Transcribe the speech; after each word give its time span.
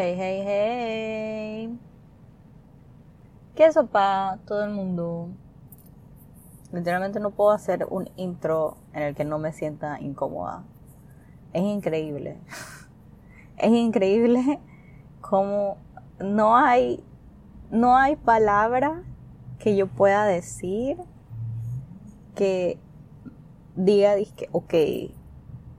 Hey, 0.00 0.14
hey, 0.16 0.42
hey. 0.46 1.78
¿Qué 3.56 3.72
sopa 3.72 4.38
todo 4.46 4.62
el 4.62 4.70
mundo? 4.70 5.30
Literalmente 6.72 7.18
no 7.18 7.32
puedo 7.32 7.50
hacer 7.50 7.84
un 7.90 8.08
intro 8.14 8.76
en 8.92 9.02
el 9.02 9.16
que 9.16 9.24
no 9.24 9.40
me 9.40 9.52
sienta 9.52 9.98
incómoda. 10.00 10.62
Es 11.52 11.64
increíble. 11.64 12.38
Es 13.58 13.72
increíble 13.72 14.60
cómo 15.20 15.78
no 16.20 16.56
hay 16.56 17.02
no 17.72 17.96
hay 17.96 18.14
palabra 18.14 19.02
que 19.58 19.74
yo 19.74 19.88
pueda 19.88 20.26
decir 20.26 20.96
que 22.36 22.78
diga 23.74 24.14
que 24.36 24.48
ok, 24.52 25.17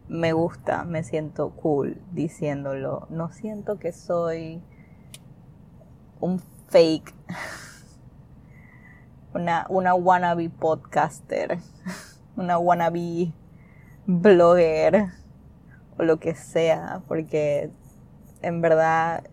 me 0.09 0.33
gusta, 0.33 0.85
me 0.85 1.03
siento 1.03 1.51
cool 1.51 2.01
diciéndolo. 2.11 3.07
No 3.11 3.31
siento 3.31 3.77
que 3.77 3.93
soy 3.93 4.61
un 6.19 6.39
fake, 6.67 7.13
una, 9.33 9.67
una 9.69 9.93
wannabe 9.93 10.49
podcaster, 10.49 11.59
una 12.35 12.57
wannabe 12.57 13.31
blogger 14.07 15.09
o 15.97 16.03
lo 16.03 16.19
que 16.19 16.33
sea, 16.33 17.03
porque 17.07 17.69
en 18.41 18.61
verdad, 18.61 19.23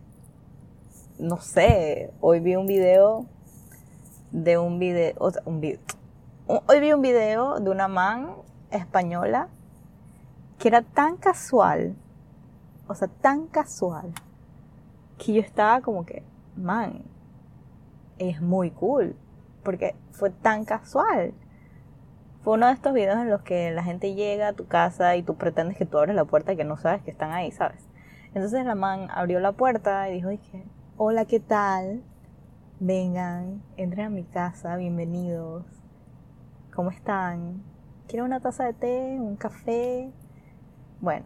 no 1.17 1.37
sé, 1.37 2.13
hoy 2.21 2.39
vi 2.39 2.55
un 2.55 2.67
video 2.67 3.25
de 4.31 4.59
un 4.59 4.77
video, 4.77 5.15
un 5.45 5.59
video, 5.59 5.79
hoy 6.45 6.79
vi 6.79 6.93
un 6.93 7.01
video 7.01 7.59
de 7.59 7.71
una 7.71 7.87
man 7.87 8.35
española 8.69 9.49
que 10.59 10.67
era 10.67 10.81
tan 10.81 11.17
casual, 11.17 11.95
o 12.87 12.95
sea, 12.95 13.07
tan 13.07 13.47
casual, 13.47 14.13
que 15.17 15.33
yo 15.33 15.41
estaba 15.41 15.81
como 15.81 16.05
que, 16.05 16.23
man, 16.55 17.03
es 18.17 18.41
muy 18.41 18.71
cool, 18.71 19.15
porque 19.63 19.95
fue 20.11 20.29
tan 20.29 20.65
casual. 20.65 21.33
Fue 22.41 22.53
uno 22.53 22.67
de 22.67 22.73
estos 22.73 22.93
videos 22.93 23.19
en 23.19 23.29
los 23.29 23.41
que 23.41 23.71
la 23.71 23.83
gente 23.83 24.15
llega 24.15 24.49
a 24.49 24.53
tu 24.53 24.67
casa 24.67 25.15
y 25.15 25.23
tú 25.23 25.35
pretendes 25.35 25.77
que 25.77 25.85
tú 25.85 25.97
abres 25.97 26.15
la 26.15 26.25
puerta 26.25 26.55
que 26.55 26.63
no 26.63 26.77
sabes 26.77 27.01
que 27.03 27.11
están 27.11 27.31
ahí, 27.31 27.51
¿sabes? 27.51 27.83
Entonces 28.33 28.65
la 28.65 28.75
man 28.75 29.09
abrió 29.11 29.39
la 29.39 29.51
puerta 29.51 30.09
y 30.09 30.13
dijo, 30.13 30.29
dije, 30.29 30.63
hola, 30.95 31.25
¿qué 31.25 31.39
tal? 31.39 32.03
Vengan, 32.79 33.61
entren 33.75 34.05
a 34.05 34.09
mi 34.09 34.23
casa, 34.23 34.75
bienvenidos. 34.77 35.65
¿Cómo 36.73 36.91
están? 36.91 37.63
¿Quieren 38.07 38.25
una 38.25 38.39
taza 38.39 38.65
de 38.65 38.73
té? 38.73 39.17
¿Un 39.19 39.35
café? 39.35 40.11
Bueno, 40.99 41.25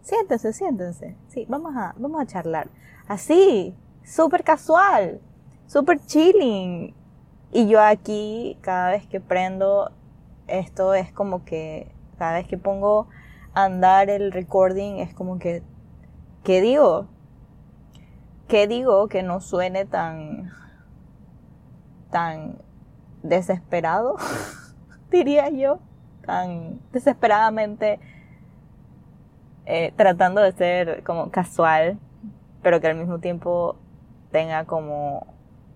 siéntense, 0.00 0.52
siéntense. 0.52 1.16
Sí, 1.28 1.46
vamos 1.48 1.76
a, 1.76 1.94
vamos 1.98 2.20
a 2.20 2.26
charlar. 2.26 2.68
Así, 3.06 3.74
súper 4.04 4.44
casual, 4.44 5.20
súper 5.66 6.00
chilling. 6.06 6.94
Y 7.52 7.68
yo 7.68 7.80
aquí, 7.80 8.58
cada 8.60 8.90
vez 8.90 9.06
que 9.06 9.20
prendo 9.20 9.90
esto, 10.46 10.94
es 10.94 11.12
como 11.12 11.44
que, 11.44 11.90
cada 12.18 12.34
vez 12.34 12.46
que 12.46 12.58
pongo 12.58 13.08
a 13.54 13.64
andar 13.64 14.10
el 14.10 14.32
recording, 14.32 14.98
es 14.98 15.14
como 15.14 15.38
que, 15.38 15.62
¿qué 16.44 16.60
digo? 16.60 17.06
¿Qué 18.48 18.66
digo 18.66 19.08
que 19.08 19.22
no 19.22 19.40
suene 19.40 19.84
tan, 19.84 20.50
tan 22.10 22.58
desesperado? 23.22 24.16
diría 25.10 25.50
yo, 25.50 25.80
tan 26.24 26.80
desesperadamente 26.92 28.00
eh, 29.70 29.92
tratando 29.96 30.40
de 30.40 30.52
ser 30.52 31.02
como 31.02 31.30
casual, 31.30 31.98
pero 32.62 32.80
que 32.80 32.86
al 32.86 32.96
mismo 32.96 33.18
tiempo 33.18 33.76
tenga 34.32 34.64
como, 34.64 35.26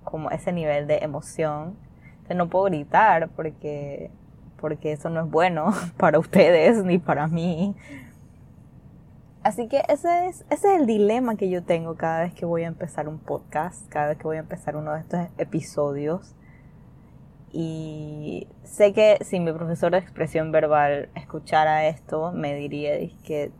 como 0.02 0.30
ese 0.30 0.50
nivel 0.50 0.86
de 0.86 1.00
emoción. 1.02 1.76
Entonces 2.12 2.36
no 2.38 2.48
puedo 2.48 2.64
gritar 2.64 3.28
porque, 3.36 4.10
porque 4.56 4.92
eso 4.92 5.10
no 5.10 5.20
es 5.20 5.30
bueno 5.30 5.74
para 5.98 6.18
ustedes 6.18 6.82
ni 6.82 6.98
para 6.98 7.26
mí. 7.26 7.76
Así 9.42 9.68
que 9.68 9.82
ese 9.90 10.28
es, 10.28 10.46
ese 10.48 10.74
es 10.74 10.80
el 10.80 10.86
dilema 10.86 11.36
que 11.36 11.50
yo 11.50 11.62
tengo 11.62 11.94
cada 11.96 12.22
vez 12.22 12.32
que 12.32 12.46
voy 12.46 12.62
a 12.62 12.68
empezar 12.68 13.08
un 13.08 13.18
podcast, 13.18 13.86
cada 13.90 14.08
vez 14.08 14.16
que 14.16 14.24
voy 14.24 14.38
a 14.38 14.40
empezar 14.40 14.74
uno 14.74 14.94
de 14.94 15.00
estos 15.00 15.20
episodios. 15.36 16.34
Y 17.52 18.48
sé 18.64 18.94
que 18.94 19.18
si 19.20 19.38
mi 19.38 19.52
profesor 19.52 19.92
de 19.92 19.98
expresión 19.98 20.50
verbal 20.50 21.10
escuchara 21.14 21.88
esto, 21.88 22.32
me 22.32 22.54
diría 22.54 22.94
que 23.22 23.52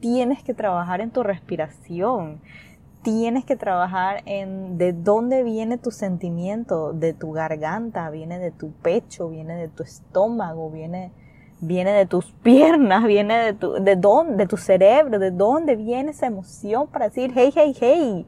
tienes 0.00 0.42
que 0.42 0.54
trabajar 0.54 1.00
en 1.00 1.10
tu 1.10 1.22
respiración, 1.22 2.40
tienes 3.02 3.44
que 3.44 3.56
trabajar 3.56 4.22
en 4.26 4.78
de 4.78 4.92
dónde 4.92 5.42
viene 5.42 5.78
tu 5.78 5.90
sentimiento, 5.90 6.92
de 6.92 7.12
tu 7.12 7.32
garganta, 7.32 8.10
viene 8.10 8.38
de 8.38 8.50
tu 8.50 8.72
pecho, 8.72 9.28
viene 9.28 9.54
de 9.54 9.68
tu 9.68 9.82
estómago, 9.82 10.70
viene, 10.70 11.12
viene 11.60 11.92
de 11.92 12.06
tus 12.06 12.32
piernas, 12.42 13.04
viene 13.04 13.38
de 13.38 13.52
tu, 13.52 13.74
de 13.74 13.96
dónde, 13.96 14.36
de 14.36 14.46
tu 14.46 14.56
cerebro, 14.56 15.18
de 15.18 15.30
dónde 15.30 15.76
viene 15.76 16.10
esa 16.10 16.26
emoción 16.26 16.88
para 16.88 17.06
decir, 17.06 17.32
hey, 17.34 17.52
hey, 17.54 17.74
hey, 17.78 18.26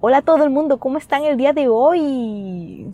hola 0.00 0.18
a 0.18 0.22
todo 0.22 0.42
el 0.44 0.50
mundo, 0.50 0.78
¿cómo 0.78 0.98
están 0.98 1.24
el 1.24 1.36
día 1.36 1.52
de 1.52 1.68
hoy? 1.68 2.92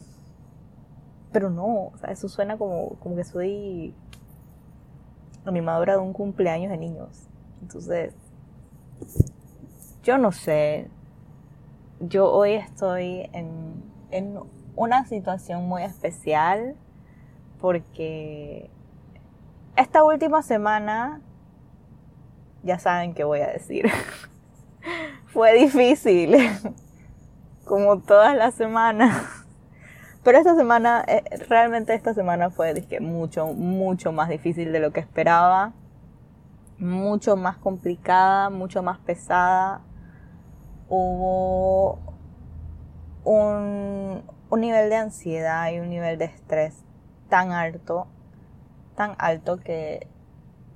Pero 1.30 1.48
no, 1.48 1.86
o 1.86 1.96
sea, 1.98 2.10
eso 2.10 2.28
suena 2.28 2.58
como, 2.58 2.96
como 2.98 3.16
que 3.16 3.24
soy 3.24 3.94
animadora 5.44 5.94
de 5.94 6.00
un 6.00 6.12
cumpleaños 6.12 6.70
de 6.70 6.76
niños. 6.76 7.28
Entonces, 7.62 8.12
yo 10.02 10.18
no 10.18 10.32
sé. 10.32 10.88
Yo 12.00 12.30
hoy 12.30 12.54
estoy 12.54 13.30
en, 13.32 13.82
en 14.10 14.38
una 14.74 15.06
situación 15.06 15.68
muy 15.68 15.84
especial 15.84 16.74
porque 17.60 18.68
esta 19.76 20.02
última 20.02 20.42
semana, 20.42 21.20
ya 22.64 22.80
saben 22.80 23.14
qué 23.14 23.22
voy 23.22 23.40
a 23.40 23.46
decir, 23.48 23.88
fue 25.26 25.54
difícil, 25.54 26.36
como 27.64 28.00
todas 28.00 28.36
las 28.36 28.54
semanas. 28.54 29.24
Pero 30.24 30.38
esta 30.38 30.56
semana, 30.56 31.04
eh, 31.06 31.22
realmente 31.48 31.94
esta 31.94 32.14
semana 32.14 32.50
fue 32.50 32.74
dije, 32.74 33.00
mucho, 33.00 33.46
mucho 33.46 34.10
más 34.10 34.28
difícil 34.28 34.72
de 34.72 34.80
lo 34.80 34.92
que 34.92 35.00
esperaba 35.00 35.72
mucho 36.82 37.36
más 37.36 37.56
complicada, 37.58 38.50
mucho 38.50 38.82
más 38.82 38.98
pesada. 38.98 39.80
Hubo 40.88 41.98
un, 43.24 44.22
nivel 44.50 44.90
de 44.90 44.96
ansiedad 44.96 45.70
y 45.70 45.78
un 45.78 45.88
nivel 45.88 46.18
de 46.18 46.26
estrés 46.26 46.84
tan 47.28 47.52
alto, 47.52 48.08
tan 48.96 49.14
alto 49.18 49.58
que, 49.58 50.06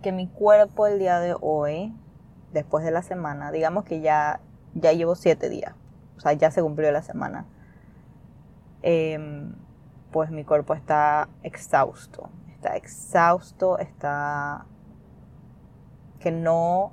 que 0.01 0.13
mi 0.13 0.29
cuerpo 0.29 0.87
el 0.87 0.99
día 0.99 1.19
de 1.19 1.37
hoy, 1.41 1.93
después 2.53 2.85
de 2.85 2.93
la 2.93 3.03
semana, 3.03 3.51
digamos 3.51 3.85
que 3.85 4.01
ya, 4.01 4.41
ya 4.75 4.93
llevo 4.93 5.15
siete 5.15 5.49
días, 5.51 5.75
o 6.17 6.21
sea, 6.21 6.33
ya 6.33 6.51
se 6.51 6.63
cumplió 6.63 6.91
la 6.91 7.03
semana, 7.03 7.45
em, 8.83 9.55
pues 10.11 10.31
mi 10.31 10.45
cuerpo 10.45 10.73
está 10.73 11.29
exhausto, 11.43 12.31
está 12.49 12.77
exhausto, 12.77 13.79
está 13.79 14.65
que 16.27 16.33
no 16.33 16.91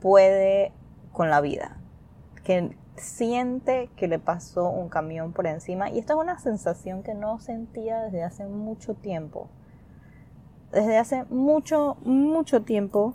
puede 0.00 0.70
con 1.12 1.28
la 1.28 1.40
vida, 1.40 1.76
que 2.44 2.76
siente 2.94 3.90
que 3.96 4.06
le 4.06 4.20
pasó 4.20 4.68
un 4.70 4.88
camión 4.88 5.32
por 5.32 5.48
encima 5.48 5.90
y 5.90 5.98
esta 5.98 6.12
es 6.12 6.20
una 6.20 6.38
sensación 6.38 7.02
que 7.02 7.14
no 7.14 7.40
sentía 7.40 8.00
desde 8.02 8.22
hace 8.22 8.46
mucho 8.46 8.94
tiempo. 8.94 9.48
Desde 10.70 10.98
hace 10.98 11.24
mucho, 11.30 11.96
mucho 12.04 12.62
tiempo, 12.62 13.14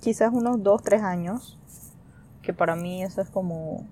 quizás 0.00 0.32
unos 0.32 0.60
dos, 0.64 0.82
tres 0.82 1.02
años, 1.02 1.60
que 2.42 2.52
para 2.52 2.74
mí 2.74 3.04
eso 3.04 3.20
es 3.20 3.30
como, 3.30 3.86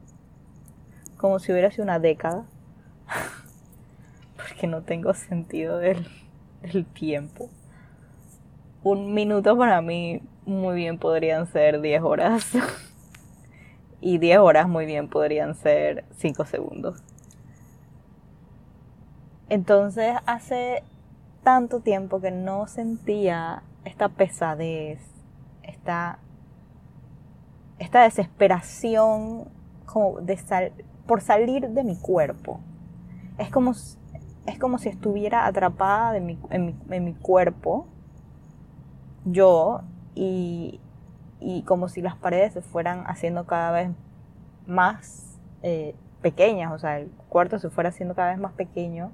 como 1.17 1.39
si 1.39 1.53
hubiera 1.53 1.71
sido 1.71 1.85
una 1.85 2.01
década, 2.01 2.47
porque 4.37 4.67
no 4.67 4.83
tengo 4.83 5.15
sentido 5.15 5.79
del, 5.79 6.05
del 6.63 6.85
tiempo. 6.85 7.49
Un 8.83 9.15
minuto 9.15 9.57
para 9.57 9.81
mí 9.81 10.21
muy 10.47 10.77
bien 10.77 10.99
podrían 10.99 11.47
ser 11.47 11.81
10 11.81 12.03
horas. 12.03 12.51
y 14.01 14.19
10 14.19 14.39
horas 14.39 14.69
muy 14.69 14.87
bien 14.87 15.09
podrían 15.09 15.55
ser 15.55 16.05
5 16.17 16.45
segundos. 16.45 17.03
Entonces 19.49 20.17
hace 20.27 20.83
tanto 21.43 21.81
tiempo 21.81 22.21
que 22.21 22.31
no 22.31 22.67
sentía 22.67 23.63
esta 23.85 24.09
pesadez, 24.09 25.01
esta, 25.63 26.19
esta 27.79 28.03
desesperación 28.03 29.49
como 29.85 30.21
de 30.21 30.73
por 31.07 31.21
salir 31.21 31.69
de 31.69 31.85
mi 31.85 31.97
cuerpo. 31.97 32.61
Es 33.39 33.51
como, 33.51 33.73
es 33.73 34.59
como 34.59 34.79
si 34.79 34.89
estuviera 34.89 35.47
atrapada 35.47 36.17
en, 36.17 36.27
mi, 36.27 36.39
en 36.51 37.05
mi 37.05 37.15
cuerpo, 37.15 37.87
yo, 39.25 39.83
y, 40.15 40.81
y 41.41 41.63
como 41.63 41.89
si 41.89 42.01
las 42.01 42.17
paredes 42.17 42.55
se 42.55 42.63
fueran 42.63 43.05
haciendo 43.07 43.45
cada 43.45 43.71
vez 43.73 43.91
más 44.67 45.39
eh, 45.63 45.95
pequeñas, 46.23 46.73
o 46.73 46.79
sea, 46.79 47.01
el 47.01 47.11
cuarto 47.29 47.59
se 47.59 47.69
fuera 47.69 47.91
haciendo 47.91 48.15
cada 48.15 48.31
vez 48.31 48.39
más 48.39 48.53
pequeño, 48.53 49.13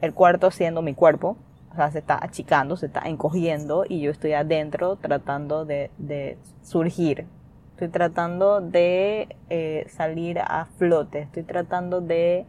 el 0.00 0.14
cuarto 0.14 0.50
siendo 0.50 0.82
mi 0.82 0.94
cuerpo, 0.94 1.36
o 1.72 1.74
sea, 1.74 1.90
se 1.90 1.98
está 1.98 2.18
achicando, 2.22 2.76
se 2.76 2.86
está 2.86 3.02
encogiendo 3.04 3.84
y 3.88 4.00
yo 4.00 4.10
estoy 4.10 4.32
adentro 4.32 4.96
tratando 4.96 5.64
de, 5.64 6.38
surgir, 6.62 7.26
estoy 7.72 7.88
tratando 7.88 8.60
de 8.60 9.36
eh, 9.48 9.86
salir 9.88 10.38
a 10.38 10.66
flote, 10.78 11.20
estoy 11.20 11.42
tratando 11.42 12.00
de, 12.00 12.46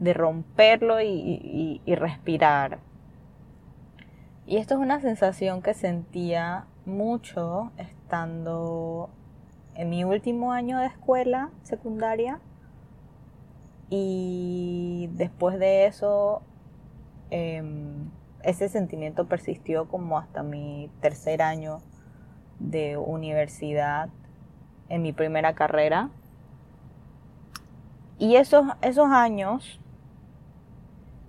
romperlo 0.00 1.00
y 1.00 1.80
respirar. 1.86 2.78
Y 4.46 4.56
esto 4.56 4.74
es 4.74 4.80
una 4.80 5.00
sensación 5.00 5.62
que 5.62 5.72
sentía 5.72 6.66
mucho 6.84 7.70
estando 7.76 9.08
en 9.74 9.88
mi 9.88 10.04
último 10.04 10.52
año 10.52 10.78
de 10.78 10.86
escuela 10.86 11.50
secundaria. 11.62 12.40
Y 13.88 15.10
después 15.12 15.58
de 15.58 15.86
eso 15.86 16.42
em, 17.30 18.10
ese 18.42 18.68
sentimiento 18.68 19.28
persistió 19.28 19.86
como 19.86 20.18
hasta 20.18 20.42
mi 20.42 20.90
tercer 21.00 21.40
año 21.40 21.80
de 22.58 22.96
universidad 22.96 24.08
en 24.88 25.02
mi 25.02 25.12
primera 25.12 25.54
carrera. 25.54 26.10
Y 28.18 28.36
esos, 28.36 28.66
esos 28.82 29.08
años 29.08 29.80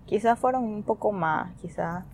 quizás 0.05 0.39
fueron 0.39 0.63
un 0.63 0.83
poco 0.83 1.11
más, 1.11 1.53
quizás 1.61 2.05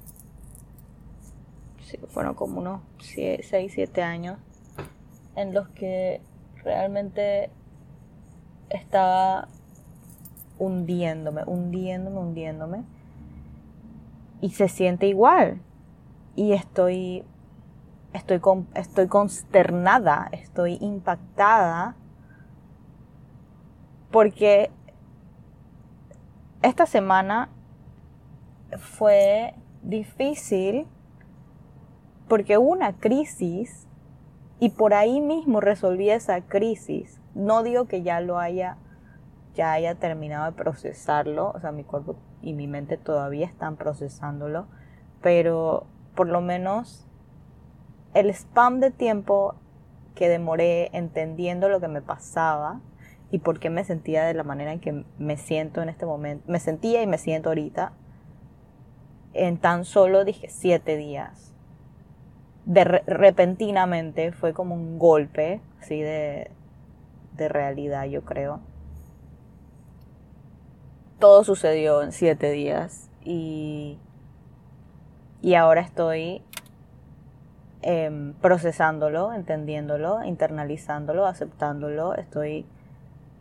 fueron 1.97 2.35
como 2.35 2.59
unos 2.59 2.81
6, 2.99 3.49
7 3.73 4.01
años 4.01 4.37
en 5.35 5.53
los 5.53 5.67
que 5.69 6.21
realmente 6.63 7.49
estaba 8.69 9.47
hundiéndome, 10.57 11.43
hundiéndome, 11.45 12.19
hundiéndome. 12.19 12.83
Y 14.41 14.51
se 14.51 14.67
siente 14.67 15.07
igual. 15.07 15.61
Y 16.35 16.53
estoy, 16.53 17.23
estoy, 18.13 18.41
estoy 18.75 19.07
consternada, 19.07 20.29
estoy 20.31 20.77
impactada. 20.81 21.95
Porque 24.11 24.71
esta 26.61 26.85
semana 26.85 27.49
fue 28.77 29.53
difícil 29.81 30.87
porque 32.29 32.57
hubo 32.57 32.69
una 32.69 32.93
crisis 32.93 33.87
y 34.59 34.69
por 34.69 34.93
ahí 34.93 35.19
mismo 35.19 35.59
resolví 35.59 36.09
esa 36.09 36.39
crisis. 36.41 37.19
No 37.33 37.63
digo 37.63 37.85
que 37.85 38.03
ya 38.03 38.21
lo 38.21 38.39
haya, 38.39 38.77
ya 39.55 39.73
haya 39.73 39.95
terminado 39.95 40.45
de 40.45 40.51
procesarlo, 40.51 41.51
o 41.51 41.59
sea, 41.59 41.71
mi 41.71 41.83
cuerpo 41.83 42.15
y 42.41 42.53
mi 42.53 42.67
mente 42.67 42.97
todavía 42.97 43.47
están 43.47 43.75
procesándolo, 43.75 44.67
pero 45.21 45.87
por 46.15 46.27
lo 46.27 46.39
menos 46.39 47.05
el 48.13 48.29
spam 48.29 48.79
de 48.79 48.91
tiempo 48.91 49.55
que 50.15 50.29
demoré 50.29 50.89
entendiendo 50.93 51.67
lo 51.67 51.79
que 51.79 51.87
me 51.87 52.01
pasaba 52.01 52.79
y 53.31 53.39
por 53.39 53.59
qué 53.59 53.69
me 53.69 53.83
sentía 53.83 54.23
de 54.25 54.33
la 54.33 54.43
manera 54.43 54.73
en 54.73 54.79
que 54.79 55.05
me 55.17 55.37
siento 55.37 55.81
en 55.81 55.89
este 55.89 56.05
momento, 56.05 56.43
me 56.47 56.59
sentía 56.59 57.01
y 57.01 57.07
me 57.07 57.17
siento 57.17 57.49
ahorita, 57.49 57.93
en 59.33 59.57
tan 59.57 59.85
solo 59.85 60.25
dije 60.25 60.47
siete 60.49 60.97
días 60.97 61.48
de 62.69 62.83
repentinamente 62.83 64.31
fue 64.31 64.53
como 64.53 64.75
un 64.75 64.99
golpe, 64.99 65.59
así 65.81 65.99
de, 65.99 66.51
de 67.35 67.49
realidad, 67.49 68.05
yo 68.05 68.21
creo. 68.21 68.59
Todo 71.17 71.43
sucedió 71.43 72.03
en 72.03 72.11
siete 72.11 72.51
días 72.51 73.09
y, 73.25 73.97
y 75.41 75.55
ahora 75.55 75.81
estoy 75.81 76.43
em, 77.81 78.33
procesándolo, 78.33 79.33
entendiéndolo, 79.33 80.23
internalizándolo, 80.23 81.25
aceptándolo. 81.25 82.13
Estoy, 82.13 82.67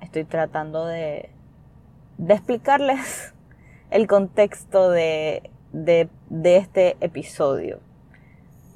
estoy 0.00 0.25
tratando 0.25 0.86
de, 0.86 1.28
de 2.16 2.32
explicarles 2.32 3.34
el 3.90 4.06
contexto 4.06 4.88
de, 4.88 5.50
de, 5.72 6.08
de 6.30 6.56
este 6.56 6.96
episodio. 7.02 7.80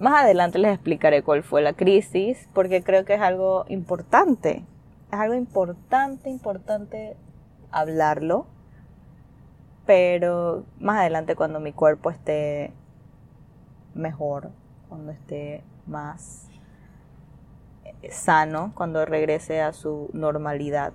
Más 0.02 0.24
adelante 0.24 0.58
les 0.58 0.74
explicaré 0.74 1.22
cuál 1.22 1.44
fue 1.44 1.62
la 1.62 1.74
crisis, 1.74 2.48
porque 2.52 2.82
creo 2.82 3.04
que 3.04 3.14
es 3.14 3.20
algo 3.20 3.66
importante. 3.68 4.64
Es 5.12 5.20
algo 5.20 5.34
importante, 5.34 6.28
importante 6.28 7.16
hablarlo. 7.70 8.46
Pero 9.86 10.64
más 10.80 10.98
adelante 10.98 11.36
cuando 11.36 11.60
mi 11.60 11.72
cuerpo 11.72 12.10
esté 12.10 12.72
mejor, 13.94 14.50
cuando 14.88 15.12
esté 15.12 15.62
más 15.86 16.48
sano, 18.10 18.72
cuando 18.74 19.04
regrese 19.04 19.60
a 19.60 19.72
su 19.72 20.10
normalidad. 20.12 20.94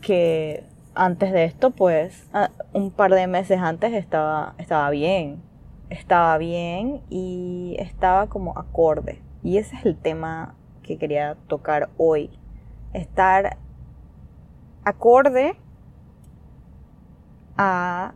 Que 0.00 0.64
antes 0.94 1.32
de 1.32 1.44
esto, 1.44 1.70
pues, 1.70 2.30
un 2.72 2.90
par 2.90 3.10
de 3.10 3.26
meses 3.26 3.60
antes 3.60 3.92
estaba, 3.92 4.54
estaba 4.56 4.88
bien 4.88 5.51
estaba 5.92 6.38
bien 6.38 7.02
y 7.10 7.76
estaba 7.78 8.26
como 8.28 8.58
acorde. 8.58 9.22
Y 9.42 9.58
ese 9.58 9.76
es 9.76 9.84
el 9.84 9.96
tema 9.96 10.54
que 10.82 10.96
quería 10.96 11.36
tocar 11.46 11.90
hoy. 11.98 12.30
Estar 12.94 13.58
acorde 14.84 15.54
a 17.56 18.14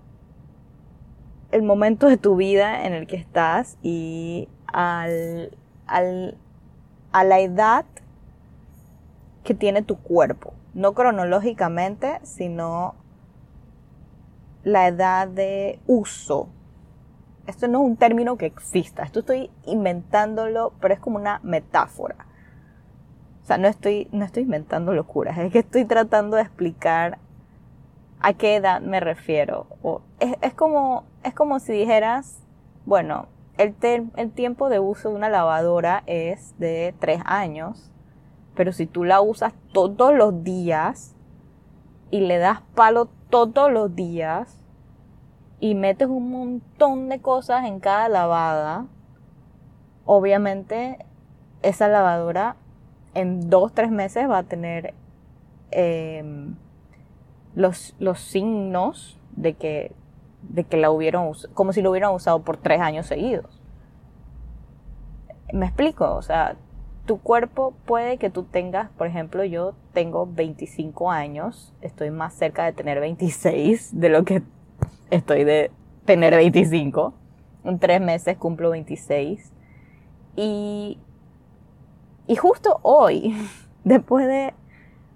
el 1.52 1.62
momento 1.62 2.08
de 2.08 2.16
tu 2.16 2.36
vida 2.36 2.86
en 2.86 2.94
el 2.94 3.06
que 3.06 3.16
estás 3.16 3.76
y 3.82 4.48
al, 4.66 5.56
al, 5.86 6.36
a 7.12 7.24
la 7.24 7.40
edad 7.40 7.84
que 9.44 9.54
tiene 9.54 9.82
tu 9.82 9.98
cuerpo. 9.98 10.54
No 10.72 10.94
cronológicamente, 10.94 12.20
sino 12.22 12.94
la 14.64 14.88
edad 14.88 15.28
de 15.28 15.78
uso 15.86 16.48
esto 17.46 17.68
no 17.68 17.82
es 17.82 17.86
un 17.86 17.96
término 17.96 18.36
que 18.36 18.46
exista, 18.46 19.02
esto 19.02 19.20
estoy 19.20 19.50
inventándolo, 19.64 20.72
pero 20.80 20.94
es 20.94 21.00
como 21.00 21.16
una 21.16 21.40
metáfora. 21.42 22.26
O 23.42 23.46
sea, 23.46 23.58
no 23.58 23.68
estoy, 23.68 24.08
no 24.10 24.24
estoy 24.24 24.42
inventando 24.42 24.92
locuras, 24.92 25.38
es 25.38 25.52
que 25.52 25.60
estoy 25.60 25.84
tratando 25.84 26.36
de 26.36 26.42
explicar 26.42 27.18
a 28.20 28.32
qué 28.32 28.56
edad 28.56 28.80
me 28.80 29.00
refiero. 29.00 29.66
O 29.82 30.02
es, 30.18 30.54
como, 30.54 31.04
es 31.22 31.34
como 31.34 31.60
si 31.60 31.72
dijeras, 31.72 32.40
bueno, 32.84 33.26
el, 33.56 33.74
el 34.16 34.30
tiempo 34.32 34.68
de 34.68 34.80
uso 34.80 35.10
de 35.10 35.14
una 35.14 35.28
lavadora 35.28 36.02
es 36.06 36.58
de 36.58 36.94
tres 36.98 37.22
años, 37.24 37.92
pero 38.54 38.72
si 38.72 38.86
tú 38.86 39.04
la 39.04 39.20
usas 39.20 39.54
todos 39.72 40.14
los 40.14 40.42
días 40.42 41.14
y 42.10 42.20
le 42.20 42.38
das 42.38 42.62
palo 42.74 43.08
todos 43.30 43.70
los 43.70 43.94
días, 43.94 44.55
y 45.60 45.74
metes 45.74 46.08
un 46.08 46.30
montón 46.30 47.08
de 47.08 47.20
cosas 47.20 47.64
en 47.64 47.80
cada 47.80 48.08
lavada, 48.08 48.86
obviamente 50.04 50.98
esa 51.62 51.88
lavadora 51.88 52.56
en 53.14 53.48
dos, 53.48 53.72
tres 53.72 53.90
meses 53.90 54.28
va 54.28 54.38
a 54.38 54.42
tener 54.42 54.92
em, 55.70 56.54
los, 57.54 57.94
los 57.98 58.20
signos 58.20 59.18
de 59.34 59.54
que, 59.54 59.92
de 60.42 60.64
que 60.64 60.76
la 60.76 60.90
hubieron 60.90 61.32
como 61.54 61.72
si 61.72 61.80
lo 61.80 61.90
hubieran 61.90 62.12
usado 62.12 62.42
por 62.42 62.58
tres 62.58 62.80
años 62.80 63.06
seguidos. 63.06 63.60
Me 65.52 65.66
explico, 65.66 66.14
o 66.14 66.22
sea, 66.22 66.56
tu 67.06 67.18
cuerpo 67.18 67.72
puede 67.86 68.18
que 68.18 68.30
tú 68.30 68.42
tengas, 68.42 68.90
por 68.90 69.06
ejemplo, 69.06 69.44
yo 69.44 69.74
tengo 69.94 70.28
25 70.30 71.10
años, 71.10 71.72
estoy 71.80 72.10
más 72.10 72.34
cerca 72.34 72.64
de 72.64 72.72
tener 72.72 73.00
26 73.00 73.98
de 73.98 74.08
lo 74.08 74.24
que 74.24 74.42
estoy 75.10 75.44
de 75.44 75.70
tener 76.04 76.34
25. 76.34 77.14
En 77.64 77.78
tres 77.78 78.00
meses 78.00 78.36
cumplo 78.36 78.70
26. 78.70 79.52
Y, 80.36 80.98
y 82.26 82.36
justo 82.36 82.78
hoy, 82.82 83.34
después 83.84 84.26
de, 84.26 84.54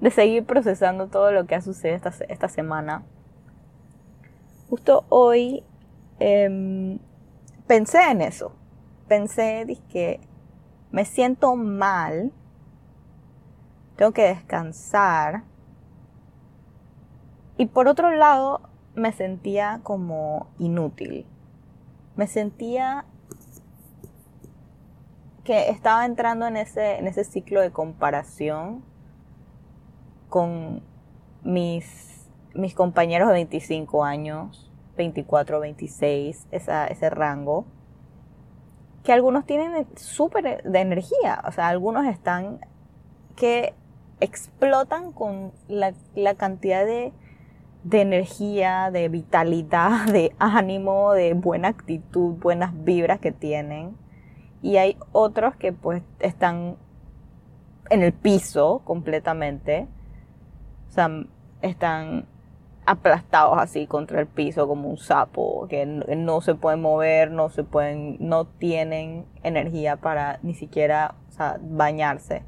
de, 0.01 0.11
seguir 0.11 0.45
procesando 0.45 1.09
todo 1.09 1.33
lo 1.33 1.47
que 1.47 1.55
ha 1.55 1.61
sucedido 1.61 1.97
esta, 1.97 2.13
esta 2.29 2.49
semana, 2.49 3.05
justo 4.69 5.05
hoy 5.09 5.63
em, 6.19 6.99
pensé 7.67 8.11
en 8.11 8.23
eso. 8.23 8.53
Pensé 9.09 9.67
que 9.91 10.21
me 10.93 11.05
siento 11.05 11.57
mal, 11.57 12.33
tengo 13.97 14.13
que 14.13 14.23
descansar. 14.23 15.43
Y 17.57 17.67
por 17.67 17.89
otro 17.89 18.11
lado, 18.13 18.70
me 18.95 19.13
sentía 19.13 19.81
como 19.83 20.49
inútil. 20.59 21.27
Me 22.17 22.27
sentía 22.27 23.05
que 25.45 25.71
estaba 25.71 26.05
entrando 26.05 26.47
en 26.47 26.57
ese, 26.57 26.99
en 26.99 27.07
ese 27.07 27.25
ciclo 27.25 27.61
de 27.61 27.71
comparación 27.71 28.85
con 30.29 30.83
mis, 31.43 32.29
mis 32.55 32.75
compañeros 32.75 33.29
de 33.29 33.35
25 33.35 34.05
años, 34.05 34.71
24, 34.97 35.61
26, 35.61 36.47
esa, 36.51 36.87
ese 36.87 37.11
rango, 37.11 37.65
que 39.03 39.13
algunos 39.13 39.47
tienen 39.47 39.87
súper 39.97 40.63
de 40.63 40.79
energía, 40.81 41.43
o 41.47 41.53
sea, 41.53 41.69
algunos 41.69 42.07
están 42.07 42.61
que 43.35 43.75
explotan 44.21 45.13
con 45.13 45.53
la, 45.69 45.95
la 46.15 46.35
cantidad 46.35 46.85
de, 46.85 47.13
de 47.85 48.01
energía, 48.03 48.91
de 48.91 49.09
vitalidad, 49.09 50.07
de 50.13 50.35
ánimo, 50.39 51.13
de 51.13 51.35
buena 51.35 51.69
actitud, 51.69 52.35
buenas 52.35 52.73
vibras 52.85 53.21
que 53.21 53.33
tienen. 53.33 53.97
Y 54.63 54.77
hay 54.77 54.97
otros 55.13 55.57
que 55.57 55.73
pues 55.73 56.03
están 56.19 56.77
en 57.89 58.03
el 58.03 58.13
piso 58.13 58.83
completamente. 58.85 59.89
O 60.89 60.93
sea, 60.93 61.09
están 61.63 62.27
aplastados 62.87 63.59
así 63.59 63.87
contra 63.87 64.21
el 64.21 64.27
piso 64.27 64.67
como 64.67 64.89
un 64.89 64.99
sapo, 64.99 65.67
que 65.69 65.87
no, 65.87 66.41
se 66.41 66.55
pueden 66.55 66.81
mover, 66.81 67.31
no 67.31 67.49
se 67.49 67.63
pueden, 67.63 68.17
no 68.19 68.47
tienen 68.47 69.27
energía 69.43 69.97
para 69.97 70.41
ni 70.43 70.55
siquiera 70.55 71.15
bañarse. 71.61 72.43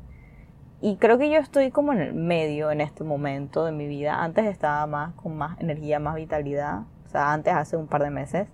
Y 0.85 0.97
creo 0.97 1.17
que 1.17 1.31
yo 1.31 1.39
estoy 1.39 1.71
como 1.71 1.93
en 1.93 2.01
el 2.01 2.13
medio 2.13 2.73
en 2.73 2.81
este 2.81 3.05
momento 3.05 3.65
de 3.65 3.71
mi 3.71 3.87
vida. 3.87 4.21
Antes 4.21 4.47
estaba 4.47 4.85
más 4.89 5.15
con 5.15 5.37
más 5.37 5.59
energía, 5.61 6.01
más 6.01 6.17
vitalidad. 6.17 6.81
O 7.07 7.09
sea, 7.09 7.33
antes 7.33 7.55
hace 7.55 7.77
un 7.77 7.87
par 7.87 8.03
de 8.03 8.11
meses. 8.11 8.49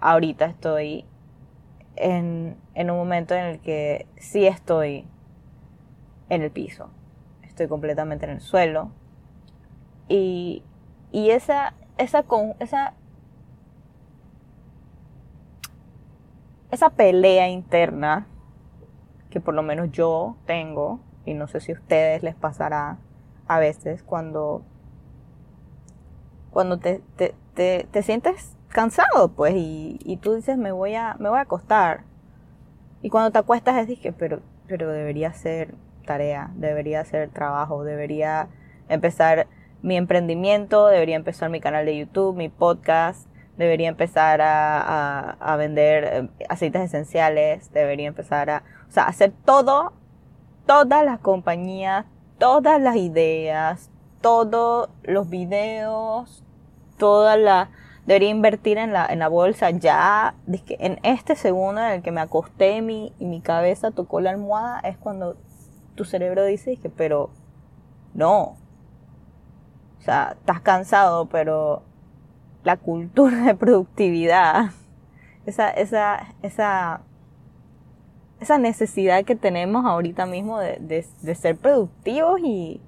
Ahorita 0.00 0.46
estoy 0.46 1.04
en, 1.94 2.56
en 2.74 2.90
un 2.90 2.96
momento 2.96 3.36
en 3.36 3.44
el 3.44 3.60
que 3.60 4.08
sí 4.16 4.44
estoy 4.44 5.06
en 6.30 6.42
el 6.42 6.50
piso. 6.50 6.90
Estoy 7.42 7.68
completamente 7.68 8.24
en 8.24 8.32
el 8.32 8.40
suelo. 8.40 8.90
Y, 10.08 10.64
y 11.12 11.30
esa, 11.30 11.74
esa, 11.96 12.24
esa, 12.58 12.94
esa 16.72 16.90
pelea 16.90 17.48
interna 17.48 18.26
que 19.30 19.40
por 19.40 19.54
lo 19.54 19.62
menos 19.62 19.92
yo 19.92 20.34
tengo 20.44 20.98
y 21.30 21.34
no 21.34 21.46
sé 21.46 21.60
si 21.60 21.72
a 21.72 21.76
ustedes 21.76 22.22
les 22.22 22.34
pasará 22.34 22.98
a 23.46 23.58
veces 23.60 24.02
cuando, 24.02 24.62
cuando 26.50 26.78
te, 26.78 27.00
te, 27.16 27.34
te, 27.90 28.02
sientes 28.02 28.56
cansado, 28.68 29.28
pues, 29.28 29.54
y, 29.54 29.98
y, 30.04 30.16
tú 30.16 30.34
dices, 30.34 30.58
me 30.58 30.72
voy, 30.72 30.94
a, 30.94 31.16
me 31.18 31.28
voy 31.28 31.38
a 31.38 31.42
acostar. 31.42 32.02
Y 33.02 33.10
cuando 33.10 33.30
te 33.30 33.38
acuestas 33.38 33.88
es 33.88 33.98
que, 33.98 34.12
pero, 34.12 34.40
pero 34.66 34.90
debería 34.90 35.32
ser 35.32 35.74
tarea, 36.04 36.50
debería 36.56 37.04
ser 37.04 37.30
trabajo, 37.30 37.84
debería 37.84 38.48
empezar 38.88 39.46
mi 39.82 39.96
emprendimiento, 39.96 40.88
debería 40.88 41.16
empezar 41.16 41.48
mi 41.48 41.60
canal 41.60 41.86
de 41.86 41.96
YouTube, 41.96 42.36
mi 42.36 42.48
podcast, 42.48 43.28
debería 43.56 43.88
empezar 43.88 44.40
a, 44.40 44.80
a, 44.80 45.30
a 45.40 45.56
vender 45.56 46.04
eh, 46.04 46.28
aceites 46.48 46.82
esenciales, 46.82 47.72
debería 47.72 48.08
empezar 48.08 48.50
a, 48.50 48.64
o 48.88 48.90
sea, 48.90 49.04
hacer 49.04 49.32
todo 49.44 49.92
todas 50.70 51.04
las 51.04 51.18
compañías, 51.18 52.06
todas 52.38 52.80
las 52.80 52.94
ideas, 52.94 53.90
todos 54.20 54.88
los 55.02 55.28
videos, 55.28 56.44
toda 56.96 57.36
la... 57.36 57.70
Debería 58.06 58.28
invertir 58.28 58.78
en 58.78 58.92
la, 58.92 59.04
en 59.06 59.18
la 59.18 59.26
bolsa 59.26 59.70
ya, 59.70 60.36
en 60.46 61.00
este 61.02 61.34
segundo 61.34 61.80
en 61.80 61.94
el 61.94 62.02
que 62.02 62.12
me 62.12 62.20
acosté 62.20 62.76
y 62.76 62.82
mi, 62.82 63.12
y 63.18 63.24
mi 63.24 63.40
cabeza 63.40 63.90
tocó 63.90 64.20
la 64.20 64.30
almohada, 64.30 64.78
es 64.84 64.96
cuando 64.96 65.36
tu 65.96 66.04
cerebro 66.04 66.44
dice 66.44 66.76
que, 66.76 66.88
pero 66.88 67.30
no. 68.14 68.56
O 69.98 70.02
sea, 70.02 70.36
estás 70.38 70.60
cansado, 70.60 71.26
pero 71.26 71.82
la 72.62 72.76
cultura 72.76 73.38
de 73.38 73.56
productividad, 73.56 74.70
esa, 75.46 75.68
esa, 75.68 76.28
esa 76.42 77.00
esa 78.40 78.58
necesidad 78.58 79.24
que 79.24 79.36
tenemos 79.36 79.84
ahorita 79.84 80.26
mismo 80.26 80.58
de, 80.58 81.04
ser 81.34 81.56
productivos 81.56 82.40
y, 82.42 82.80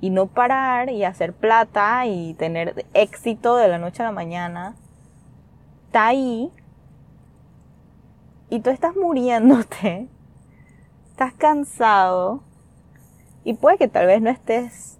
y, 0.00 0.10
no 0.10 0.26
parar 0.26 0.90
y 0.90 1.04
hacer 1.04 1.32
plata 1.32 2.06
y 2.06 2.34
tener 2.34 2.86
éxito 2.94 3.56
de 3.56 3.68
la 3.68 3.78
noche 3.78 4.02
a 4.02 4.06
la 4.06 4.12
mañana, 4.12 4.76
está 5.86 6.08
ahí 6.08 6.52
y 8.50 8.60
tú 8.60 8.70
estás 8.70 8.94
muriéndote, 8.94 10.08
estás 11.10 11.32
cansado 11.34 12.42
y 13.42 13.54
puede 13.54 13.78
que 13.78 13.88
tal 13.88 14.06
vez 14.06 14.20
no 14.20 14.30
estés 14.30 14.98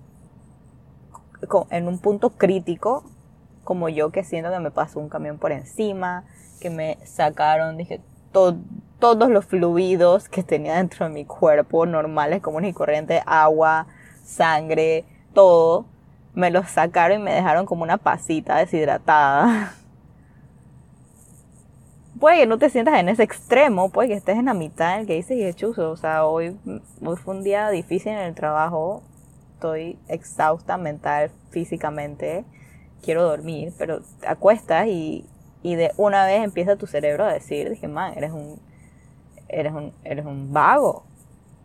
en 1.70 1.88
un 1.88 1.98
punto 1.98 2.30
crítico 2.30 3.04
como 3.64 3.88
yo 3.88 4.10
que 4.10 4.24
siento 4.24 4.50
que 4.50 4.58
me 4.58 4.70
pasó 4.70 4.98
un 4.98 5.08
camión 5.08 5.38
por 5.38 5.52
encima, 5.52 6.24
que 6.60 6.70
me 6.70 6.98
sacaron, 7.04 7.76
dije, 7.76 8.00
todo 8.32 8.56
todos 9.00 9.30
los 9.30 9.46
fluidos 9.46 10.28
que 10.28 10.42
tenía 10.42 10.76
dentro 10.76 11.06
de 11.06 11.12
mi 11.12 11.24
cuerpo, 11.24 11.86
normales, 11.86 12.42
comunes 12.42 12.70
y 12.70 12.74
corrientes, 12.74 13.22
agua, 13.26 13.86
sangre, 14.22 15.04
todo, 15.34 15.86
me 16.34 16.50
los 16.50 16.70
sacaron 16.70 17.20
y 17.20 17.24
me 17.24 17.32
dejaron 17.32 17.66
como 17.66 17.82
una 17.82 17.96
pasita 17.96 18.58
deshidratada. 18.58 19.74
Puede 22.20 22.40
que 22.40 22.46
no 22.46 22.58
te 22.58 22.68
sientas 22.68 23.00
en 23.00 23.08
ese 23.08 23.22
extremo, 23.22 23.88
puede 23.88 24.08
que 24.08 24.14
estés 24.14 24.36
en 24.36 24.44
la 24.44 24.52
mitad 24.52 24.94
en 24.94 25.00
el 25.00 25.06
que 25.06 25.14
dices, 25.14 25.56
chuzo, 25.56 25.90
o 25.90 25.96
sea, 25.96 26.26
hoy, 26.26 26.54
hoy 27.02 27.16
fue 27.16 27.34
un 27.34 27.42
día 27.42 27.70
difícil 27.70 28.12
en 28.12 28.18
el 28.18 28.34
trabajo, 28.34 29.02
estoy 29.54 29.98
exhausta 30.06 30.76
mental, 30.76 31.30
físicamente, 31.48 32.44
quiero 33.02 33.22
dormir, 33.22 33.72
pero 33.78 34.02
te 34.20 34.28
acuestas 34.28 34.88
y, 34.88 35.24
y 35.62 35.76
de 35.76 35.92
una 35.96 36.26
vez 36.26 36.44
empieza 36.44 36.76
tu 36.76 36.86
cerebro 36.86 37.24
a 37.24 37.32
decir, 37.32 37.70
dije, 37.70 37.88
man, 37.88 38.12
eres 38.14 38.32
un 38.32 38.60
eres 39.50 39.72
un, 39.72 39.92
eres 40.04 40.26
un 40.26 40.52
vago. 40.52 41.04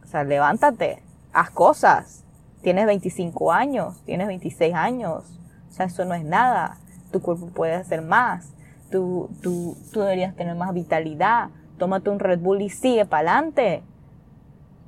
O 0.04 0.08
sea, 0.08 0.24
levántate, 0.24 1.02
haz 1.34 1.50
cosas. 1.50 2.24
Tienes 2.62 2.86
25 2.86 3.52
años, 3.52 4.02
tienes 4.06 4.28
26 4.28 4.74
años. 4.74 5.24
O 5.70 5.72
sea, 5.72 5.86
eso 5.86 6.06
no 6.06 6.14
es 6.16 6.24
nada. 6.24 6.78
Tu 7.12 7.22
cuerpo 7.22 7.48
puede 7.48 7.76
hacer 7.76 8.02
más. 8.02 8.54
Tú, 8.90 9.30
tú, 9.42 9.78
tú 9.92 10.02
deberías 10.02 10.36
tener 10.36 10.56
más 10.56 10.74
vitalidad. 10.74 11.50
Tómate 11.78 12.10
un 12.10 12.20
Red 12.20 12.40
Bull 12.40 12.62
y 12.62 12.70
sigue 12.70 13.06
para 13.06 13.32
adelante. 13.32 13.84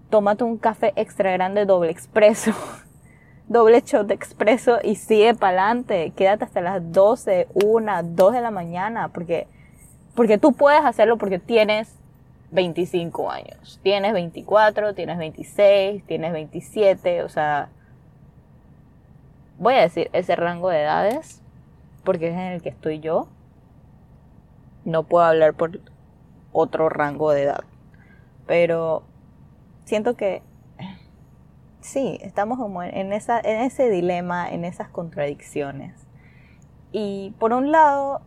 Tómate 0.09 0.43
un 0.43 0.57
café 0.57 0.93
extra 0.95 1.31
grande 1.31 1.65
doble 1.65 1.91
expreso. 1.91 2.51
doble 3.47 3.81
shot 3.81 4.07
de 4.07 4.13
expreso 4.13 4.79
y 4.83 4.95
sigue 4.95 5.35
para 5.35 5.61
adelante. 5.63 6.13
Quédate 6.15 6.45
hasta 6.45 6.61
las 6.61 6.91
12, 6.91 7.47
1, 7.53 8.03
2 8.03 8.33
de 8.33 8.41
la 8.41 8.51
mañana. 8.51 9.09
Porque, 9.09 9.47
porque 10.15 10.37
tú 10.37 10.53
puedes 10.53 10.83
hacerlo 10.83 11.17
porque 11.17 11.39
tienes 11.39 11.93
25 12.51 13.31
años. 13.31 13.79
Tienes 13.83 14.13
24, 14.13 14.93
tienes 14.93 15.17
26, 15.17 16.05
tienes 16.05 16.31
27, 16.31 17.23
o 17.23 17.29
sea, 17.29 17.69
voy 19.57 19.73
a 19.75 19.81
decir 19.81 20.09
ese 20.13 20.35
rango 20.35 20.69
de 20.69 20.81
edades 20.81 21.41
porque 22.03 22.29
es 22.29 22.33
en 22.33 22.53
el 22.53 22.61
que 22.61 22.69
estoy 22.69 22.99
yo. 22.99 23.27
No 24.85 25.03
puedo 25.03 25.25
hablar 25.25 25.53
por 25.55 25.81
otro 26.53 26.87
rango 26.87 27.31
de 27.31 27.43
edad. 27.43 27.63
Pero 28.45 29.03
siento 29.83 30.15
que 30.15 30.41
sí, 31.81 32.17
estamos 32.21 32.57
como 32.57 32.81
en, 32.83 32.95
en 32.95 33.13
ese 33.13 33.89
dilema, 33.89 34.49
en 34.49 34.63
esas 34.63 34.87
contradicciones. 34.87 36.07
Y 36.93 37.35
por 37.39 37.51
un 37.51 37.71
lado, 37.71 38.21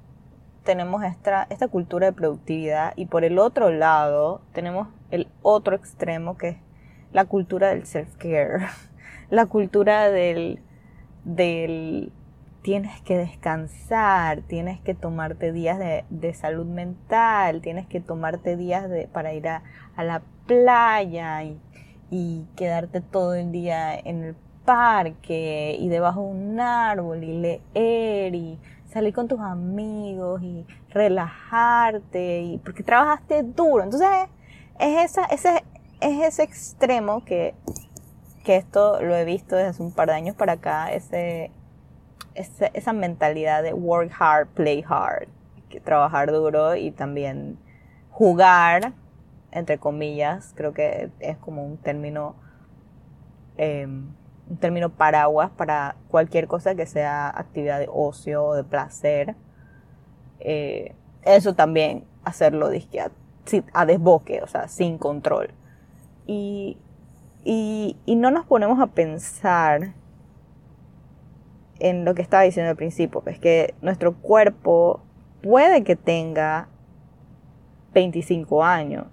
tenemos 0.65 1.03
esta, 1.05 1.47
esta 1.51 1.69
cultura 1.69 2.07
de 2.07 2.13
productividad 2.13 2.93
y 2.97 3.07
por 3.07 3.25
el 3.25 3.39
otro 3.39 3.71
lado 3.71 4.43
tenemos 4.53 4.89
el 5.11 5.29
otro 5.43 5.77
extremo 5.77 6.37
que 6.37 6.49
es 6.51 6.57
la 7.13 7.25
cultura 7.25 7.69
del 7.69 7.85
self-care, 7.85 8.69
la 9.31 9.47
cultura 9.47 10.11
del, 10.11 10.61
del 11.25 12.13
tienes 12.63 13.01
que 13.03 13.17
descansar, 13.17 14.43
tienes 14.43 14.81
que 14.81 14.95
tomarte 14.95 15.53
días 15.53 15.79
de, 15.79 16.05
de 16.11 16.35
salud 16.35 16.67
mental, 16.67 17.63
tienes 17.63 17.87
que 17.87 18.01
tomarte 18.01 18.57
días 18.57 18.89
de, 18.89 19.09
para 19.09 19.33
ir 19.33 19.49
a, 19.49 19.63
a 19.97 20.05
la 20.05 20.23
playa 20.47 21.43
y, 21.43 21.59
y, 22.11 22.45
quedarte 22.57 23.01
todo 23.01 23.35
el 23.35 23.53
día 23.53 23.95
en 23.99 24.25
el 24.25 24.37
parque 24.65 25.77
y 25.79 25.89
debajo 25.89 26.23
de 26.23 26.27
un 26.27 26.61
árbol 26.61 27.25
y 27.25 27.41
leer 27.41 28.35
y 28.35 28.59
salir 28.91 29.15
con 29.15 29.29
tus 29.29 29.41
amigos 29.41 30.43
y 30.43 30.67
relajarte 30.91 32.43
y 32.43 32.59
porque 32.59 32.83
trabajaste 32.83 33.43
duro. 33.43 33.85
Entonces 33.85 34.09
es 34.79 35.11
esa, 35.11 35.25
ese, 35.27 35.65
es 36.01 36.23
ese 36.23 36.43
extremo 36.43 37.25
que, 37.25 37.55
que 38.45 38.57
esto 38.57 39.03
lo 39.03 39.15
he 39.15 39.25
visto 39.25 39.57
desde 39.57 39.71
hace 39.71 39.83
un 39.83 39.93
par 39.93 40.09
de 40.09 40.15
años 40.15 40.37
para 40.37 40.55
acá, 40.55 40.93
ese, 40.93 41.51
esa 42.35 42.93
mentalidad 42.93 43.63
de 43.63 43.73
work 43.73 44.13
hard, 44.19 44.49
play 44.49 44.85
hard, 44.89 45.29
que 45.69 45.81
trabajar 45.81 46.33
duro 46.33 46.75
y 46.77 46.91
también 46.91 47.59
jugar 48.11 48.93
entre 49.53 49.79
comillas, 49.79 50.53
creo 50.55 50.73
que 50.73 51.11
es 51.19 51.37
como 51.39 51.65
un 51.65 51.77
término, 51.79 52.35
em, 53.57 54.15
un 54.51 54.57
término 54.57 54.91
paraguas 54.91 55.51
para 55.57 55.97
cualquier 56.09 56.49
cosa 56.49 56.75
que 56.75 56.85
sea 56.85 57.29
actividad 57.29 57.79
de 57.79 57.89
ocio 57.91 58.45
o 58.45 58.55
de 58.55 58.65
placer. 58.65 59.37
Eh, 60.41 60.95
eso 61.23 61.55
también 61.55 62.05
hacerlo 62.25 62.67
a, 62.67 63.11
a 63.73 63.87
desboque, 63.87 64.43
o 64.43 64.49
sea, 64.49 64.67
sin 64.67 64.99
control. 64.99 65.51
Y, 66.27 66.79
y, 67.45 67.97
y 68.07 68.17
no 68.17 68.33
nos 68.33 68.45
ponemos 68.45 68.81
a 68.81 68.89
pensar 68.89 69.95
en 71.79 72.05
lo 72.05 72.15
que 72.15 72.23
estaba 72.23 72.43
diciendo 72.43 72.71
al 72.71 72.77
principio, 72.77 73.21
pues 73.21 73.39
que 73.39 73.75
nuestro 73.81 74.15
cuerpo 74.15 75.01
puede 75.43 75.85
que 75.85 75.97
tenga 75.97 76.69
25 77.95 78.65
años, 78.65 79.07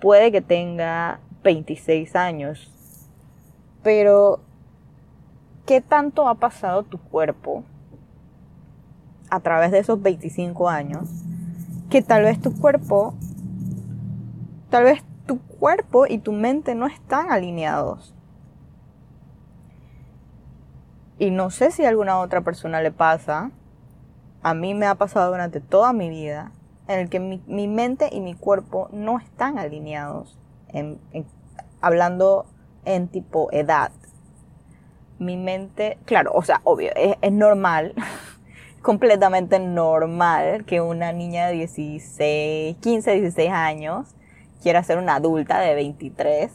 puede 0.00 0.32
que 0.32 0.42
tenga 0.42 1.20
26 1.42 2.14
años, 2.16 2.70
pero 3.82 4.40
¿qué 5.66 5.80
tanto 5.80 6.28
ha 6.28 6.34
pasado 6.34 6.82
tu 6.82 6.98
cuerpo 6.98 7.64
a 9.30 9.40
través 9.40 9.70
de 9.70 9.78
esos 9.78 10.00
25 10.02 10.68
años? 10.68 11.08
Que 11.88 12.02
tal 12.02 12.24
vez 12.24 12.40
tu 12.40 12.52
cuerpo, 12.54 13.14
tal 14.68 14.84
vez 14.84 15.02
tu 15.26 15.38
cuerpo 15.40 16.06
y 16.06 16.18
tu 16.18 16.32
mente 16.32 16.74
no 16.74 16.86
están 16.86 17.30
alineados. 17.30 18.14
Y 21.18 21.30
no 21.30 21.50
sé 21.50 21.70
si 21.70 21.84
a 21.84 21.90
alguna 21.90 22.18
otra 22.18 22.40
persona 22.40 22.80
le 22.80 22.92
pasa. 22.92 23.50
A 24.42 24.54
mí 24.54 24.72
me 24.74 24.86
ha 24.86 24.94
pasado 24.94 25.30
durante 25.30 25.60
toda 25.60 25.92
mi 25.92 26.08
vida 26.08 26.50
en 26.88 26.98
el 26.98 27.08
que 27.08 27.20
mi, 27.20 27.68
mente 27.68 28.08
y 28.10 28.20
mi 28.20 28.34
cuerpo 28.34 28.88
no 28.90 29.18
están 29.18 29.58
alineados. 29.58 30.38
hablando 31.80 32.46
en 32.84 33.08
tipo 33.08 33.48
edad. 33.52 33.92
Mi 35.18 35.36
mente, 35.36 35.98
claro, 36.04 36.32
o 36.34 36.42
sea, 36.42 36.60
obvio, 36.64 36.90
es, 36.96 37.32
normal, 37.32 37.94
completamente 38.82 39.58
normal 39.58 40.64
que 40.64 40.80
una 40.80 41.12
niña 41.12 41.48
de 41.48 41.54
16, 41.54 42.76
15, 42.78 43.12
16 43.12 43.50
años 43.50 44.08
quiera 44.62 44.82
ser 44.82 44.98
una 44.98 45.16
adulta 45.16 45.60
de 45.60 45.74
23 45.74 46.50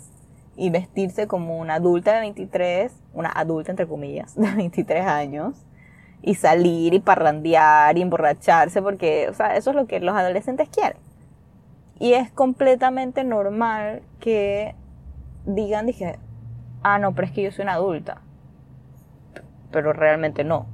y 0.57 0.69
vestirse 0.69 1.27
como 1.27 1.57
una 1.59 1.75
adulta 1.75 2.13
de 2.13 2.21
23, 2.21 2.91
una 3.13 3.29
adulta 3.29 3.71
entre 3.71 3.87
comillas, 3.87 4.35
de 4.39 4.51
23 4.51 5.05
años, 5.05 5.55
y 6.21 6.35
salir 6.35 6.95
y 6.95 6.99
parrandear 6.99 7.97
y 7.97 8.01
emborracharse, 8.01 8.81
porque, 8.81 9.27
o 9.29 9.33
sea, 9.33 9.55
eso 9.55 9.69
es 9.69 9.75
lo 9.75 9.85
que 9.85 9.99
los 9.99 10.15
adolescentes 10.15 10.69
quieren. 10.69 10.97
Y 11.99 12.13
es 12.13 12.31
completamente 12.31 13.23
normal 13.23 14.01
que 14.19 14.75
digan, 15.45 15.85
dije, 15.85 16.19
ah, 16.83 16.99
no, 16.99 17.13
pero 17.13 17.27
es 17.27 17.33
que 17.33 17.43
yo 17.43 17.51
soy 17.51 17.63
una 17.63 17.73
adulta. 17.73 18.21
Pero 19.71 19.93
realmente 19.93 20.43
no. 20.43 20.67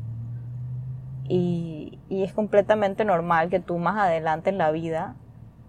Y, 1.28 2.00
y 2.10 2.24
es 2.24 2.34
completamente 2.34 3.06
normal 3.06 3.50
que 3.50 3.60
tú 3.60 3.78
más 3.78 3.98
adelante 3.98 4.50
en 4.50 4.58
la 4.58 4.72
vida, 4.72 5.16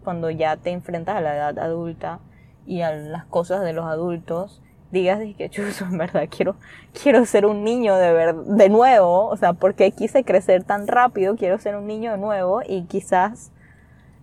cuando 0.05 0.31
ya 0.31 0.57
te 0.57 0.71
enfrentas 0.71 1.17
a 1.17 1.21
la 1.21 1.37
edad 1.37 1.59
adulta, 1.59 2.21
y 2.67 2.83
a 2.83 2.93
las 2.93 3.25
cosas 3.27 3.63
de 3.63 3.73
los 3.73 3.87
adultos, 3.87 4.63
digas 4.91 5.21
que 5.37 5.51
chuzo, 5.51 5.85
en 5.91 5.99
verdad 5.99 6.29
quiero, 6.35 6.57
quiero 7.01 7.25
ser 7.25 7.47
un 7.47 7.65
niño 7.65 7.97
de, 7.97 8.13
ver, 8.13 8.35
de 8.35 8.69
nuevo, 8.69 9.27
o 9.27 9.37
sea, 9.37 9.53
porque 9.55 9.91
quise 9.93 10.25
crecer 10.25 10.65
tan 10.65 10.87
rápido, 10.87 11.37
quiero 11.37 11.59
ser 11.59 11.77
un 11.77 11.87
niño 11.87 12.13
de 12.13 12.19
nuevo 12.19 12.63
y 12.67 12.85
quizás, 12.85 13.53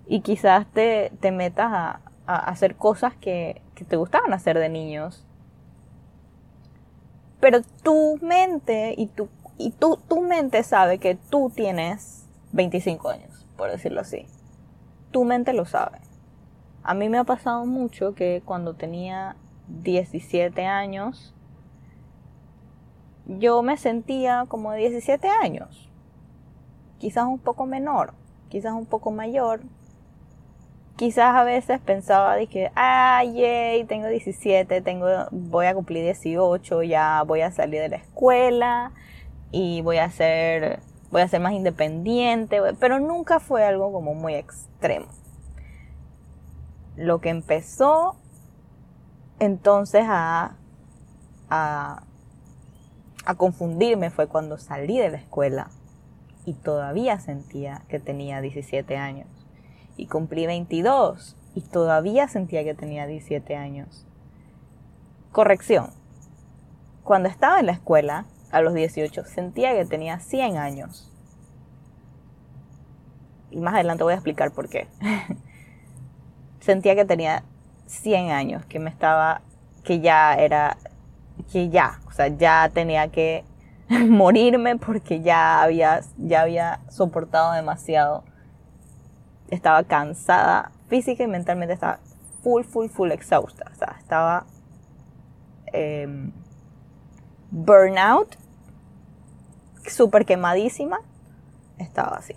y 0.07 0.21
quizás 0.21 0.65
te, 0.67 1.11
te 1.19 1.31
metas 1.31 1.71
a, 1.71 2.01
a, 2.25 2.35
hacer 2.49 2.75
cosas 2.75 3.13
que, 3.15 3.61
que 3.79 3.85
te 3.85 3.95
gustaban 3.95 4.33
hacer 4.33 4.59
de 4.59 4.69
niños. 4.69 5.25
Pero 7.39 7.61
tu 7.83 8.17
mente 8.21 8.93
y 8.97 9.07
tu, 9.07 9.29
y 9.57 9.71
tu, 9.71 9.97
tu 10.07 10.21
mente 10.21 10.61
sabe 10.63 10.99
que 10.99 11.15
tú 11.15 11.51
tienes 11.55 12.27
25 12.51 13.09
años, 13.09 13.45
por 13.57 13.71
decirlo 13.71 14.01
así. 14.01 14.27
Tu 15.11 15.23
mente 15.23 15.53
lo 15.53 15.65
sabe. 15.65 15.99
A 16.83 16.93
mí 16.93 17.07
me 17.07 17.17
ha 17.17 17.23
pasado 17.23 17.65
mucho 17.65 18.13
que 18.13 18.41
cuando 18.45 18.73
tenía 18.73 19.37
17 19.67 20.65
años, 20.65 21.33
yo 23.25 23.61
me 23.61 23.77
sentía 23.77 24.45
como 24.47 24.71
de 24.71 24.79
17 24.79 25.27
años. 25.29 25.89
Quizás 26.97 27.25
un 27.25 27.39
poco 27.39 27.65
menor, 27.65 28.13
quizás 28.49 28.73
un 28.73 28.85
poco 28.85 29.11
mayor. 29.11 29.61
Quizás 30.99 31.33
a 31.33 31.45
veces 31.45 31.79
pensaba 31.79 32.35
de 32.35 32.47
que, 32.47 32.71
ay, 32.75 33.85
tengo 33.87 34.07
17, 34.07 34.81
tengo, 34.81 35.07
voy 35.31 35.65
a 35.65 35.73
cumplir 35.73 36.03
18, 36.03 36.83
ya 36.83 37.23
voy 37.23 37.39
a 37.39 37.51
salir 37.51 37.79
de 37.79 37.87
la 37.87 37.95
escuela 37.95 38.91
y 39.49 39.79
voy 39.81 39.97
a 39.97 40.11
ser, 40.11 40.81
voy 41.09 41.21
a 41.21 41.27
ser 41.29 41.39
más 41.39 41.53
independiente, 41.53 42.59
pero 42.81 42.99
nunca 42.99 43.39
fue 43.39 43.63
algo 43.63 43.93
como 43.93 44.13
muy 44.13 44.35
extremo 44.35 45.07
lo 46.99 47.21
que 47.21 47.29
empezó 47.29 48.17
entonces 49.39 50.03
a, 50.05 50.57
a, 51.49 52.03
confundirme 53.37 54.09
fue 54.09 54.27
cuando 54.27 54.57
salí 54.57 54.97
de 54.97 55.09
la 55.09 55.17
escuela 55.17 55.69
y 56.45 56.53
todavía 56.53 57.19
sentía 57.19 57.83
que 57.87 57.99
tenía 57.99 58.41
17 58.41 58.97
años. 58.97 59.27
Y 59.99 60.07
cumplí 60.07 60.45
22 60.45 61.35
y 61.55 61.61
todavía 61.61 62.29
sentía 62.29 62.63
que 62.63 62.73
tenía 62.73 63.05
17 63.05 63.55
años. 63.57 64.05
Corrección. 65.33 65.89
Cuando 67.03 67.27
estaba 67.27 67.59
en 67.59 67.65
la 67.65 67.73
escuela, 67.73 68.25
a 68.51 68.61
los 68.61 68.73
18, 68.73 69.25
sentía 69.25 69.73
que 69.73 69.85
tenía 69.85 70.19
100 70.19 70.57
años. 70.57 71.11
Y 73.51 73.59
más 73.59 73.73
adelante 73.73 74.03
voy 74.03 74.13
a 74.13 74.15
explicar 74.15 74.51
por 74.51 74.69
qué. 74.69 74.87
sentía 76.61 76.95
que 76.95 77.03
tenía 77.03 77.43
100 77.87 78.31
años, 78.31 78.65
que 78.65 78.79
me 78.79 78.89
estaba, 78.89 79.41
que 79.83 79.99
ya 79.99 80.35
era, 80.35 80.77
que 81.51 81.67
ya, 81.69 81.99
o 82.07 82.11
sea, 82.11 82.27
ya 82.27 82.69
tenía 82.73 83.09
que 83.09 83.43
morirme 83.89 84.77
porque 84.77 85.21
ya 85.21 85.61
había, 85.61 85.99
ya 86.17 86.41
había 86.41 86.79
soportado 86.89 87.51
demasiado. 87.51 88.23
Estaba 89.49 89.83
cansada, 89.83 90.71
física 90.87 91.23
y 91.23 91.27
mentalmente 91.27 91.73
estaba 91.73 91.99
full, 92.43 92.63
full, 92.63 92.87
full 92.87 93.11
exhausta. 93.11 93.71
O 93.71 93.75
sea, 93.75 93.95
estaba 93.99 94.45
em, 95.67 96.31
burnout, 97.51 98.35
súper 99.85 100.25
quemadísima. 100.25 100.99
Estaba 101.77 102.17
así. 102.17 102.35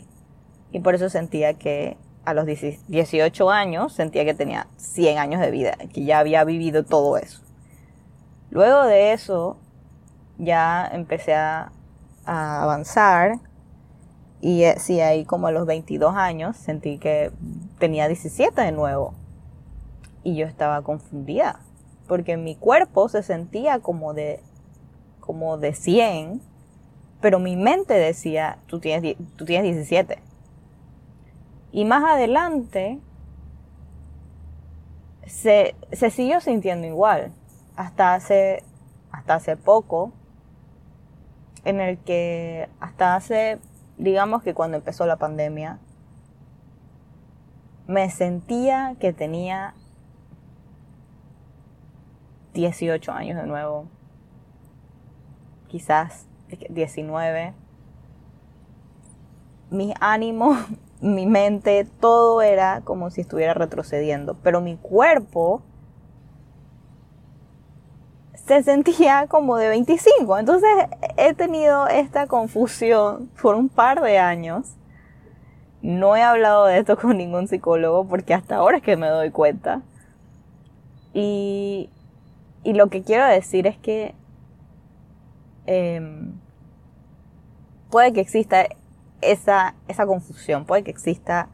Y 0.70 0.80
por 0.80 0.94
eso 0.94 1.08
sentía 1.08 1.54
que 1.54 1.96
a 2.24 2.34
los 2.34 2.46
18 2.46 3.50
años 3.50 3.92
sentía 3.92 4.24
que 4.24 4.34
tenía 4.34 4.68
100 4.76 5.18
años 5.18 5.40
de 5.40 5.50
vida, 5.50 5.76
que 5.92 6.04
ya 6.04 6.18
había 6.18 6.44
vivido 6.44 6.84
todo 6.84 7.16
eso. 7.16 7.42
Luego 8.50 8.84
de 8.84 9.12
eso 9.12 9.56
ya 10.38 10.88
empecé 10.92 11.34
a, 11.34 11.72
avanzar 12.24 13.40
y 14.42 14.64
eh, 14.64 14.74
sí, 14.78 15.00
ahí 15.00 15.24
como 15.24 15.46
a 15.46 15.52
los 15.52 15.64
22 15.64 16.14
años 16.14 16.58
sentí 16.58 16.98
que 16.98 17.32
tenía 17.78 18.06
17 18.06 18.60
de 18.60 18.72
nuevo. 18.72 19.14
Y 20.22 20.36
yo 20.36 20.46
estaba 20.46 20.82
confundida, 20.82 21.60
porque 22.06 22.36
mi 22.36 22.56
cuerpo 22.56 23.08
se 23.08 23.22
sentía 23.22 23.78
como 23.78 24.12
de, 24.12 24.40
como 25.20 25.56
de 25.56 25.72
100, 25.72 26.42
pero 27.22 27.38
mi 27.38 27.56
mente 27.56 27.94
decía, 27.94 28.58
tú 28.66 28.80
tienes, 28.80 29.16
tú 29.36 29.46
tienes 29.46 29.74
17 29.74 30.18
y 31.72 31.86
más 31.86 32.04
adelante 32.04 33.00
se, 35.26 35.74
siguió 36.10 36.40
sintiendo 36.40 36.86
igual. 36.86 37.32
Hasta 37.74 38.14
hace, 38.14 38.62
hasta 39.10 39.34
hace 39.34 39.56
poco, 39.56 40.12
en 41.64 41.80
el 41.80 41.96
que 41.98 42.68
hasta 42.78 43.16
hace, 43.16 43.58
digamos 43.98 44.42
que 44.42 44.54
cuando 44.54 44.76
empezó 44.76 45.06
la 45.06 45.16
pandemia, 45.16 45.78
me 47.86 48.08
sentía 48.10 48.96
que 49.00 49.12
tenía 49.12 49.74
18 52.54 53.12
años 53.12 53.40
de 53.40 53.46
nuevo, 53.46 53.86
quizás 55.68 56.26
19. 56.68 57.54
Mis 59.70 59.94
ánimos 60.00 60.58
mi 61.02 61.26
mente, 61.26 61.84
todo 62.00 62.42
era 62.42 62.82
como 62.82 63.10
si 63.10 63.22
estuviera 63.22 63.54
retrocediendo, 63.54 64.36
pero 64.42 64.60
mi 64.60 64.76
cuerpo 64.76 65.62
se 68.52 68.62
sentía 68.64 69.26
como 69.28 69.56
de 69.56 69.68
25. 69.68 70.38
Entonces 70.38 70.68
he 71.16 71.32
tenido 71.32 71.88
esta 71.88 72.26
confusión 72.26 73.30
por 73.40 73.54
un 73.54 73.70
par 73.70 74.02
de 74.02 74.18
años 74.18 74.76
No 75.80 76.16
he 76.16 76.22
hablado 76.22 76.66
de 76.66 76.78
esto 76.78 76.96
con 77.00 77.16
ningún 77.16 77.48
psicólogo 77.48 78.06
porque 78.06 78.34
hasta 78.34 78.56
ahora 78.56 78.78
es 78.78 78.82
que 78.82 78.96
me 78.96 79.08
doy 79.08 79.30
cuenta. 79.30 79.82
Y, 81.14 81.90
lo 82.64 82.88
que 82.88 83.02
quiero 83.02 83.26
decir 83.26 83.66
es 83.66 83.76
que 83.78 84.14
em, 85.66 86.32
puede 87.90 88.12
que 88.12 88.20
exista 88.20 88.66
esa, 89.20 89.74
esa 89.88 90.06
confusión, 90.06 90.64
puede 90.64 90.84
que 90.84 90.90
exista 90.90 91.48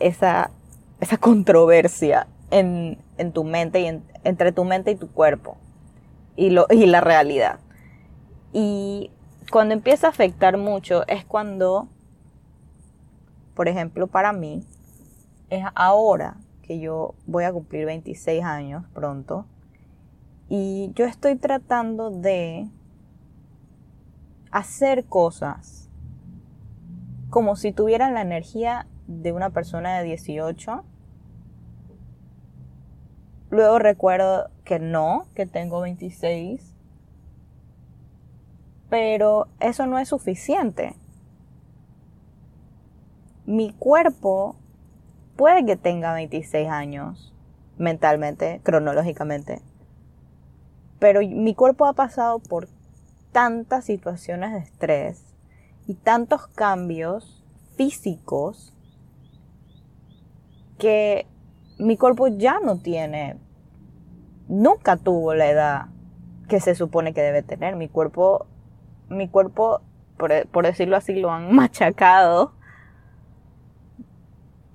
esa, 0.00 0.50
esa 1.00 1.16
controversia 1.18 2.26
en, 2.50 2.98
en 3.16 3.32
tu 3.32 3.44
mente 3.44 3.80
y 3.80 4.02
entre 4.24 4.52
tu 4.52 4.64
mente 4.64 4.90
y 4.90 4.96
tu 4.96 5.10
cuerpo 5.10 5.56
y, 6.36 6.50
lo, 6.50 6.66
y 6.70 6.86
la 6.86 7.00
realidad. 7.00 7.60
Y 8.52 9.10
cuando 9.50 9.74
empieza 9.74 10.06
a 10.06 10.10
afectar 10.10 10.56
mucho 10.56 11.06
es 11.08 11.24
cuando, 11.24 11.88
por 13.54 13.68
ejemplo, 13.68 14.06
para 14.06 14.32
mí, 14.32 14.64
es 15.50 15.64
ahora 15.74 16.36
que 16.62 16.80
yo 16.80 17.14
voy 17.26 17.44
a 17.44 17.52
cumplir 17.52 17.86
26 17.86 18.42
años 18.44 18.84
pronto 18.92 19.46
y 20.48 20.90
yo 20.94 21.04
estoy 21.04 21.36
tratando 21.36 22.10
de 22.10 22.68
hacer 24.50 25.04
cosas 25.04 25.88
como 27.30 27.56
si 27.56 27.72
tuvieran 27.72 28.14
la 28.14 28.22
energía 28.22 28.86
de 29.06 29.32
una 29.32 29.50
persona 29.50 29.98
de 29.98 30.04
18. 30.04 30.84
Luego 33.50 33.78
recuerdo 33.78 34.50
que 34.64 34.78
no, 34.78 35.26
que 35.34 35.46
tengo 35.46 35.80
26. 35.80 36.74
Pero 38.90 39.48
eso 39.60 39.86
no 39.86 39.98
es 39.98 40.08
suficiente. 40.08 40.96
Mi 43.44 43.72
cuerpo 43.72 44.56
puede 45.36 45.64
que 45.64 45.76
tenga 45.76 46.12
26 46.14 46.68
años 46.68 47.32
mentalmente, 47.78 48.60
cronológicamente. 48.64 49.62
Pero 50.98 51.20
mi 51.20 51.54
cuerpo 51.54 51.86
ha 51.86 51.92
pasado 51.92 52.38
por 52.38 52.68
tantas 53.32 53.84
situaciones 53.84 54.52
de 54.52 54.58
estrés 54.58 55.22
y 55.86 55.94
tantos 55.94 56.46
cambios 56.48 57.44
físicos 57.76 58.72
que 60.78 61.26
mi 61.78 61.96
cuerpo 61.96 62.28
ya 62.28 62.58
no 62.60 62.78
tiene, 62.78 63.36
nunca 64.48 64.96
tuvo 64.96 65.34
la 65.34 65.46
edad 65.50 65.86
que 66.48 66.60
se 66.60 66.74
supone 66.74 67.12
que 67.12 67.22
debe 67.22 67.42
tener. 67.42 67.76
Mi 67.76 67.88
cuerpo, 67.88 68.46
mi 69.08 69.28
cuerpo, 69.28 69.80
por, 70.16 70.64
decirlo 70.64 70.96
así, 70.96 71.14
lo 71.14 71.30
han 71.30 71.52
machacado 71.54 72.52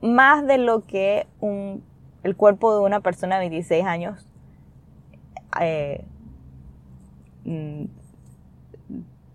más 0.02 0.46
de 0.48 0.58
lo 0.58 0.86
que 0.86 1.28
un, 1.40 1.84
el 2.24 2.36
cuerpo 2.36 2.74
de 2.74 2.82
una 2.82 3.02
persona 3.02 3.36
de 3.36 3.42
26 3.42 3.86
años 3.86 4.26
eh, 5.62 6.04
mm, 7.46 7.84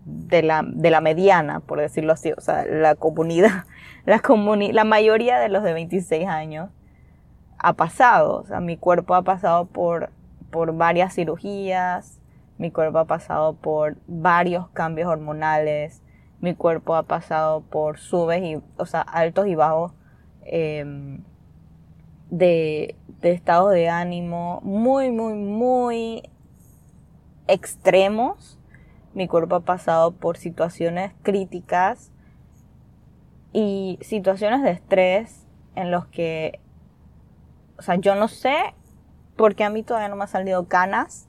de 0.03 0.43
la, 0.43 0.63
de 0.65 0.89
la 0.89 0.99
mediana, 0.99 1.61
por 1.61 1.79
decirlo 1.79 2.11
así, 2.11 2.33
o 2.33 2.41
sea, 2.41 2.65
la 2.65 2.95
comunidad, 2.95 3.65
la, 4.05 4.21
la 4.73 4.83
mayoría 4.83 5.39
de 5.39 5.49
los 5.49 5.63
de 5.63 5.73
26 5.73 6.27
años 6.27 6.69
ha 7.57 7.73
pasado, 7.73 8.41
o 8.41 8.45
sea, 8.45 8.59
mi 8.59 8.77
cuerpo 8.77 9.15
ha 9.15 9.23
pasado 9.23 9.65
por, 9.65 10.11
por 10.51 10.75
varias 10.75 11.13
cirugías, 11.13 12.19
mi 12.57 12.71
cuerpo 12.71 12.99
ha 12.99 13.05
pasado 13.05 13.53
por 13.55 13.97
varios 14.07 14.69
cambios 14.69 15.09
hormonales, 15.09 16.01
mi 16.39 16.55
cuerpo 16.55 16.95
ha 16.95 17.03
pasado 17.03 17.61
por 17.61 17.97
subes 17.97 18.43
y, 18.43 18.61
o 18.77 18.85
sea, 18.85 19.01
altos 19.01 19.47
y 19.47 19.55
bajos 19.55 19.93
em, 20.45 21.23
de, 22.29 22.95
de 23.21 23.31
estados 23.31 23.71
de 23.71 23.89
ánimo 23.89 24.61
muy, 24.63 25.11
muy, 25.11 25.33
muy 25.33 26.23
extremos. 27.47 28.59
Mi 29.13 29.27
cuerpo 29.27 29.55
ha 29.55 29.61
pasado 29.61 30.11
por 30.11 30.37
situaciones 30.37 31.13
críticas 31.23 32.11
y 33.51 33.97
situaciones 34.01 34.61
de 34.61 34.71
estrés 34.71 35.47
en 35.75 35.89
los 35.89 36.05
que, 36.07 36.59
o 37.77 37.81
sea, 37.81 37.95
yo 37.95 38.15
no 38.15 38.27
sé 38.27 38.55
por 39.35 39.55
qué 39.55 39.63
a 39.63 39.69
mí 39.69 39.83
todavía 39.83 40.09
no 40.09 40.15
me 40.15 40.23
han 40.23 40.27
salido 40.27 40.67
canas, 40.67 41.27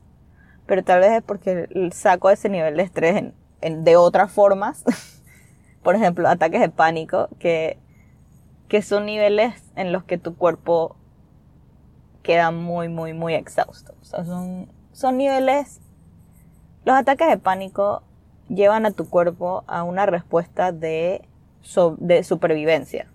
pero 0.66 0.82
tal 0.82 1.00
vez 1.00 1.12
es 1.12 1.22
porque 1.22 1.68
saco 1.92 2.30
ese 2.30 2.48
nivel 2.48 2.76
de 2.76 2.82
estrés 2.82 3.32
en, 3.60 3.84
de 3.84 3.96
otras 3.96 4.30
formas. 4.30 4.84
por 5.82 5.94
ejemplo, 5.94 6.28
ataques 6.28 6.60
de 6.60 6.68
pánico, 6.68 7.28
que, 7.38 7.78
que 8.68 8.82
son 8.82 9.06
niveles 9.06 9.54
en 9.76 9.92
los 9.92 10.04
que 10.04 10.18
tu 10.18 10.36
cuerpo 10.36 10.96
queda 12.22 12.50
muy, 12.50 12.88
muy, 12.88 13.12
muy 13.12 13.34
exhausto. 13.34 13.94
O 14.00 14.04
sea, 14.04 14.24
son, 14.24 14.70
son 14.92 15.16
niveles 15.16 15.80
los 16.88 16.96
ataques 16.96 17.28
de 17.28 17.36
pánico 17.36 18.02
llevan 18.48 18.86
a 18.86 18.92
tu 18.92 19.10
cuerpo 19.10 19.62
a 19.66 19.82
una 19.82 20.06
respuesta 20.06 20.72
de, 20.72 21.20
de 21.98 22.24
supervivencia, 22.24 23.08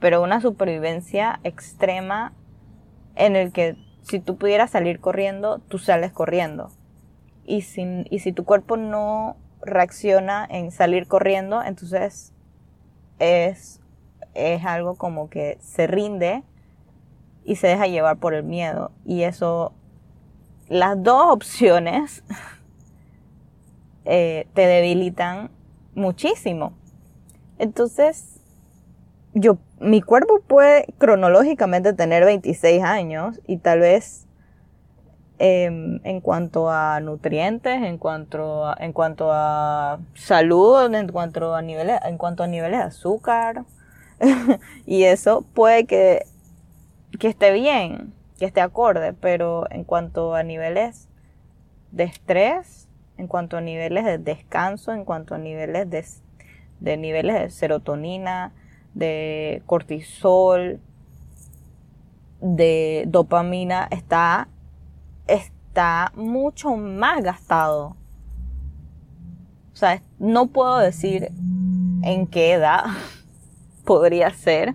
pero 0.00 0.22
una 0.24 0.40
supervivencia 0.40 1.38
extrema 1.44 2.32
en 3.14 3.36
el 3.36 3.52
que 3.52 3.76
si 4.02 4.20
tú 4.20 4.36
pudieras 4.36 4.70
salir 4.70 5.00
corriendo, 5.00 5.58
tú 5.58 5.78
sales 5.78 6.12
corriendo. 6.12 6.70
Y, 7.44 7.62
sin, 7.62 8.06
y 8.10 8.20
si 8.20 8.32
tu 8.32 8.44
cuerpo 8.44 8.76
no 8.76 9.36
reacciona 9.62 10.46
en 10.48 10.70
salir 10.70 11.06
corriendo, 11.06 11.62
entonces 11.62 12.32
es, 13.18 13.80
es 14.34 14.64
algo 14.64 14.96
como 14.96 15.28
que 15.28 15.58
se 15.60 15.86
rinde 15.86 16.42
y 17.44 17.56
se 17.56 17.68
deja 17.68 17.86
llevar 17.86 18.18
por 18.18 18.34
el 18.34 18.44
miedo. 18.44 18.92
Y 19.04 19.22
eso, 19.22 19.72
las 20.68 21.02
dos 21.02 21.32
opciones 21.32 22.24
eh, 24.04 24.46
te 24.54 24.66
debilitan 24.66 25.50
muchísimo. 25.94 26.72
Entonces, 27.58 28.40
yo, 29.34 29.58
mi 29.82 30.00
cuerpo 30.00 30.40
puede 30.46 30.86
cronológicamente 30.98 31.92
tener 31.92 32.24
26 32.24 32.82
años 32.82 33.40
y 33.46 33.58
tal 33.58 33.80
vez 33.80 34.26
em, 35.38 36.00
en 36.04 36.20
cuanto 36.20 36.70
a 36.70 37.00
nutrientes, 37.00 37.82
en 37.82 37.98
cuanto 37.98 38.66
a, 38.66 38.76
en 38.78 38.92
cuanto 38.92 39.30
a 39.32 40.00
salud, 40.14 40.94
en 40.94 41.08
cuanto 41.08 41.54
a 41.54 41.62
niveles, 41.62 41.98
en 42.04 42.16
cuanto 42.16 42.44
a 42.44 42.46
niveles 42.46 42.78
de 42.78 42.84
azúcar 42.84 43.64
y 44.86 45.04
eso 45.04 45.44
puede 45.54 45.84
que, 45.86 46.24
que 47.18 47.28
esté 47.28 47.52
bien, 47.52 48.14
que 48.38 48.44
esté 48.46 48.60
acorde, 48.60 49.12
pero 49.12 49.66
en 49.70 49.84
cuanto 49.84 50.34
a 50.34 50.42
niveles 50.42 51.08
de 51.90 52.04
estrés, 52.04 52.88
en 53.18 53.26
cuanto 53.26 53.56
a 53.56 53.60
niveles 53.60 54.04
de 54.04 54.18
descanso, 54.18 54.92
en 54.92 55.04
cuanto 55.04 55.34
a 55.34 55.38
niveles 55.38 55.88
de, 56.80 56.96
niveles 56.96 57.40
de 57.40 57.50
serotonina, 57.50 58.52
de 58.94 59.62
cortisol, 59.66 60.80
de 62.40 63.04
dopamina, 63.06 63.88
está, 63.90 64.48
está 65.26 66.12
mucho 66.14 66.76
más 66.76 67.22
gastado. 67.22 67.96
O 69.72 69.76
sea, 69.76 70.02
no 70.18 70.48
puedo 70.48 70.78
decir 70.78 71.30
en 72.02 72.26
qué 72.26 72.52
edad 72.52 72.84
podría 73.84 74.30
ser, 74.30 74.74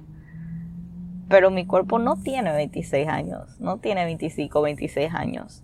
pero 1.30 1.52
mi 1.52 1.66
cuerpo 1.66 2.00
no 2.00 2.16
tiene 2.16 2.52
26 2.54 3.08
años, 3.08 3.60
no 3.60 3.78
tiene 3.78 4.06
25, 4.06 4.62
26 4.62 5.14
años. 5.14 5.64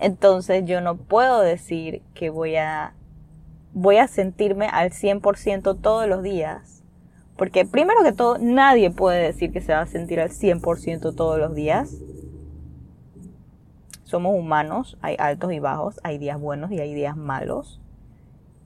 Entonces 0.00 0.64
yo 0.64 0.80
no 0.80 0.96
puedo 0.96 1.40
decir 1.40 2.02
que 2.14 2.30
voy 2.30 2.56
a, 2.56 2.94
voy 3.72 3.98
a 3.98 4.08
sentirme 4.08 4.66
al 4.66 4.90
100% 4.90 5.80
todos 5.80 6.08
los 6.08 6.22
días. 6.22 6.83
Porque 7.36 7.64
primero 7.64 8.02
que 8.04 8.12
todo, 8.12 8.38
nadie 8.38 8.90
puede 8.90 9.22
decir 9.22 9.52
que 9.52 9.60
se 9.60 9.72
va 9.72 9.80
a 9.80 9.86
sentir 9.86 10.20
al 10.20 10.30
100% 10.30 11.14
todos 11.14 11.38
los 11.38 11.54
días. 11.54 11.96
Somos 14.04 14.38
humanos, 14.38 14.96
hay 15.00 15.16
altos 15.18 15.52
y 15.52 15.58
bajos, 15.58 15.98
hay 16.04 16.18
días 16.18 16.38
buenos 16.38 16.70
y 16.70 16.78
hay 16.78 16.94
días 16.94 17.16
malos. 17.16 17.80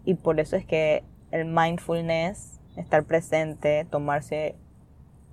Y 0.05 0.15
por 0.15 0.39
eso 0.41 0.57
es 0.57 0.67
que 0.67 1.05
el 1.31 1.47
mindfulness, 1.47 2.61
estar 2.77 3.05
presente, 3.05 3.87
tomarse 3.91 4.57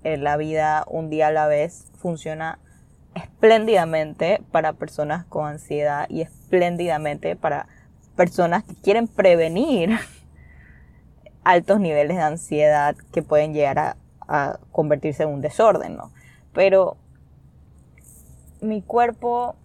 la 0.03 0.37
vida 0.37 0.85
un 0.87 1.09
día 1.09 1.27
a 1.27 1.31
la 1.31 1.47
vez, 1.47 1.91
funciona 1.97 2.59
espléndidamente 3.15 4.41
para 4.51 4.73
personas 4.73 5.25
con 5.25 5.47
ansiedad 5.47 6.05
y 6.09 6.21
espléndidamente 6.21 7.35
para 7.35 7.67
personas 8.15 8.63
que 8.63 8.75
quieren 8.75 9.07
prevenir 9.07 9.97
altos 11.45 11.79
niveles 11.79 12.17
de 12.17 12.23
ansiedad 12.23 12.95
que 13.13 13.21
pueden 13.21 13.53
llegar 13.53 13.79
a, 14.27 14.59
convertirse 14.71 15.21
en 15.21 15.29
un 15.29 15.41
desorden, 15.41 15.95
¿no? 15.95 16.11
Pero 16.51 16.97
mi 18.59 18.81
cuerpo, 18.81 19.55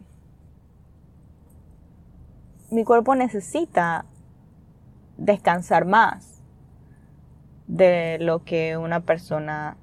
mi 2.71 2.85
cuerpo 2.85 3.15
necesita 3.15 4.05
descansar 5.17 5.87
más, 5.87 6.43
de 7.67 8.19
lo 8.21 8.45
que 8.45 8.77
una 8.77 9.01
persona 9.01 9.77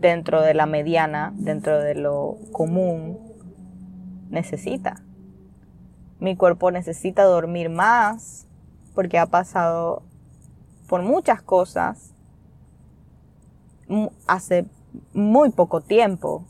dentro 0.00 0.42
de 0.42 0.52
la 0.52 0.66
mediana, 0.66 1.32
dentro 1.36 1.80
de 1.80 1.94
lo 1.94 2.36
común, 2.50 3.18
necesita. 4.28 5.00
Mi 6.18 6.36
cuerpo 6.36 6.70
necesita 6.70 7.22
dormir 7.22 7.70
más 7.70 8.48
porque 8.94 9.18
ha 9.18 9.26
pasado 9.26 10.02
por 10.88 11.02
muchas 11.02 11.42
cosas 11.42 12.12
hace 14.26 14.66
muy 15.12 15.50
poco 15.50 15.80
tiempo. 15.80 16.44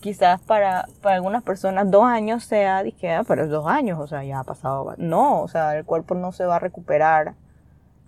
Quizás 0.00 0.40
para, 0.40 0.88
para 1.00 1.16
algunas 1.16 1.44
personas 1.44 1.88
dos 1.90 2.04
años 2.04 2.44
sea, 2.44 2.82
dije, 2.82 3.12
ah, 3.12 3.24
pero 3.26 3.44
es 3.44 3.50
dos 3.50 3.68
años, 3.68 4.00
o 4.00 4.08
sea, 4.08 4.24
ya 4.24 4.40
ha 4.40 4.44
pasado. 4.44 4.94
No, 4.98 5.42
o 5.42 5.48
sea, 5.48 5.76
el 5.76 5.84
cuerpo 5.84 6.14
no 6.14 6.32
se 6.32 6.44
va 6.44 6.56
a 6.56 6.58
recuperar 6.58 7.34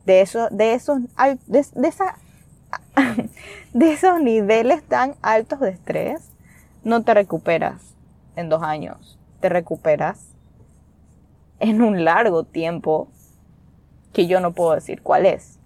de, 0.05 0.21
eso, 0.21 0.49
de, 0.51 0.75
esos, 0.75 1.01
de, 1.47 1.65
de, 1.75 1.89
esa, 1.89 2.17
de 3.73 3.93
esos 3.93 4.21
niveles 4.21 4.83
tan 4.83 5.15
altos 5.23 5.61
de 5.61 5.71
estrés. 5.71 6.33
No 6.83 7.03
te 7.03 7.15
recuperas 7.15 7.95
en 8.35 8.49
dos 8.49 8.63
años, 8.63 9.19
te 9.41 9.49
recuperas 9.49 10.34
en 11.65 11.81
un 11.83 12.05
largo 12.05 12.45
tiempo 12.45 13.09
que 14.13 14.27
yo 14.27 14.41
no 14.41 14.53
puedo 14.53 14.75
decir 14.75 15.03
cuál 15.03 15.27
es. 15.27 15.59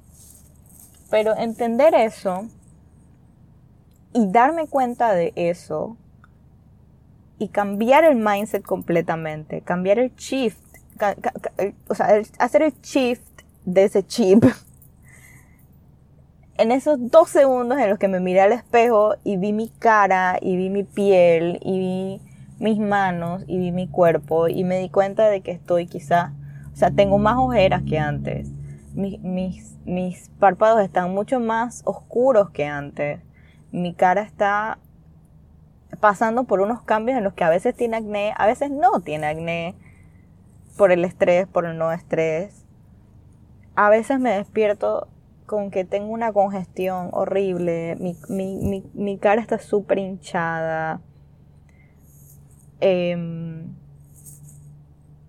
Pero 1.10 1.36
entender 1.36 1.94
eso 1.94 2.46
y 4.12 4.30
darme 4.30 4.68
cuenta 4.68 5.12
de 5.12 5.32
eso 5.34 5.96
y 7.38 7.48
cambiar 7.48 8.04
el 8.04 8.16
mindset 8.16 8.62
completamente, 8.62 9.60
cambiar 9.60 9.98
el 9.98 10.14
shift, 10.14 10.60
o 11.88 11.94
sea, 11.94 12.20
hacer 12.38 12.62
el 12.62 12.72
shift 12.80 13.22
de 13.64 13.84
ese 13.84 14.06
chip. 14.06 14.44
En 16.60 16.72
esos 16.72 16.98
dos 17.12 17.30
segundos 17.30 17.78
en 17.78 17.88
los 17.88 18.00
que 18.00 18.08
me 18.08 18.18
miré 18.18 18.40
al 18.40 18.50
espejo 18.50 19.14
y 19.22 19.36
vi 19.36 19.52
mi 19.52 19.68
cara 19.68 20.38
y 20.42 20.56
vi 20.56 20.70
mi 20.70 20.82
piel 20.82 21.60
y 21.62 21.78
vi 21.78 22.27
mis 22.58 22.78
manos 22.78 23.44
y 23.46 23.58
vi 23.58 23.72
mi 23.72 23.88
cuerpo 23.88 24.48
y 24.48 24.64
me 24.64 24.78
di 24.78 24.88
cuenta 24.88 25.28
de 25.28 25.40
que 25.40 25.52
estoy 25.52 25.86
quizá, 25.86 26.34
o 26.72 26.76
sea, 26.76 26.90
tengo 26.90 27.18
más 27.18 27.36
ojeras 27.36 27.82
que 27.82 27.98
antes. 27.98 28.50
Mis, 28.94 29.20
mis, 29.20 29.76
mis 29.84 30.30
párpados 30.40 30.82
están 30.82 31.14
mucho 31.14 31.38
más 31.40 31.82
oscuros 31.84 32.50
que 32.50 32.66
antes 32.66 33.20
mi 33.70 33.94
cara 33.94 34.22
está 34.22 34.78
pasando 36.00 36.44
por 36.44 36.60
unos 36.60 36.82
cambios 36.82 37.18
en 37.18 37.24
los 37.24 37.34
que 37.34 37.44
a 37.44 37.50
veces 37.50 37.74
tiene 37.74 37.96
acné, 37.96 38.32
a 38.36 38.46
veces 38.46 38.70
no 38.70 39.00
tiene 39.00 39.26
acné, 39.26 39.74
por 40.76 40.92
el 40.92 41.04
estrés, 41.04 41.46
por 41.46 41.66
el 41.66 41.76
no 41.76 41.92
estrés. 41.92 42.64
A 43.74 43.90
veces 43.90 44.20
me 44.20 44.30
despierto 44.30 45.08
con 45.46 45.70
que 45.70 45.84
tengo 45.84 46.12
una 46.12 46.32
congestión 46.32 47.08
horrible, 47.12 47.96
mi, 47.98 49.18
cara 49.18 49.40
está 49.40 49.58
súper 49.58 49.98
hinchada, 49.98 51.00
em, 52.80 53.74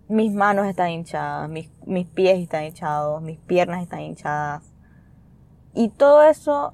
mis 0.07 0.33
manos 0.33 0.65
están 0.67 0.89
hinchadas, 0.89 1.49
mis, 1.49 1.69
mis 1.85 2.07
pies 2.07 2.39
están 2.39 2.63
hinchados, 2.63 3.21
mis 3.21 3.39
piernas 3.39 3.83
están 3.83 4.01
hinchadas. 4.01 4.63
Y 5.73 5.89
todo 5.89 6.23
eso 6.23 6.71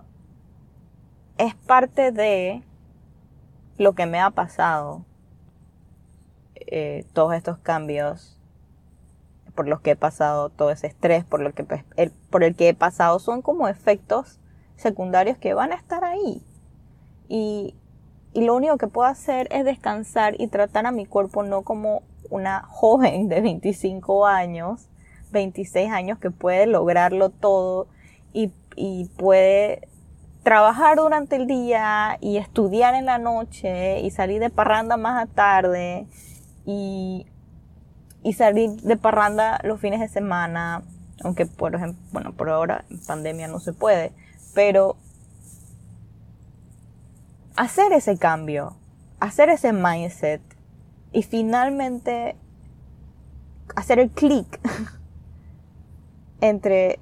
es 1.38 1.54
parte 1.56 2.12
de 2.12 2.64
lo 3.78 3.94
que 3.94 4.06
me 4.06 4.20
ha 4.20 4.30
pasado, 4.30 5.06
eh, 6.56 7.06
todos 7.14 7.34
estos 7.34 7.58
cambios 7.58 8.40
por 9.54 9.68
los 9.68 9.82
que 9.82 9.92
he 9.92 9.96
pasado, 9.96 10.50
todo 10.50 10.72
ese 10.72 10.88
estrés 10.88 11.24
por, 11.24 11.54
que, 11.54 11.64
por 12.30 12.44
el 12.44 12.56
que 12.56 12.70
he 12.70 12.74
pasado, 12.74 13.20
son 13.20 13.42
como 13.42 13.68
efectos 13.68 14.40
secundarios 14.76 15.38
que 15.38 15.54
van 15.54 15.72
a 15.72 15.76
estar 15.76 16.04
ahí. 16.04 16.42
Y, 17.28 17.76
y 18.36 18.42
lo 18.42 18.54
único 18.54 18.78
que 18.78 18.88
puedo 18.88 19.08
hacer 19.08 19.48
es 19.50 19.64
descansar 19.64 20.36
y 20.38 20.48
tratar 20.48 20.86
a 20.86 20.92
mi 20.92 21.06
cuerpo 21.06 21.42
no 21.42 21.62
como 21.62 22.04
una 22.30 22.64
joven 22.68 23.30
de 23.30 23.40
25 23.40 24.28
años, 24.28 24.90
26 25.32 25.90
años 25.90 26.20
que 26.20 26.32
puede 26.32 26.68
lograrlo 26.68 27.30
todo 27.30 27.88
y, 28.34 28.52
puede 29.16 29.88
trabajar 30.44 30.98
durante 30.98 31.38
el 31.38 31.48
día 31.48 32.18
y 32.20 32.36
estudiar 32.36 32.94
en 32.94 33.06
la 33.06 33.20
noche 33.20 34.02
y 34.02 34.12
salir 34.12 34.42
de 34.42 34.50
parranda 34.50 34.98
más 34.98 35.30
tarde 35.30 36.06
y, 36.66 37.26
y 38.22 38.34
salir 38.34 38.72
de 38.72 38.98
parranda 38.98 39.62
los 39.64 39.80
fines 39.80 40.02
de 40.02 40.10
semana, 40.10 40.84
aunque 41.24 41.46
por 41.46 41.74
ejemplo, 41.74 42.04
bueno, 42.12 42.34
por 42.34 42.50
ahora 42.50 42.84
en 42.90 43.00
pandemia 43.00 43.48
no 43.48 43.62
se 43.62 43.72
puede, 43.72 44.12
pero 44.54 44.98
hacer 47.56 47.94
ese 47.94 48.18
cambio, 48.18 48.76
hacer 49.20 49.50
ese 49.50 49.74
mindset 49.74 50.42
y 51.12 51.24
finalmente 51.24 52.36
hacer 53.76 54.00
el 54.00 54.10
clic 54.12 54.60
entre 56.42 57.00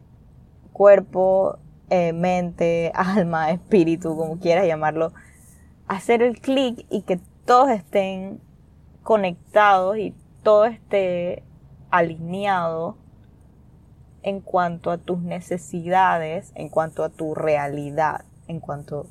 cuerpo, 0.71 1.57
eh, 1.89 2.13
mente, 2.13 2.91
alma, 2.95 3.51
espíritu, 3.51 4.15
como 4.15 4.39
quieras 4.39 4.67
llamarlo, 4.67 5.13
hacer 5.87 6.21
el 6.21 6.39
clic 6.39 6.85
y 6.89 7.01
que 7.01 7.19
todos 7.45 7.69
estén 7.69 8.39
conectados 9.01 9.97
y 9.97 10.15
todo 10.43 10.65
esté 10.65 11.43
alineado 11.91 12.97
en 14.23 14.39
cuanto 14.39 14.89
a 14.89 14.97
tus 14.97 15.19
necesidades, 15.19 16.53
en 16.55 16.69
cuanto 16.69 17.03
a 17.03 17.09
tu 17.09 17.35
realidad, 17.35 18.23
en 18.47 18.61
cuanto 18.61 19.07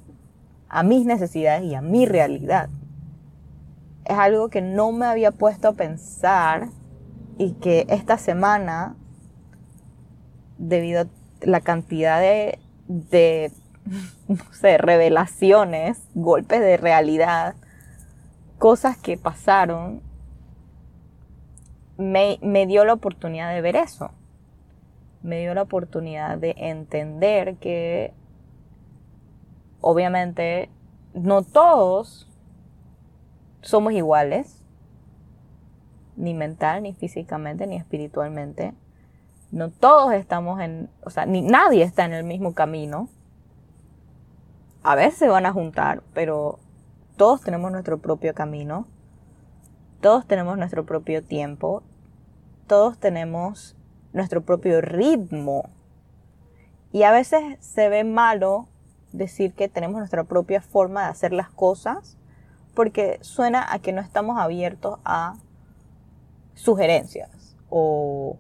a 0.73 0.83
mis 0.83 1.07
necesidades 1.07 1.63
y 1.63 1.77
a 1.77 1.81
mi 1.81 2.07
realidad. 2.07 2.69
Es 4.05 4.19
algo 4.19 4.49
que 4.49 4.61
no 4.61 4.91
me 4.91 5.07
había 5.07 5.31
puesto 5.31 5.69
a 5.69 5.73
pensar 5.75 6.71
y 7.39 7.53
que 7.53 7.87
esta 7.89 8.19
semana, 8.19 8.97
debido 10.59 11.03
a 11.03 11.07
la 11.43 11.61
cantidad 11.61 12.21
de 12.21 12.59
de, 12.93 13.51
no 14.29 14.53
sé, 14.53 14.79
revelaciones, 14.79 16.03
golpes 16.15 16.61
de 16.61 16.77
realidad, 16.77 17.55
cosas 18.59 18.97
que 18.97 19.17
pasaron, 19.17 20.03
me, 21.97 22.39
me 22.43 22.67
dio 22.67 22.85
la 22.85 22.95
oportunidad 22.95 23.53
de 23.55 23.61
ver 23.61 23.77
eso. 23.77 24.11
Me 25.23 25.41
dio 25.41 25.55
la 25.55 25.63
oportunidad 25.63 26.39
de 26.39 26.55
entender 26.57 27.57
que 27.57 28.13
obviamente 29.83 30.71
no 31.13 31.43
todos 31.43 32.27
somos 33.61 33.93
iguales, 33.93 34.65
ni 36.17 36.33
mental, 36.33 36.83
ni 36.83 36.95
físicamente, 36.95 37.67
ni 37.67 37.77
espiritualmente. 37.77 38.75
No 39.51 39.71
todos 39.71 40.15
estamos 40.15 40.61
en, 40.61 40.89
o 41.05 41.11
sea, 41.11 41.27
ni 41.27 41.43
nadie 41.43 41.85
está 41.85 42.07
en 42.07 42.15
el 42.15 42.25
mismo 42.25 42.55
camino. 42.55 43.09
A 44.83 44.95
veces 44.95 45.19
se 45.19 45.29
van 45.29 45.47
a 45.47 45.53
juntar, 45.53 46.03
pero 46.15 46.59
todos 47.17 47.43
tenemos 47.43 47.71
nuestro 47.71 47.99
propio 47.99 48.35
camino. 48.35 48.87
Todos 50.01 50.27
tenemos 50.27 50.57
nuestro 50.57 50.85
propio 50.87 51.23
tiempo. 51.23 51.83
Todos 52.67 52.99
tenemos 52.99 53.77
nuestro 54.13 54.43
propio 54.43 54.81
ritmo. 54.81 55.69
Y 56.91 57.05
a 57.05 57.13
veces 57.13 57.43
se 57.61 57.89
ve 57.89 58.05
malo 58.05 58.69
decir 59.13 59.55
que 59.55 59.69
tenemos 59.69 59.99
nuestra 59.99 60.25
propia 60.25 60.61
forma 60.61 61.05
de 61.05 61.11
hacer 61.11 61.33
las 61.33 61.51
cosas 61.51 62.17
porque 62.75 63.19
suena 63.21 63.73
a 63.73 63.79
que 63.79 63.93
no 63.93 64.01
estamos 64.01 64.39
abiertos 64.39 64.99
a 65.05 65.37
sugerencias 66.55 67.57
o 67.69 68.37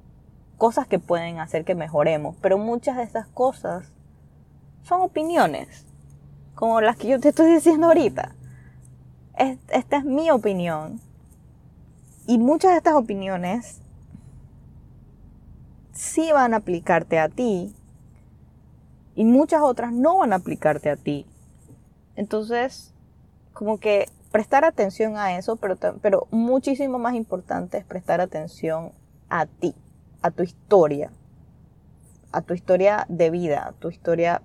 cosas 0.58 0.86
que 0.86 0.98
pueden 0.98 1.38
hacer 1.38 1.64
que 1.64 1.74
mejoremos, 1.74 2.36
pero 2.40 2.56
muchas 2.56 2.96
de 2.96 3.02
esas 3.02 3.26
cosas 3.26 3.92
son 4.82 5.00
opiniones, 5.00 5.86
como 6.54 6.80
las 6.80 6.96
que 6.96 7.08
yo 7.08 7.20
te 7.20 7.30
estoy 7.30 7.52
diciendo 7.52 7.88
ahorita. 7.88 8.34
esta 9.36 9.96
es 9.96 10.04
mi 10.04 10.30
opinión. 10.30 11.00
Y 12.26 12.38
muchas 12.38 12.72
de 12.72 12.76
estas 12.76 12.94
opiniones 12.94 13.80
sí 15.92 16.30
van 16.32 16.54
a 16.54 16.58
aplicarte 16.58 17.18
a 17.18 17.28
ti 17.28 17.74
y 19.14 19.24
muchas 19.24 19.62
otras 19.62 19.92
no 19.92 20.18
van 20.18 20.32
a 20.32 20.36
aplicarte 20.36 20.90
a 20.90 20.96
ti. 20.96 21.26
Entonces, 22.16 22.94
como 23.52 23.78
que 23.78 24.08
prestar 24.30 24.64
atención 24.64 25.16
a 25.16 25.36
eso, 25.36 25.56
pero, 25.56 25.76
pero 26.00 26.26
muchísimo 26.30 26.98
más 26.98 27.14
importante 27.14 27.78
es 27.78 27.84
prestar 27.84 28.20
atención 28.20 28.92
a 29.28 29.46
ti 29.46 29.74
a 30.22 30.30
tu 30.30 30.42
historia, 30.42 31.10
a 32.30 32.40
tu 32.40 32.54
historia 32.54 33.04
de 33.08 33.30
vida, 33.30 33.66
a 33.66 33.72
tu 33.72 33.90
historia 33.90 34.40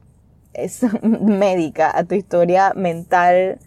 es 0.54 0.82
médica, 1.04 1.96
a 1.96 2.04
tu 2.04 2.16
historia 2.16 2.74
mental 2.76 3.60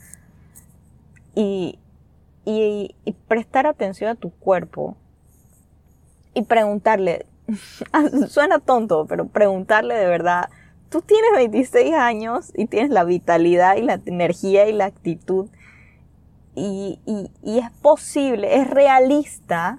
y, 1.34 1.78
y, 2.44 2.94
prestar 3.28 3.66
atención 3.66 4.10
a 4.10 4.14
tu 4.16 4.30
cuerpo 4.30 4.96
y 6.34 6.42
preguntarle, 6.42 7.26
suena 8.28 8.58
tonto, 8.58 9.06
pero 9.06 9.28
preguntarle 9.28 9.94
de 9.94 10.06
verdad, 10.06 10.50
tú 10.90 11.02
tienes 11.02 11.30
26 11.34 11.94
años 11.94 12.52
y 12.54 12.66
tienes 12.66 12.90
la 12.90 13.04
vitalidad 13.04 13.76
y 13.76 13.82
la 13.82 14.00
energía 14.04 14.68
y 14.68 14.72
la 14.72 14.84
actitud 14.84 15.48
y, 16.54 16.98
y 17.42 17.58
es 17.58 17.70
posible, 17.80 18.60
es 18.60 18.68
realista 18.68 19.78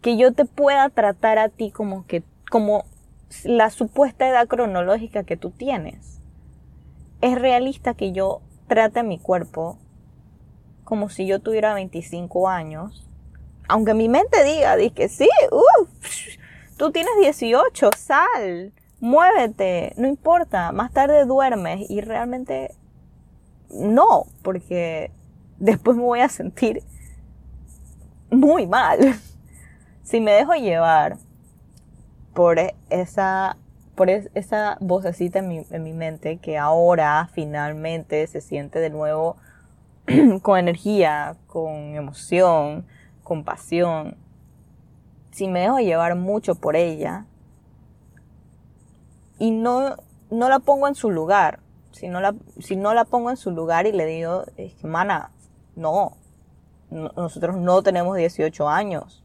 que 0.00 0.16
yo 0.16 0.32
te 0.32 0.44
pueda 0.44 0.88
tratar 0.90 1.38
a 1.38 1.48
ti 1.48 1.70
como 1.70 2.06
que, 2.06 2.22
como 2.50 2.84
la 3.44 3.70
supuesta 3.70 4.28
edad 4.28 4.48
cronológica 4.48 5.24
que 5.24 5.36
tú 5.36 5.50
tienes. 5.50 6.20
Es 7.20 7.38
realista 7.38 7.94
que 7.94 8.12
yo 8.12 8.40
trate 8.66 9.00
a 9.00 9.02
mi 9.02 9.18
cuerpo 9.18 9.78
como 10.84 11.08
si 11.10 11.26
yo 11.26 11.40
tuviera 11.40 11.74
25 11.74 12.48
años. 12.48 13.06
Aunque 13.68 13.94
mi 13.94 14.08
mente 14.08 14.42
diga, 14.42 14.76
que 14.92 15.08
sí, 15.08 15.28
tú 16.76 16.90
tienes 16.90 17.12
18, 17.20 17.90
sal, 17.96 18.72
muévete, 19.00 19.94
no 19.96 20.06
importa, 20.06 20.72
más 20.72 20.92
tarde 20.92 21.24
duermes 21.24 21.90
y 21.90 22.00
realmente 22.00 22.74
no, 23.70 24.26
porque 24.42 25.10
después 25.58 25.96
me 25.96 26.02
voy 26.02 26.20
a 26.20 26.28
sentir 26.28 26.82
muy 28.30 28.66
mal. 28.66 28.98
Si 30.02 30.18
me 30.18 30.32
dejo 30.32 30.54
llevar 30.54 31.18
por 32.34 32.58
esa, 32.88 33.56
por 33.94 34.10
esa 34.10 34.76
vocecita 34.80 35.38
en 35.38 35.46
mi, 35.46 35.64
en 35.70 35.84
mi 35.84 35.92
mente 35.92 36.38
que 36.38 36.58
ahora 36.58 37.28
finalmente 37.32 38.26
se 38.26 38.40
siente 38.40 38.80
de 38.80 38.90
nuevo 38.90 39.36
con 40.42 40.58
energía, 40.58 41.36
con 41.46 41.94
emoción, 41.94 42.86
con 43.22 43.44
pasión, 43.44 44.16
si 45.30 45.46
me 45.46 45.60
dejo 45.60 45.78
llevar 45.78 46.16
mucho 46.16 46.56
por 46.56 46.74
ella 46.74 47.24
y 49.40 49.50
no, 49.52 49.96
no 50.30 50.48
la 50.50 50.58
pongo 50.60 50.86
en 50.86 50.94
su 50.94 51.10
lugar, 51.10 51.60
si 51.92 52.08
no, 52.08 52.20
la, 52.20 52.34
si 52.60 52.76
no 52.76 52.92
la 52.92 53.06
pongo 53.06 53.30
en 53.30 53.38
su 53.38 53.50
lugar 53.50 53.86
y 53.86 53.92
le 53.92 54.04
digo, 54.04 54.44
mana, 54.82 55.30
no, 55.74 56.18
nosotros 56.90 57.56
no 57.56 57.82
tenemos 57.82 58.18
18 58.18 58.68
años, 58.68 59.24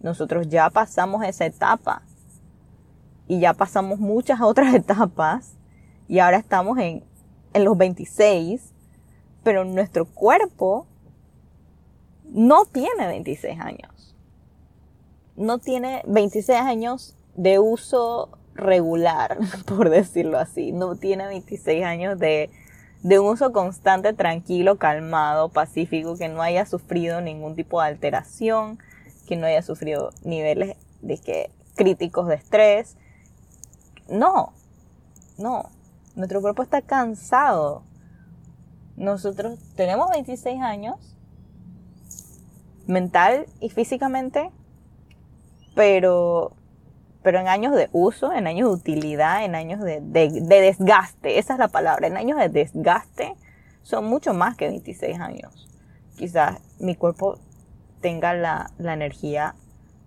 nosotros 0.00 0.48
ya 0.48 0.70
pasamos 0.70 1.24
esa 1.24 1.44
etapa 1.44 2.02
y 3.26 3.40
ya 3.40 3.52
pasamos 3.52 3.98
muchas 3.98 4.40
otras 4.42 4.72
etapas 4.72 5.56
y 6.06 6.20
ahora 6.20 6.38
estamos 6.38 6.78
en, 6.78 7.02
en 7.52 7.64
los 7.64 7.76
26, 7.76 8.72
pero 9.42 9.64
nuestro 9.64 10.06
cuerpo 10.06 10.86
no 12.30 12.64
tiene 12.64 13.08
26 13.08 13.58
años. 13.60 14.14
No 15.34 15.58
tiene 15.58 16.02
26 16.06 16.60
años 16.60 17.16
de 17.34 17.58
uso 17.58 18.37
regular, 18.58 19.38
por 19.66 19.88
decirlo 19.88 20.38
así. 20.38 20.72
No 20.72 20.96
tiene 20.96 21.26
26 21.26 21.84
años 21.84 22.18
de, 22.18 22.50
de 23.02 23.18
un 23.18 23.28
uso 23.28 23.52
constante, 23.52 24.12
tranquilo, 24.12 24.76
calmado, 24.76 25.48
pacífico, 25.48 26.16
que 26.16 26.28
no 26.28 26.42
haya 26.42 26.66
sufrido 26.66 27.20
ningún 27.20 27.56
tipo 27.56 27.80
de 27.80 27.88
alteración, 27.88 28.78
que 29.26 29.36
no 29.36 29.46
haya 29.46 29.62
sufrido 29.62 30.10
niveles 30.22 30.76
de 31.00 31.18
que, 31.18 31.50
críticos 31.74 32.26
de 32.28 32.34
estrés. 32.34 32.96
No, 34.10 34.52
no. 35.38 35.70
Nuestro 36.16 36.40
cuerpo 36.40 36.62
está 36.62 36.82
cansado. 36.82 37.84
Nosotros 38.96 39.60
tenemos 39.76 40.10
26 40.10 40.60
años, 40.60 40.96
mental 42.88 43.46
y 43.60 43.70
físicamente, 43.70 44.50
pero, 45.76 46.57
pero 47.22 47.40
en 47.40 47.48
años 47.48 47.74
de 47.74 47.88
uso, 47.92 48.32
en 48.32 48.46
años 48.46 48.68
de 48.68 48.74
utilidad, 48.74 49.44
en 49.44 49.54
años 49.54 49.80
de, 49.80 50.00
de, 50.00 50.30
desgaste, 50.40 51.38
esa 51.38 51.54
es 51.54 51.58
la 51.58 51.68
palabra, 51.68 52.06
en 52.06 52.16
años 52.16 52.38
de 52.38 52.48
desgaste, 52.48 53.34
son 53.82 54.06
mucho 54.06 54.34
más 54.34 54.56
que 54.56 54.68
26 54.68 55.18
años. 55.20 55.68
Quizás 56.16 56.60
mi 56.78 56.94
cuerpo 56.94 57.38
tenga 58.00 58.34
la 58.34 58.70
energía 58.78 59.54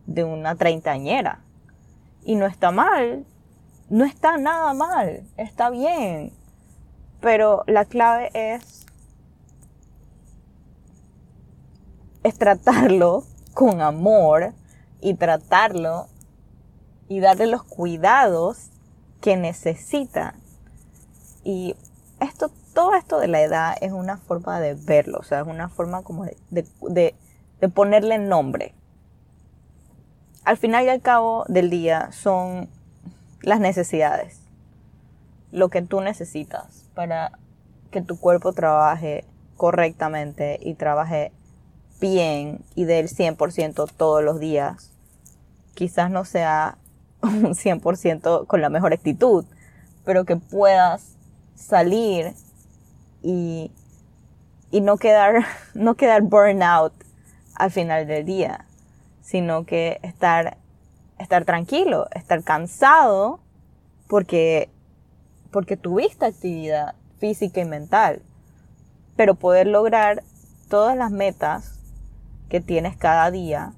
de 0.05 0.23
una 0.23 0.55
treintañera. 0.55 1.39
Y 2.23 2.35
no 2.35 2.45
está 2.45 2.71
mal, 2.71 3.25
no 3.89 4.05
está 4.05 4.37
nada 4.37 4.73
mal, 4.73 5.23
está 5.37 5.69
bien. 5.69 6.31
Pero 7.19 7.63
la 7.67 7.85
clave 7.85 8.29
es, 8.33 8.87
es 12.23 12.37
tratarlo 12.37 13.25
con 13.53 13.81
amor 13.81 14.53
y 15.01 15.15
tratarlo 15.15 16.07
y 17.11 17.19
darle 17.19 17.47
los 17.47 17.63
cuidados 17.63 18.69
que 19.19 19.37
necesita. 19.37 20.35
Y 21.43 21.75
esto, 22.19 22.51
todo 22.73 22.95
esto 22.95 23.19
de 23.19 23.27
la 23.27 23.41
edad 23.41 23.75
es 23.81 23.91
una 23.91 24.17
forma 24.17 24.59
de 24.59 24.75
verlo, 24.75 25.19
o 25.19 25.23
sea, 25.23 25.41
es 25.41 25.47
una 25.47 25.69
forma 25.69 26.03
como 26.03 26.25
de, 26.25 26.37
de 26.81 27.15
de 27.61 27.69
ponerle 27.69 28.17
nombre. 28.17 28.73
Al 30.43 30.57
final 30.57 30.85
y 30.85 30.89
al 30.89 31.01
cabo 31.01 31.45
del 31.47 31.69
día 31.69 32.11
son 32.11 32.67
las 33.43 33.59
necesidades, 33.59 34.41
lo 35.51 35.69
que 35.69 35.83
tú 35.83 36.01
necesitas 36.01 36.89
para 36.95 37.37
que 37.91 38.01
tu 38.01 38.19
cuerpo 38.19 38.51
trabaje 38.53 39.25
correctamente 39.55 40.57
y 40.59 40.73
trabaje 40.73 41.31
bien 41.99 42.65
y 42.73 42.85
del 42.85 43.07
100% 43.07 43.91
todos 43.95 44.23
los 44.23 44.39
días. 44.39 44.91
Quizás 45.75 46.09
no 46.09 46.25
sea 46.25 46.79
un 47.23 47.55
100% 47.55 48.47
con 48.47 48.61
la 48.61 48.69
mejor 48.69 48.93
actitud, 48.93 49.45
pero 50.03 50.25
que 50.25 50.37
puedas 50.37 51.15
salir 51.55 52.33
y, 53.21 53.71
y 54.71 54.81
no 54.81 54.97
quedar, 54.97 55.45
no 55.73 55.95
quedar 55.95 56.21
burnout 56.23 56.93
al 57.55 57.71
final 57.71 58.07
del 58.07 58.25
día, 58.25 58.65
sino 59.21 59.65
que 59.65 59.99
estar, 60.03 60.57
estar 61.19 61.45
tranquilo, 61.45 62.07
estar 62.15 62.43
cansado 62.43 63.39
porque, 64.07 64.69
porque 65.51 65.77
tuviste 65.77 66.25
actividad 66.25 66.95
física 67.19 67.61
y 67.61 67.65
mental, 67.65 68.21
pero 69.15 69.35
poder 69.35 69.67
lograr 69.67 70.23
todas 70.69 70.97
las 70.97 71.11
metas 71.11 71.79
que 72.49 72.61
tienes 72.61 72.97
cada 72.97 73.29
día 73.29 73.73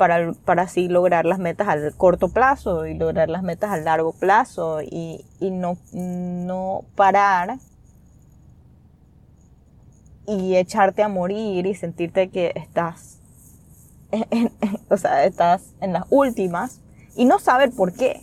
para, 0.00 0.32
para, 0.32 0.62
así 0.62 0.88
lograr 0.88 1.26
las 1.26 1.38
metas 1.38 1.68
al 1.68 1.94
corto 1.94 2.30
plazo 2.30 2.86
y 2.86 2.94
lograr 2.94 3.28
las 3.28 3.42
metas 3.42 3.70
al 3.70 3.84
largo 3.84 4.14
plazo 4.14 4.80
y, 4.80 5.26
y 5.40 5.50
no, 5.50 5.76
no 5.92 6.86
parar 6.94 7.58
y 10.26 10.56
echarte 10.56 11.02
a 11.02 11.08
morir 11.08 11.66
y 11.66 11.74
sentirte 11.74 12.30
que 12.30 12.52
estás, 12.54 13.20
en, 14.10 14.50
o 14.88 14.96
sea, 14.96 15.26
estás 15.26 15.74
en 15.82 15.92
las 15.92 16.04
últimas 16.08 16.80
y 17.14 17.26
no 17.26 17.38
saber 17.38 17.70
por 17.70 17.92
qué. 17.92 18.22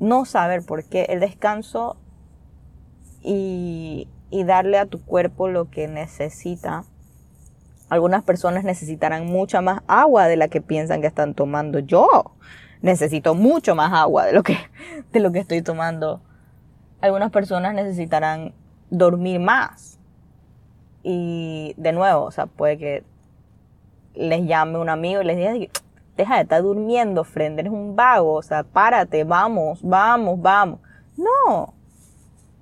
No 0.00 0.24
saber 0.24 0.64
por 0.64 0.84
qué. 0.84 1.02
El 1.10 1.20
descanso 1.20 1.98
y, 3.22 4.08
y 4.30 4.44
darle 4.44 4.78
a 4.78 4.86
tu 4.86 5.04
cuerpo 5.04 5.48
lo 5.48 5.68
que 5.68 5.88
necesita. 5.88 6.86
Algunas 7.92 8.24
personas 8.24 8.64
necesitarán 8.64 9.26
mucha 9.26 9.60
más 9.60 9.82
agua 9.86 10.26
de 10.26 10.38
la 10.38 10.48
que 10.48 10.62
piensan 10.62 11.02
que 11.02 11.06
están 11.06 11.34
tomando. 11.34 11.78
Yo 11.78 12.08
necesito 12.80 13.34
mucho 13.34 13.74
más 13.74 13.92
agua 13.92 14.24
de 14.24 14.32
lo 14.32 14.42
que, 14.42 14.56
de 15.12 15.20
lo 15.20 15.30
que 15.30 15.40
estoy 15.40 15.60
tomando. 15.60 16.22
Algunas 17.02 17.30
personas 17.30 17.74
necesitarán 17.74 18.54
dormir 18.88 19.40
más 19.40 19.98
y 21.02 21.74
de 21.76 21.92
nuevo, 21.92 22.22
o 22.22 22.30
sea, 22.30 22.46
puede 22.46 22.78
que 22.78 23.04
les 24.14 24.46
llame 24.46 24.78
un 24.78 24.88
amigo 24.88 25.20
y 25.20 25.26
les 25.26 25.36
diga, 25.36 25.70
deja 26.16 26.36
de 26.36 26.42
estar 26.44 26.62
durmiendo, 26.62 27.24
friend, 27.24 27.58
eres 27.58 27.72
un 27.74 27.94
vago, 27.94 28.36
o 28.36 28.42
sea, 28.42 28.62
párate, 28.62 29.24
vamos, 29.24 29.80
vamos, 29.82 30.40
vamos. 30.40 30.80
No, 31.18 31.74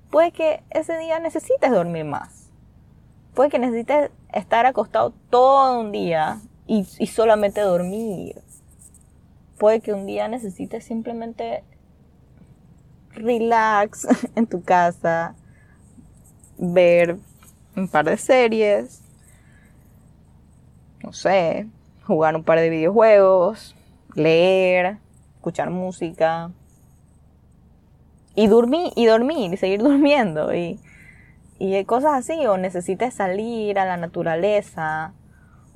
puede 0.09 0.33
que 0.33 0.61
ese 0.71 0.97
día 0.97 1.19
necesites 1.19 1.71
dormir 1.71 2.03
más. 2.03 2.40
Puede 3.33 3.49
que 3.49 3.59
necesites 3.59 4.11
estar 4.33 4.65
acostado 4.65 5.13
todo 5.29 5.79
un 5.79 5.91
día 5.91 6.39
y, 6.67 6.85
y 6.99 7.07
solamente 7.07 7.61
dormir. 7.61 8.41
Puede 9.57 9.79
que 9.79 9.93
un 9.93 10.05
día 10.05 10.27
necesites 10.27 10.83
simplemente 10.83 11.63
relax 13.13 14.07
en 14.35 14.47
tu 14.47 14.63
casa, 14.63 15.35
ver 16.57 17.17
un 17.75 17.87
par 17.87 18.05
de 18.05 18.17
series, 18.17 19.01
no 21.03 21.13
sé, 21.13 21.67
jugar 22.05 22.35
un 22.35 22.43
par 22.43 22.59
de 22.59 22.69
videojuegos, 22.69 23.75
leer, 24.15 24.97
escuchar 25.35 25.69
música 25.69 26.51
y 28.35 28.47
dormir 28.47 28.91
y 28.95 29.05
dormir 29.05 29.53
y 29.53 29.57
seguir 29.57 29.79
durmiendo 29.83 30.53
y, 30.53 30.79
y 31.63 31.85
cosas 31.85 32.13
así 32.13 32.47
o 32.47 32.57
necesites 32.57 33.13
salir 33.13 33.77
a 33.77 33.85
la 33.85 33.95
naturaleza 33.95 35.13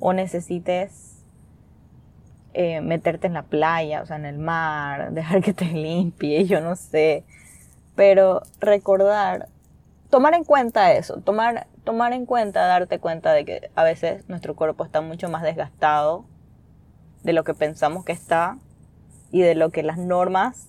o 0.00 0.12
necesites 0.12 1.22
eh, 2.54 2.80
meterte 2.80 3.28
en 3.28 3.34
la 3.34 3.44
playa, 3.44 4.02
o 4.02 4.06
sea, 4.06 4.16
en 4.16 4.24
el 4.24 4.36
mar, 4.36 5.10
dejar 5.12 5.42
que 5.42 5.54
te 5.54 5.66
limpie, 5.66 6.44
yo 6.44 6.60
no 6.60 6.74
sé. 6.74 7.22
Pero 7.94 8.42
recordar, 8.58 9.48
tomar 10.10 10.34
en 10.34 10.42
cuenta 10.42 10.92
eso, 10.92 11.20
tomar, 11.20 11.68
tomar 11.84 12.12
en 12.12 12.26
cuenta, 12.26 12.66
darte 12.66 12.98
cuenta 12.98 13.32
de 13.32 13.44
que 13.44 13.70
a 13.76 13.84
veces 13.84 14.28
nuestro 14.28 14.56
cuerpo 14.56 14.84
está 14.84 15.02
mucho 15.02 15.28
más 15.28 15.44
desgastado 15.44 16.24
de 17.22 17.32
lo 17.32 17.44
que 17.44 17.54
pensamos 17.54 18.04
que 18.04 18.12
está 18.12 18.58
y 19.30 19.42
de 19.42 19.54
lo 19.54 19.70
que 19.70 19.84
las 19.84 19.98
normas 19.98 20.66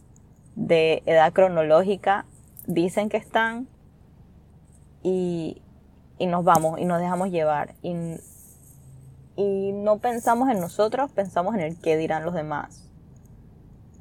de 0.56 1.02
edad 1.08 1.34
cronológica 1.34 2.26
dicen 2.68 3.10
que 3.10 3.18
están 3.18 3.68
y, 5.04 5.62
y 6.18 6.28
nos 6.28 6.44
vamos 6.44 6.80
y 6.80 6.86
nos 6.86 7.00
dejamos 7.00 7.30
llevar 7.30 7.76
y, 7.82 7.96
y 9.36 9.72
no 9.72 10.00
pensamos 10.00 10.50
en 10.50 10.60
nosotros, 10.60 11.12
pensamos 11.12 11.56
en 11.56 11.62
el 11.62 11.80
qué 11.80 11.96
dirán 11.96 12.26
los 12.26 12.34
demás. 12.34 12.84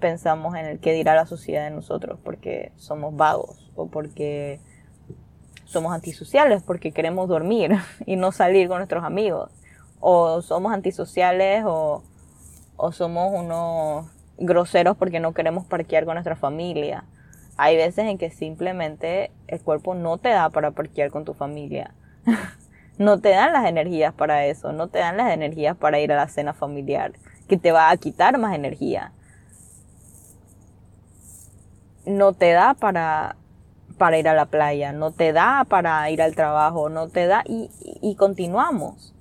Pensamos 0.00 0.54
en 0.56 0.66
el 0.66 0.78
qué 0.78 0.92
dirá 0.92 1.14
la 1.14 1.26
sociedad 1.26 1.64
de 1.64 1.70
nosotros 1.70 2.18
porque 2.22 2.72
somos 2.76 3.16
vagos 3.16 3.70
o 3.76 3.86
porque 3.88 4.60
somos 5.64 5.92
antisociales 5.92 6.62
porque 6.62 6.92
queremos 6.92 7.28
dormir 7.28 7.72
y 8.06 8.16
no 8.16 8.32
salir 8.32 8.68
con 8.68 8.78
nuestros 8.78 9.04
amigos. 9.04 9.50
O 10.00 10.40
somos 10.42 10.72
antisociales 10.72 11.64
o, 11.66 12.02
o 12.76 12.92
somos 12.92 13.32
unos 13.32 14.06
groseros 14.38 14.96
porque 14.96 15.20
no 15.20 15.34
queremos 15.34 15.66
parquear 15.66 16.04
con 16.04 16.14
nuestra 16.14 16.36
familia. 16.36 17.04
Hay 17.56 17.76
veces 17.76 18.06
en 18.06 18.18
que 18.18 18.30
simplemente 18.30 19.30
el 19.48 19.60
cuerpo 19.60 19.94
no 19.94 20.18
te 20.18 20.30
da 20.30 20.50
para 20.50 20.70
parquear 20.72 21.10
con 21.10 21.24
tu 21.24 21.34
familia. 21.34 21.94
no 22.98 23.20
te 23.20 23.30
dan 23.30 23.52
las 23.52 23.66
energías 23.66 24.12
para 24.14 24.46
eso, 24.46 24.72
no 24.72 24.88
te 24.88 24.98
dan 24.98 25.16
las 25.16 25.32
energías 25.32 25.76
para 25.76 26.00
ir 26.00 26.12
a 26.12 26.16
la 26.16 26.28
cena 26.28 26.52
familiar, 26.52 27.12
que 27.48 27.56
te 27.56 27.72
va 27.72 27.90
a 27.90 27.96
quitar 27.96 28.38
más 28.38 28.54
energía. 28.54 29.12
No 32.04 32.32
te 32.32 32.52
da 32.52 32.74
para, 32.74 33.36
para 33.98 34.18
ir 34.18 34.28
a 34.28 34.34
la 34.34 34.46
playa, 34.46 34.92
no 34.92 35.10
te 35.10 35.32
da 35.32 35.64
para 35.68 36.08
ir 36.10 36.22
al 36.22 36.34
trabajo, 36.34 36.88
no 36.88 37.08
te 37.08 37.26
da 37.26 37.42
y, 37.46 37.70
y 38.00 38.14
continuamos. 38.14 39.14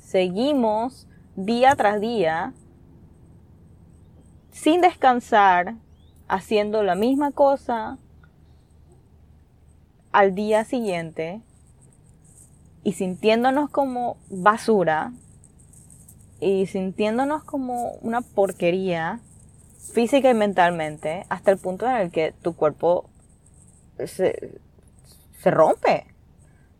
Seguimos 0.00 1.06
día 1.36 1.74
tras 1.76 2.00
día 2.00 2.54
sin 4.50 4.80
descansar, 4.80 5.74
haciendo 6.26 6.82
la 6.82 6.94
misma 6.94 7.30
cosa 7.30 7.98
al 10.18 10.34
día 10.34 10.64
siguiente 10.64 11.42
y 12.82 12.94
sintiéndonos 12.94 13.70
como 13.70 14.16
basura 14.28 15.12
y 16.40 16.66
sintiéndonos 16.66 17.44
como 17.44 17.92
una 18.00 18.22
porquería 18.22 19.20
física 19.92 20.28
y 20.28 20.34
mentalmente 20.34 21.24
hasta 21.28 21.52
el 21.52 21.58
punto 21.58 21.88
en 21.88 21.94
el 21.98 22.10
que 22.10 22.34
tu 22.42 22.56
cuerpo 22.56 23.08
se, 24.06 24.58
se 25.38 25.50
rompe, 25.52 26.08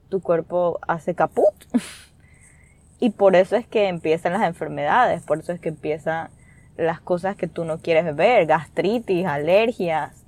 tu 0.08 0.20
cuerpo 0.20 0.80
hace 0.88 1.14
caput. 1.14 1.54
y 2.98 3.10
por 3.10 3.36
eso 3.36 3.54
es 3.54 3.68
que 3.68 3.86
empiezan 3.86 4.32
las 4.32 4.42
enfermedades, 4.42 5.22
por 5.22 5.38
eso 5.38 5.52
es 5.52 5.60
que 5.60 5.68
empiezan 5.68 6.30
las 6.76 7.00
cosas 7.00 7.36
que 7.36 7.46
tú 7.46 7.64
no 7.64 7.78
quieres 7.78 8.16
ver, 8.16 8.46
gastritis, 8.46 9.26
alergias, 9.26 10.24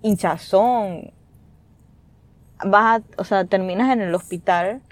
hinchazón. 0.00 1.19
Vas 2.64 3.02
o 3.16 3.24
sea, 3.24 3.44
terminas 3.44 3.92
en 3.92 4.00
el 4.00 4.14
hospital 4.14 4.82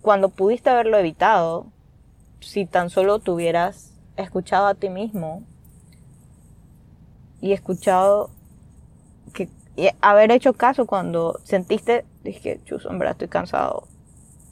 cuando 0.00 0.28
pudiste 0.28 0.70
haberlo 0.70 0.96
evitado 0.98 1.66
si 2.40 2.66
tan 2.66 2.90
solo 2.90 3.18
tuvieras 3.18 3.92
escuchado 4.16 4.66
a 4.66 4.74
ti 4.74 4.88
mismo 4.88 5.42
y 7.40 7.52
escuchado 7.52 8.30
que 9.34 9.50
haber 10.00 10.30
hecho 10.30 10.52
caso 10.52 10.86
cuando 10.86 11.40
sentiste, 11.44 12.04
dije, 12.22 12.60
chus, 12.64 12.86
hombre, 12.86 13.10
estoy 13.10 13.28
cansado. 13.28 13.88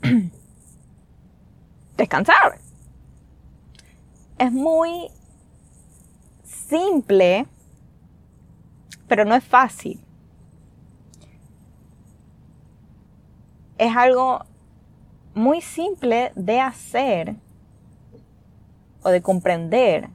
Descansar 1.96 2.58
es 4.38 4.52
muy 4.52 5.08
simple, 6.44 7.46
pero 9.08 9.24
no 9.24 9.34
es 9.34 9.44
fácil. 9.44 10.00
Es 13.78 13.96
algo 13.96 14.44
muy 15.34 15.60
simple 15.60 16.32
de 16.36 16.60
hacer 16.60 17.36
o 19.02 19.10
de 19.10 19.20
comprender, 19.20 20.08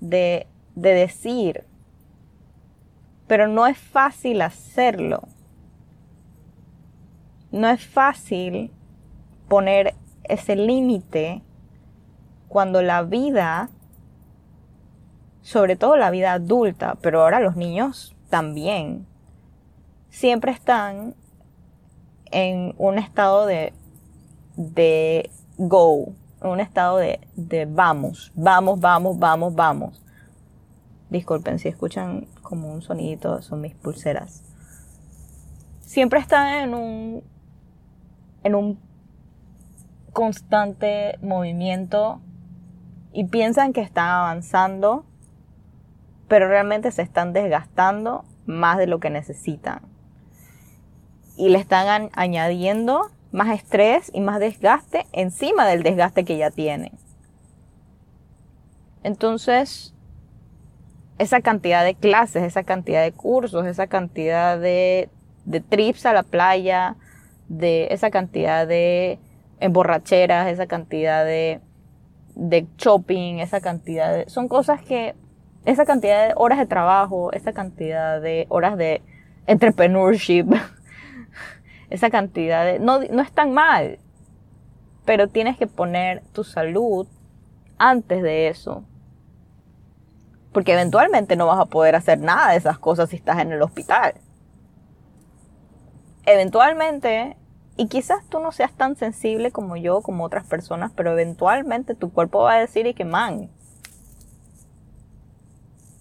de, 0.00 0.46
de 0.74 0.90
decir, 0.90 1.64
pero 3.26 3.48
no 3.48 3.66
es 3.66 3.78
fácil 3.78 4.42
hacerlo. 4.42 5.22
No 7.50 7.68
es 7.68 7.84
fácil 7.84 8.70
poner 9.48 9.94
ese 10.24 10.56
límite 10.56 11.42
cuando 12.48 12.82
la 12.82 13.02
vida, 13.02 13.70
sobre 15.42 15.76
todo 15.76 15.96
la 15.96 16.10
vida 16.10 16.32
adulta, 16.32 16.96
pero 17.00 17.22
ahora 17.22 17.40
los 17.40 17.56
niños 17.56 18.14
también, 18.28 19.06
siempre 20.10 20.52
están 20.52 21.14
en 22.30 22.74
un 22.78 22.98
estado 22.98 23.46
de, 23.46 23.72
de 24.56 25.30
go, 25.58 26.12
en 26.42 26.50
un 26.50 26.60
estado 26.60 26.98
de, 26.98 27.20
de 27.34 27.66
vamos, 27.66 28.32
vamos, 28.34 28.80
vamos, 28.80 29.18
vamos, 29.18 29.54
vamos. 29.54 30.02
Disculpen 31.10 31.58
si 31.58 31.68
escuchan 31.68 32.26
como 32.42 32.72
un 32.72 32.82
sonidito, 32.82 33.40
son 33.42 33.60
mis 33.60 33.74
pulseras. 33.74 34.42
Siempre 35.80 36.18
están 36.18 36.48
en 36.48 36.74
un, 36.74 37.22
en 38.42 38.54
un 38.54 38.78
constante 40.12 41.18
movimiento 41.22 42.20
y 43.12 43.24
piensan 43.24 43.72
que 43.72 43.82
están 43.82 44.08
avanzando, 44.08 45.06
pero 46.28 46.48
realmente 46.48 46.90
se 46.90 47.02
están 47.02 47.32
desgastando 47.32 48.24
más 48.46 48.78
de 48.78 48.86
lo 48.86 48.98
que 48.98 49.10
necesitan. 49.10 49.95
Y 51.36 51.48
le 51.48 51.58
están 51.58 52.10
añadiendo 52.14 53.10
más 53.32 53.54
estrés 53.54 54.10
y 54.14 54.20
más 54.20 54.40
desgaste 54.40 55.06
encima 55.12 55.66
del 55.66 55.82
desgaste 55.82 56.24
que 56.24 56.38
ya 56.38 56.50
tienen. 56.50 56.92
Entonces, 59.02 59.94
esa 61.18 61.40
cantidad 61.40 61.84
de 61.84 61.94
clases, 61.94 62.42
esa 62.42 62.64
cantidad 62.64 63.02
de 63.02 63.12
cursos, 63.12 63.66
esa 63.66 63.86
cantidad 63.86 64.58
de, 64.58 65.10
de 65.44 65.60
trips 65.60 66.06
a 66.06 66.12
la 66.12 66.22
playa, 66.22 66.96
de 67.48 67.88
esa 67.90 68.10
cantidad 68.10 68.66
de 68.66 69.18
emborracheras, 69.60 70.48
esa 70.48 70.66
cantidad 70.66 71.24
de 71.24 71.60
de 72.36 72.66
shopping, 72.76 73.38
esa 73.38 73.60
cantidad 73.60 74.14
de... 74.14 74.28
Son 74.28 74.46
cosas 74.46 74.80
que... 74.82 75.16
Esa 75.64 75.84
cantidad 75.84 76.28
de 76.28 76.34
horas 76.36 76.60
de 76.60 76.66
trabajo, 76.66 77.32
esa 77.32 77.52
cantidad 77.52 78.20
de 78.20 78.46
horas 78.50 78.76
de 78.76 79.02
entrepreneurship, 79.48 80.46
esa 81.90 82.10
cantidad 82.10 82.64
de... 82.64 82.78
No, 82.78 83.00
no 83.00 83.22
es 83.22 83.32
tan 83.32 83.52
mal, 83.52 83.98
pero 85.04 85.28
tienes 85.28 85.56
que 85.56 85.66
poner 85.66 86.22
tu 86.32 86.44
salud 86.44 87.06
antes 87.78 88.22
de 88.22 88.48
eso. 88.48 88.84
Porque 90.52 90.72
eventualmente 90.72 91.36
no 91.36 91.46
vas 91.46 91.60
a 91.60 91.66
poder 91.66 91.94
hacer 91.94 92.18
nada 92.18 92.52
de 92.52 92.56
esas 92.56 92.78
cosas 92.78 93.10
si 93.10 93.16
estás 93.16 93.38
en 93.40 93.52
el 93.52 93.62
hospital. 93.62 94.14
Eventualmente 96.24 97.36
y 97.78 97.88
quizás 97.88 98.24
tú 98.28 98.40
no 98.40 98.52
seas 98.52 98.72
tan 98.72 98.96
sensible 98.96 99.50
como 99.52 99.76
yo, 99.76 100.00
como 100.00 100.24
otras 100.24 100.46
personas, 100.46 100.92
pero 100.96 101.12
eventualmente 101.12 101.94
tu 101.94 102.10
cuerpo 102.10 102.40
va 102.40 102.54
a 102.54 102.60
decir 102.60 102.86
y 102.86 102.94
que, 102.94 103.04
man, 103.04 103.50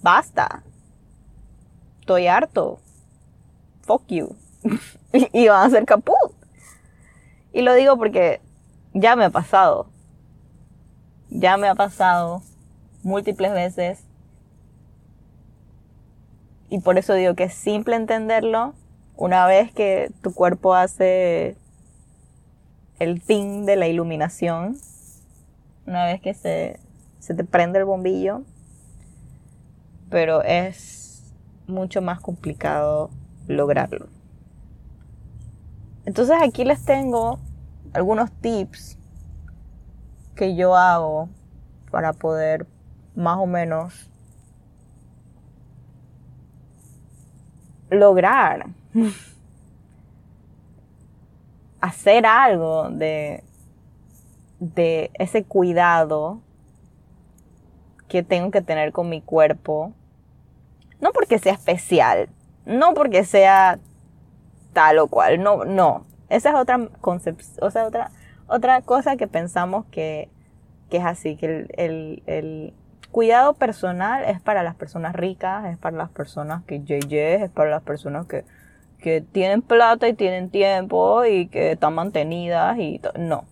basta. 0.01 0.63
Estoy 1.99 2.27
harto. 2.27 2.79
Fuck 3.81 4.03
you. 4.07 4.35
y 5.33 5.47
van 5.47 5.67
a 5.67 5.69
ser 5.69 5.85
caput. 5.85 6.31
Y 7.53 7.61
lo 7.61 7.73
digo 7.73 7.97
porque 7.97 8.41
ya 8.93 9.15
me 9.15 9.25
ha 9.25 9.29
pasado. 9.29 9.87
Ya 11.29 11.57
me 11.57 11.67
ha 11.67 11.75
pasado 11.75 12.41
múltiples 13.03 13.53
veces. 13.53 14.03
Y 16.69 16.79
por 16.79 16.97
eso 16.97 17.13
digo 17.13 17.35
que 17.35 17.45
es 17.45 17.53
simple 17.53 17.95
entenderlo. 17.95 18.73
Una 19.15 19.45
vez 19.45 19.71
que 19.71 20.11
tu 20.21 20.33
cuerpo 20.33 20.73
hace 20.73 21.55
el 22.99 23.21
fin 23.21 23.65
de 23.65 23.77
la 23.77 23.87
iluminación, 23.87 24.77
una 25.85 26.05
vez 26.05 26.19
que 26.21 26.33
se, 26.33 26.79
se 27.19 27.33
te 27.33 27.45
prende 27.45 27.79
el 27.79 27.85
bombillo, 27.85 28.43
pero 30.09 30.41
es 30.43 31.33
mucho 31.67 32.01
más 32.01 32.19
complicado 32.19 33.09
lograrlo. 33.47 34.14
Entonces 36.05 36.37
aquí 36.39 36.63
les 36.63 36.83
tengo 36.85 37.39
algunos 37.93 38.31
tips 38.31 38.97
que 40.35 40.55
yo 40.55 40.75
hago 40.75 41.29
para 41.89 42.13
poder 42.13 42.67
más 43.15 43.37
o 43.37 43.45
menos 43.45 44.09
lograr 47.89 48.67
hacer 51.81 52.25
algo 52.25 52.89
de, 52.89 53.43
de 54.59 55.11
ese 55.13 55.43
cuidado 55.43 56.41
que 58.07 58.23
tengo 58.23 58.51
que 58.51 58.61
tener 58.61 58.91
con 58.91 59.09
mi 59.09 59.21
cuerpo. 59.21 59.93
No 60.99 61.11
porque 61.11 61.39
sea 61.39 61.53
especial, 61.53 62.29
no 62.65 62.93
porque 62.93 63.23
sea 63.25 63.79
tal 64.75 64.99
o 64.99 65.07
cual, 65.07 65.41
no, 65.41 65.63
no. 65.65 66.05
Esa 66.29 66.49
es 66.49 66.55
otra 66.55 66.89
concepción, 67.01 67.57
o 67.61 67.71
sea, 67.71 67.87
otra, 67.87 68.11
otra 68.47 68.81
cosa 68.81 69.15
que 69.15 69.25
pensamos 69.25 69.85
que, 69.85 70.29
que 70.89 70.97
es 70.97 71.05
así, 71.05 71.37
que 71.37 71.45
el, 71.45 71.67
el, 71.77 72.23
el, 72.27 72.73
cuidado 73.11 73.53
personal 73.53 74.25
es 74.25 74.41
para 74.41 74.61
las 74.61 74.75
personas 74.75 75.15
ricas, 75.15 75.65
es 75.67 75.77
para 75.77 75.95
las 75.95 76.09
personas 76.09 76.63
que 76.65 76.81
JJ, 76.83 77.45
es 77.45 77.49
para 77.49 77.69
las 77.69 77.81
personas 77.81 78.27
que, 78.27 78.43
que 78.99 79.21
tienen 79.21 79.61
plata 79.61 80.09
y 80.09 80.13
tienen 80.13 80.49
tiempo 80.49 81.23
y 81.23 81.47
que 81.47 81.71
están 81.71 81.95
mantenidas 81.95 82.77
y 82.77 82.99
no. 83.17 83.45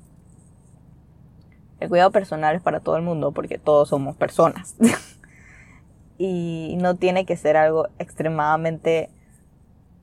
El 1.79 1.87
cuidado 1.87 2.11
personal 2.11 2.57
es 2.57 2.61
para 2.61 2.81
todo 2.81 2.97
el 2.97 3.03
mundo 3.03 3.31
porque 3.31 3.57
todos 3.57 3.87
somos 3.87 4.17
personas. 4.17 4.75
y 6.17 6.77
no 6.81 6.95
tiene 6.95 7.25
que 7.25 7.37
ser 7.37 7.55
algo 7.55 7.87
extremadamente 7.99 9.09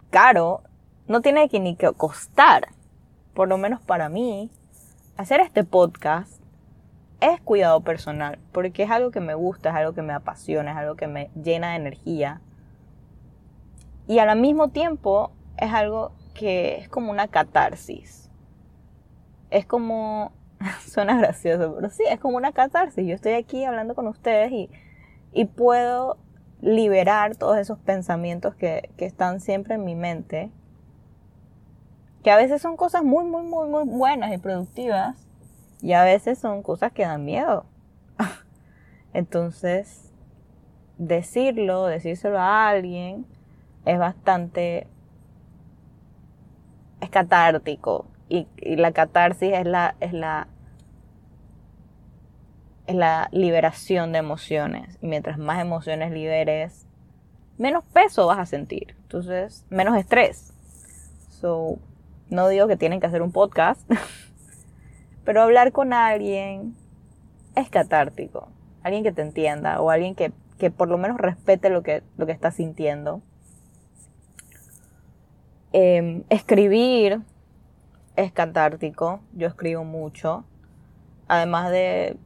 caro, 0.08 0.62
no 1.10 1.22
tiene 1.22 1.48
que 1.48 1.58
ni 1.58 1.74
que 1.74 1.90
costar. 1.92 2.68
Por 3.34 3.48
lo 3.48 3.58
menos 3.58 3.80
para 3.80 4.08
mí, 4.08 4.48
hacer 5.16 5.40
este 5.40 5.64
podcast 5.64 6.40
es 7.20 7.40
cuidado 7.40 7.80
personal, 7.80 8.38
porque 8.52 8.84
es 8.84 8.90
algo 8.92 9.10
que 9.10 9.18
me 9.18 9.34
gusta, 9.34 9.70
es 9.70 9.74
algo 9.74 9.92
que 9.92 10.02
me 10.02 10.12
apasiona, 10.12 10.70
es 10.70 10.76
algo 10.76 10.94
que 10.94 11.08
me 11.08 11.28
llena 11.34 11.70
de 11.70 11.76
energía. 11.78 12.40
Y 14.06 14.20
al 14.20 14.38
mismo 14.38 14.68
tiempo 14.68 15.32
es 15.56 15.72
algo 15.72 16.12
que 16.32 16.78
es 16.78 16.88
como 16.88 17.10
una 17.10 17.26
catarsis. 17.26 18.30
Es 19.50 19.66
como, 19.66 20.30
suena 20.86 21.18
gracioso, 21.18 21.74
pero 21.74 21.90
sí, 21.90 22.04
es 22.08 22.20
como 22.20 22.36
una 22.36 22.52
catarsis. 22.52 23.04
Yo 23.04 23.16
estoy 23.16 23.32
aquí 23.32 23.64
hablando 23.64 23.96
con 23.96 24.06
ustedes 24.06 24.52
y, 24.52 24.70
y 25.32 25.46
puedo 25.46 26.18
liberar 26.60 27.34
todos 27.34 27.58
esos 27.58 27.80
pensamientos 27.80 28.54
que, 28.54 28.90
que 28.96 29.06
están 29.06 29.40
siempre 29.40 29.74
en 29.74 29.84
mi 29.84 29.96
mente, 29.96 30.52
que 32.22 32.30
a 32.30 32.36
veces 32.36 32.60
son 32.60 32.76
cosas 32.76 33.02
muy, 33.02 33.24
muy, 33.24 33.42
muy, 33.42 33.68
muy 33.68 33.84
buenas 33.84 34.32
y 34.32 34.38
productivas, 34.38 35.16
y 35.82 35.92
a 35.92 36.04
veces 36.04 36.38
son 36.38 36.62
cosas 36.62 36.92
que 36.92 37.02
dan 37.02 37.24
miedo. 37.24 37.64
Entonces, 39.14 40.12
decirlo, 40.98 41.86
decírselo 41.86 42.38
a 42.38 42.68
alguien, 42.68 43.26
es 43.84 43.98
bastante... 43.98 44.86
es 47.00 47.10
catártico. 47.10 48.06
Y, 48.28 48.46
la 48.76 48.92
catarsis 48.92 49.52
es 49.52 49.66
la, 49.66 49.96
es 50.00 50.12
la 50.12 50.46
es 52.86 52.96
la 52.96 53.28
liberación 53.30 54.12
de 54.12 54.18
emociones. 54.18 54.98
Y 55.00 55.06
mientras 55.06 55.38
más 55.38 55.60
emociones 55.60 56.10
liberes, 56.10 56.86
menos 57.56 57.84
peso 57.84 58.26
vas 58.26 58.38
a 58.38 58.46
sentir. 58.46 58.96
Entonces, 59.02 59.64
menos 59.70 59.96
estrés. 59.96 60.52
So, 61.28 61.78
no 62.30 62.48
digo 62.48 62.66
que 62.66 62.76
tienen 62.76 63.00
que 63.00 63.06
hacer 63.06 63.22
un 63.22 63.32
podcast, 63.32 63.80
pero 65.24 65.42
hablar 65.42 65.72
con 65.72 65.92
alguien 65.92 66.76
es 67.56 67.68
catártico. 67.68 68.48
Alguien 68.82 69.02
que 69.02 69.12
te 69.12 69.22
entienda 69.22 69.80
o 69.80 69.90
alguien 69.90 70.14
que, 70.14 70.32
que 70.58 70.70
por 70.70 70.88
lo 70.88 70.96
menos 70.96 71.18
respete 71.18 71.68
lo 71.68 71.82
que, 71.82 72.02
lo 72.16 72.26
que 72.26 72.32
estás 72.32 72.54
sintiendo. 72.54 73.20
Em, 75.72 76.24
escribir 76.30 77.20
es 78.16 78.32
catártico. 78.32 79.20
Yo 79.34 79.48
escribo 79.48 79.84
mucho. 79.84 80.44
Además 81.28 81.70
de 81.70 82.16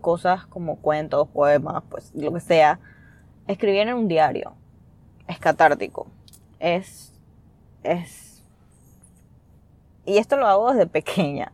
cosas 0.00 0.46
como 0.46 0.76
cuentos, 0.76 1.28
poemas, 1.28 1.82
pues 1.90 2.12
lo 2.14 2.32
que 2.32 2.40
sea, 2.40 2.80
escribir 3.46 3.88
en 3.88 3.94
un 3.94 4.08
diario 4.08 4.54
es 5.28 5.38
catártico. 5.38 6.06
Es, 6.58 7.12
es, 7.82 8.31
y 10.04 10.18
esto 10.18 10.36
lo 10.36 10.46
hago 10.46 10.72
desde 10.72 10.86
pequeña. 10.88 11.52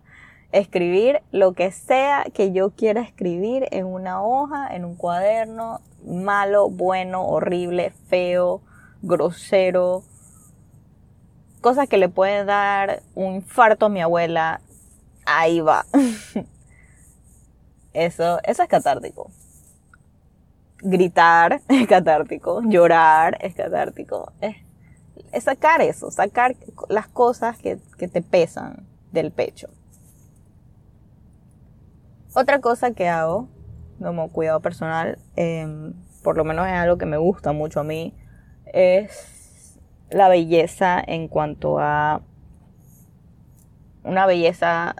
Escribir 0.50 1.20
lo 1.30 1.52
que 1.52 1.70
sea 1.72 2.24
que 2.32 2.52
yo 2.52 2.70
quiera 2.70 3.02
escribir 3.02 3.68
en 3.70 3.84
una 3.86 4.22
hoja, 4.22 4.74
en 4.74 4.84
un 4.84 4.94
cuaderno, 4.94 5.80
malo, 6.06 6.70
bueno, 6.70 7.26
horrible, 7.26 7.90
feo, 8.08 8.62
grosero, 9.02 10.02
cosas 11.60 11.88
que 11.88 11.98
le 11.98 12.08
pueden 12.08 12.46
dar 12.46 13.02
un 13.14 13.34
infarto 13.34 13.86
a 13.86 13.88
mi 13.90 14.00
abuela, 14.00 14.60
ahí 15.26 15.60
va. 15.60 15.84
Eso, 17.94 18.38
eso 18.44 18.62
es 18.62 18.68
catártico. 18.68 19.30
Gritar 20.78 21.60
es 21.68 21.88
catártico. 21.88 22.62
Llorar 22.62 23.36
es 23.40 23.54
catártico. 23.54 24.32
Sacar 25.40 25.80
eso, 25.80 26.10
sacar 26.10 26.56
las 26.88 27.08
cosas 27.08 27.58
que, 27.58 27.76
te 27.76 28.22
pesan 28.22 28.86
del 29.12 29.30
pecho. 29.30 29.68
Otra 32.34 32.60
cosa 32.60 32.92
que 32.92 33.08
hago 33.08 33.48
como 34.00 34.30
cuidado 34.30 34.60
personal, 34.60 35.18
em, 35.36 35.94
por 36.22 36.36
lo 36.36 36.44
menos 36.44 36.66
es 36.66 36.74
algo 36.74 36.98
que 36.98 37.06
me 37.06 37.16
gusta 37.16 37.52
mucho 37.52 37.80
a 37.80 37.84
mí, 37.84 38.14
es 38.66 39.78
la 40.10 40.28
belleza 40.28 41.02
en 41.04 41.28
cuanto 41.28 41.78
a 41.78 42.22
una 44.04 44.26
belleza 44.26 44.96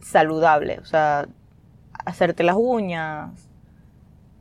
saludable. 0.00 0.78
O 0.80 0.84
sea, 0.84 1.28
hacerte 2.04 2.42
las 2.42 2.56
uñas, 2.56 3.30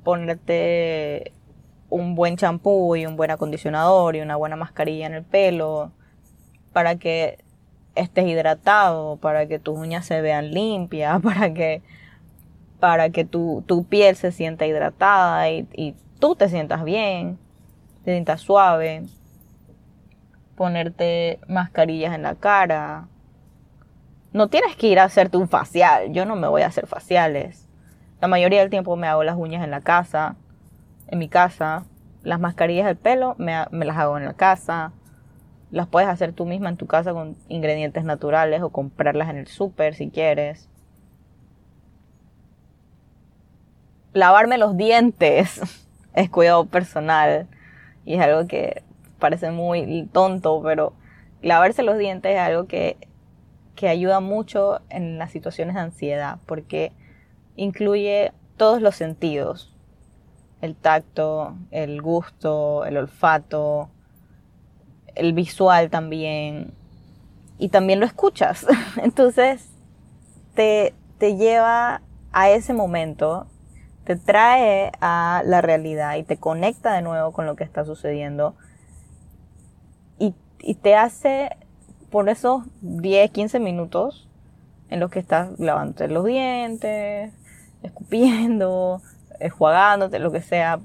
ponerte 0.04 1.34
un 1.90 2.16
buen 2.16 2.38
champú 2.38 2.96
y 2.96 3.06
un 3.06 3.16
buen 3.16 3.32
acondicionador 3.32 4.16
y 4.16 4.22
una 4.22 4.36
buena 4.36 4.56
mascarilla 4.56 5.08
en 5.08 5.14
el 5.14 5.24
pelo 5.24 5.92
para 6.74 6.98
que 6.98 7.40
estés 7.96 8.28
hidratado, 8.28 9.18
para 9.18 9.48
que 9.48 9.60
tus 9.60 9.78
uñas 9.78 10.06
se 10.06 10.22
vean 10.22 10.52
limpias, 10.52 11.22
para 11.24 11.54
que, 11.54 11.82
para 12.80 13.10
que 13.10 13.26
tu, 13.26 13.64
tu 13.66 13.86
piel 13.86 14.16
se 14.16 14.32
sienta 14.32 14.66
hidratada 14.66 15.50
y, 15.50 15.68
y 15.74 15.96
tú 16.20 16.36
te 16.36 16.50
sientas 16.50 16.84
bien, 16.84 17.38
te 18.04 18.12
sientas 18.12 18.42
suave, 18.42 19.04
ponerte 20.56 21.40
mascarillas 21.48 22.14
en 22.14 22.24
la 22.24 22.36
cara, 22.36 23.08
no 24.34 24.50
tienes 24.50 24.76
que 24.76 24.88
ir 24.88 25.00
a 25.00 25.06
hacerte 25.06 25.38
un 25.38 25.48
facial. 25.48 26.12
Yo 26.14 26.26
no 26.26 26.36
me 26.36 26.48
voy 26.48 26.62
a 26.62 26.68
hacer 26.68 26.88
faciales. 26.88 27.68
La 28.22 28.28
mayoría 28.28 28.60
del 28.60 28.70
tiempo 28.70 28.96
me 28.96 29.08
hago 29.08 29.24
las 29.24 29.38
uñas 29.38 29.64
en 29.64 29.72
la 29.72 29.82
casa, 29.82 30.36
en 31.08 31.20
mi 31.20 31.30
casa. 31.30 31.86
Las 32.24 32.40
mascarillas 32.40 32.86
del 32.86 32.98
pelo 32.98 33.36
me, 33.38 33.54
las 33.54 33.98
hago 33.98 34.18
en 34.18 34.26
la 34.26 34.34
casa. 34.34 34.92
Las 35.72 35.88
puedes 35.88 36.10
hacer 36.10 36.34
tú 36.34 36.46
misma 36.46 36.70
en 36.70 36.78
tu 36.78 36.88
casa 36.88 37.14
con 37.14 37.36
ingredientes 37.48 38.04
naturales 38.04 38.62
o 38.62 38.70
comprarlas 38.70 39.30
en 39.30 39.38
el 39.38 39.48
súper 39.48 39.96
si 39.96 40.10
quieres. 40.10 40.70
Lavarme 44.14 44.58
los 44.58 44.78
dientes 44.78 45.62
es 46.14 46.30
cuidado 46.30 46.66
personal 46.66 47.48
y 48.06 48.16
es 48.16 48.22
algo 48.22 48.48
que 48.48 48.84
parece 49.20 49.52
muy 49.52 50.08
tonto, 50.12 50.62
pero 50.64 50.94
lavarse 51.42 51.84
los 51.84 51.98
dientes 51.98 52.34
es 52.34 52.40
algo 52.40 52.68
que 52.68 52.98
que 53.78 53.88
ayuda 53.88 54.20
mucho 54.20 54.82
en 54.90 55.18
las 55.20 55.32
situaciones 55.32 55.76
de 55.76 55.82
ansiedad 55.82 56.40
porque 56.46 56.92
incluye 57.56 58.34
todos 58.58 58.82
los 58.82 58.96
sentidos, 58.96 59.77
el 60.62 60.76
tacto, 60.76 61.56
el 61.72 62.02
gusto, 62.02 62.86
el 62.86 62.98
olfato, 62.98 63.90
el 65.16 65.34
visual 65.34 65.90
también, 65.90 66.74
y 67.58 67.70
también 67.70 68.00
lo 68.00 68.06
escuchas. 68.06 68.66
Entonces 69.02 69.70
te, 70.56 70.94
te 71.18 71.36
lleva 71.36 72.02
a 72.32 72.50
ese 72.50 72.74
momento, 72.74 73.48
te 74.04 74.16
trae 74.16 74.92
a 75.02 75.42
la 75.46 75.62
realidad 75.62 76.16
y 76.16 76.24
te 76.24 76.38
conecta 76.38 76.94
de 76.94 77.02
nuevo 77.02 77.32
con 77.32 77.46
lo 77.46 77.56
que 77.56 77.64
está 77.64 77.84
sucediendo 77.84 78.56
y, 80.18 80.34
y 80.60 80.76
te 80.76 80.96
hace 80.96 81.58
por 82.10 82.30
esos 82.30 82.64
10, 82.82 83.32
15 83.32 83.60
minutos 83.60 84.28
en 84.90 85.00
los 85.00 85.12
que 85.12 85.20
estás 85.20 85.60
lavándote 85.60 86.08
los 86.08 86.26
dientes, 86.26 87.34
escupiendo, 87.84 89.02
enjuagándote, 89.40 90.20
lo 90.20 90.32
que 90.32 90.42
sea, 90.42 90.80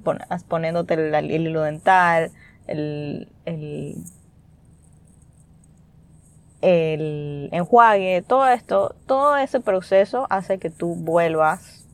poniéndote 0.49 0.95
el, 0.95 1.31
hilo 1.31 1.63
dental, 1.63 2.31
el, 2.67 3.29
el, 3.45 3.97
el 6.63 7.49
enjuague, 7.53 8.23
todo 8.27 8.49
esto, 8.49 8.95
todo 9.07 9.37
ese 9.37 9.61
proceso 9.61 10.27
hace 10.31 10.59
que 10.59 10.71
tú 10.71 10.95
vuelvas 10.95 11.87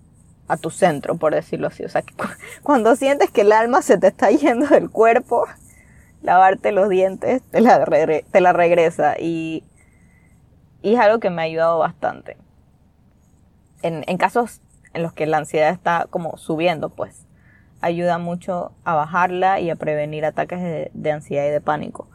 a 0.46 0.56
tu 0.56 0.70
centro, 0.70 1.16
por 1.16 1.34
decirlo 1.34 1.68
así. 1.68 1.84
O 1.84 1.88
sea, 1.88 2.02
que 2.02 2.14
cuando 2.62 2.96
sientes 2.96 3.30
que 3.30 3.42
el 3.42 3.52
alma 3.52 3.82
se 3.82 3.98
te 3.98 4.08
está 4.08 4.30
yendo 4.30 4.66
del 4.66 4.90
cuerpo, 4.90 5.46
lavarte 6.22 6.72
los 6.72 6.88
dientes 6.88 7.42
te 7.50 7.60
la, 7.60 7.84
te 7.84 8.40
la 8.40 8.52
regresa. 8.52 9.16
Y, 9.18 9.64
y, 10.82 10.94
es 10.94 11.00
algo 11.00 11.20
que 11.20 11.30
me 11.30 11.42
ha 11.42 11.44
ayudado 11.44 11.78
bastante. 11.78 12.36
En, 13.82 14.04
en 14.06 14.18
casos 14.18 14.60
en 14.98 15.04
los 15.04 15.12
que 15.12 15.26
la 15.26 15.38
ansiedad 15.38 15.70
está 15.70 16.06
como 16.10 16.36
subiendo, 16.36 16.90
pues 16.90 17.24
ayuda 17.80 18.18
mucho 18.18 18.72
a 18.84 18.94
bajarla 18.94 19.60
y 19.60 19.70
a 19.70 19.76
prevenir 19.76 20.24
ataques 20.24 20.90
de, 20.92 21.12
ansiedad 21.12 21.46
y 21.46 21.50
de 21.50 21.60
pánico. 21.60 22.08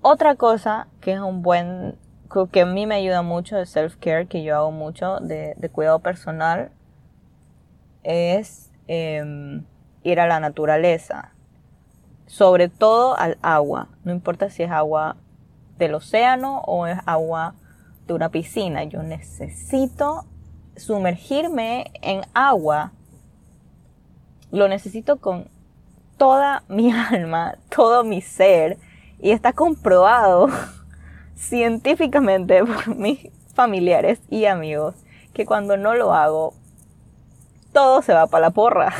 Otra 0.00 0.36
cosa 0.36 0.88
que 1.00 1.12
es 1.12 1.20
un 1.20 1.42
buen 1.42 1.98
que 2.52 2.60
a 2.62 2.66
mí 2.66 2.86
me 2.86 2.94
ayuda 2.94 3.22
mucho 3.22 3.56
de 3.56 3.66
self-care, 3.66 4.26
que 4.28 4.42
yo 4.42 4.56
hago 4.56 4.70
mucho 4.70 5.18
de, 5.18 5.54
cuidado 5.72 5.98
personal, 5.98 6.70
es 8.04 8.70
em, 8.86 9.64
ir 10.04 10.20
a 10.20 10.28
la 10.28 10.40
naturaleza. 10.40 11.32
Sobre 12.26 12.68
todo 12.68 13.18
al 13.18 13.36
agua. 13.42 13.88
No 14.04 14.12
importa 14.12 14.48
si 14.48 14.62
es 14.62 14.70
agua 14.70 15.16
del 15.76 15.94
océano 15.94 16.60
o 16.60 16.86
es 16.86 16.98
agua 17.04 17.56
de 18.06 18.14
una 18.14 18.28
piscina. 18.28 18.84
Yo 18.84 19.02
necesito 19.02 20.24
sumergirme 20.80 21.90
en 22.02 22.22
agua. 22.34 22.92
Lo 24.50 24.68
necesito 24.68 25.18
con 25.18 25.48
toda 26.16 26.62
mi 26.68 26.92
alma, 27.10 27.56
todo 27.74 28.04
mi 28.04 28.20
ser. 28.20 28.78
Y 29.20 29.32
está 29.32 29.52
comprobado 29.52 30.48
científicamente 31.36 32.64
por 32.64 32.88
mis 32.96 33.28
familiares 33.54 34.20
y 34.30 34.46
amigos 34.46 34.94
que 35.34 35.46
cuando 35.46 35.76
no 35.76 35.94
lo 35.94 36.12
hago, 36.12 36.54
todo 37.72 38.02
se 38.02 38.12
va 38.12 38.26
para 38.26 38.46
la 38.46 38.50
porra. 38.50 38.92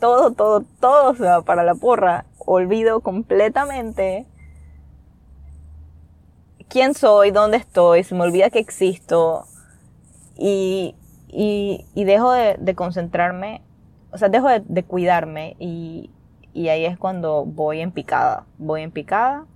Todo, 0.00 0.32
todo, 0.32 0.64
todo 0.80 1.14
se 1.14 1.24
va 1.24 1.42
para 1.42 1.62
la 1.62 1.74
porra. 1.74 2.24
Olvido 2.38 3.00
completamente 3.00 4.26
quién 6.68 6.94
soy, 6.94 7.30
dónde 7.30 7.58
estoy, 7.58 8.02
se 8.02 8.14
me 8.14 8.22
olvida 8.22 8.48
que 8.48 8.58
existo 8.58 9.46
y, 10.36 10.94
y, 11.28 12.04
dejo 12.04 12.32
de, 12.32 12.74
concentrarme, 12.74 13.62
o 14.10 14.18
sea, 14.18 14.28
dejo 14.28 14.48
de, 14.48 14.82
cuidarme 14.82 15.56
y, 15.58 16.10
y 16.52 16.68
ahí 16.68 16.84
es 16.84 16.98
cuando 16.98 17.44
voy 17.44 17.80
en 17.80 17.92
picada. 17.92 18.46
Voy 18.58 18.82
en 18.82 18.90
picada 18.90 19.46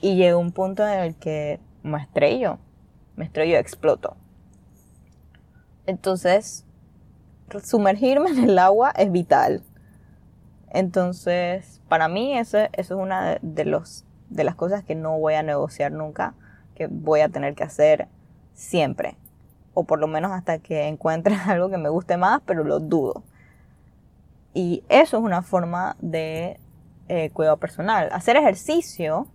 y 0.00 0.16
llega 0.16 0.36
un 0.36 0.52
punto 0.52 0.86
en 0.86 1.00
el 1.00 1.14
que 1.16 1.60
me 1.82 1.98
estrello, 1.98 2.58
me 3.16 3.24
estrello, 3.24 3.58
exploto. 3.58 4.16
Entonces, 5.86 6.64
sumergirme 7.62 8.30
en 8.30 8.50
el 8.50 8.58
agua 8.58 8.92
es 8.96 9.10
vital. 9.10 9.62
Entonces, 10.70 11.80
para 11.88 12.08
mí 12.08 12.38
eso, 12.38 12.58
eso 12.58 12.70
es 12.72 12.90
una 12.90 13.38
de, 13.42 13.64
los, 13.64 14.04
de 14.28 14.44
las 14.44 14.54
cosas 14.54 14.84
que 14.84 14.94
no 14.94 15.18
voy 15.18 15.34
a 15.34 15.42
negociar 15.42 15.90
nunca, 15.90 16.34
que 16.76 16.86
voy 16.86 17.20
a 17.20 17.28
tener 17.28 17.54
que 17.54 17.64
hacer 17.64 18.08
siempre. 18.60 19.16
O 19.74 19.84
por 19.84 19.98
lo 19.98 20.06
menos 20.06 20.32
hasta 20.32 20.58
que 20.58 20.86
encuentre 20.86 21.34
algo 21.46 21.70
que 21.70 21.78
me 21.78 21.88
guste 21.88 22.16
más, 22.16 22.42
pero 22.44 22.62
lo 22.62 22.78
dudo. 22.78 23.24
Y 24.52 24.84
eso 24.88 25.18
es 25.18 25.22
una 25.22 25.42
forma 25.42 25.96
de 26.00 26.60
eh, 27.08 27.30
cuidado 27.30 27.56
personal. 27.56 28.08
Hacer 28.12 28.36
ejercicio 28.36 29.28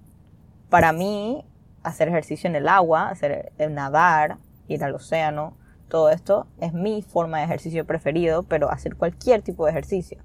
para 0.69 0.91
mí, 0.91 1.43
hacer 1.83 2.07
ejercicio 2.07 2.49
en 2.49 2.55
el 2.55 2.67
agua, 2.67 3.09
hacer 3.09 3.51
eh, 3.57 3.69
nadar, 3.69 4.37
ir 4.67 4.83
al 4.83 4.95
océano, 4.95 5.55
todo 5.87 6.09
esto 6.09 6.47
es 6.59 6.73
mi 6.73 7.01
forma 7.01 7.37
de 7.37 7.45
ejercicio 7.45 7.85
preferido, 7.85 8.43
pero 8.43 8.69
hacer 8.69 8.95
cualquier 8.95 9.41
tipo 9.41 9.65
de 9.65 9.71
ejercicio. 9.71 10.17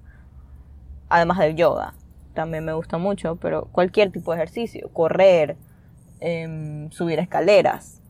Además 1.07 1.37
del 1.39 1.55
yoga, 1.55 1.93
también 2.33 2.65
me 2.65 2.73
gusta 2.73 2.97
mucho, 2.97 3.35
pero 3.35 3.65
cualquier 3.71 4.11
tipo 4.11 4.31
de 4.31 4.37
ejercicio, 4.37 4.89
correr, 4.91 5.55
em, 6.19 6.89
subir 6.91 7.19
escaleras, 7.19 8.00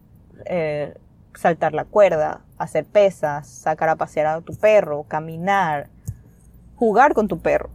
eh, 0.46 0.96
saltar 1.34 1.74
la 1.74 1.86
cuerda, 1.86 2.42
hacer 2.58 2.86
pesas, 2.86 3.48
sacar 3.48 3.90
a 3.90 3.96
pasear 3.96 4.28
a 4.28 4.42
tu 4.42 4.56
perro, 4.56 5.04
caminar, 5.04 5.90
jugar 6.76 7.14
con 7.14 7.28
tu 7.28 7.40
perro. 7.40 7.70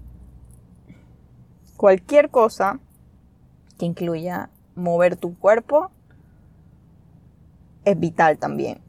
Cualquier 1.77 2.31
cosa 2.31 2.81
que 3.79 3.87
incluya 3.87 4.51
mover 4.75 5.17
tu 5.17 5.39
cuerpo 5.39 5.91
es 7.85 7.99
vital 7.99 8.39
también. 8.39 8.81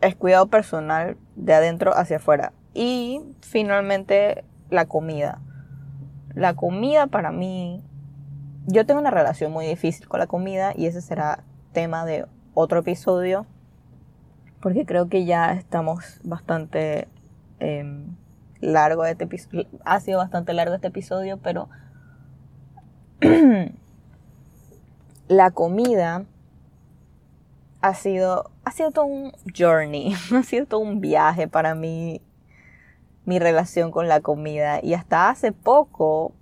Es 0.00 0.14
cuidado 0.14 0.46
personal 0.46 1.16
de 1.34 1.54
adentro 1.54 1.92
hacia 1.96 2.18
afuera. 2.18 2.52
Y 2.74 3.20
finalmente 3.40 4.44
la 4.70 4.86
comida. 4.86 5.40
La 6.34 6.54
comida 6.54 7.08
para 7.08 7.32
mí, 7.32 7.82
yo 8.66 8.86
tengo 8.86 9.00
una 9.00 9.10
relación 9.10 9.50
muy 9.50 9.66
difícil 9.66 10.06
con 10.06 10.20
la 10.20 10.26
comida 10.26 10.72
y 10.76 10.86
ese 10.86 11.00
será 11.00 11.42
tema 11.78 12.04
de 12.04 12.26
otro 12.54 12.80
episodio. 12.80 13.46
Porque 14.60 14.84
creo 14.84 15.08
que 15.08 15.24
ya 15.24 15.52
estamos 15.52 16.18
bastante 16.24 17.06
eh, 17.60 18.04
largo 18.60 19.04
este 19.04 19.24
episodio. 19.24 19.68
Ha 19.84 20.00
sido 20.00 20.18
bastante 20.18 20.52
largo 20.54 20.74
este 20.74 20.88
episodio, 20.88 21.38
pero 21.38 21.68
la 25.28 25.52
comida 25.52 26.24
ha 27.80 27.94
sido, 27.94 28.50
ha 28.64 28.72
sido 28.72 28.90
todo 28.90 29.04
un 29.04 29.32
journey, 29.56 30.16
ha 30.34 30.42
sido 30.42 30.66
todo 30.66 30.80
un 30.80 31.00
viaje 31.00 31.46
para 31.46 31.76
mí, 31.76 32.20
mi 33.24 33.38
relación 33.38 33.92
con 33.92 34.08
la 34.08 34.20
comida. 34.20 34.80
Y 34.82 34.94
hasta 34.94 35.30
hace 35.30 35.52
poco 35.52 36.32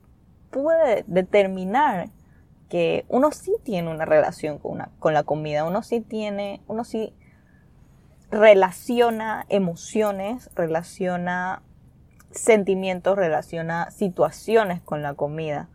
pude 0.50 1.04
determinar 1.06 2.08
que 2.68 3.04
uno 3.08 3.30
sí 3.30 3.54
tiene 3.62 3.90
una 3.90 4.04
relación 4.04 4.58
con, 4.58 4.72
una, 4.72 4.90
con 4.98 5.14
la 5.14 5.22
comida, 5.22 5.64
uno 5.64 5.82
sí 5.82 6.00
tiene, 6.00 6.62
uno 6.66 6.84
sí 6.84 7.14
relaciona 8.30 9.46
emociones, 9.48 10.50
relaciona 10.54 11.62
sentimientos, 12.30 13.16
relaciona 13.16 13.90
situaciones 13.90 14.80
con 14.82 15.02
la 15.02 15.14
comida. 15.14 15.68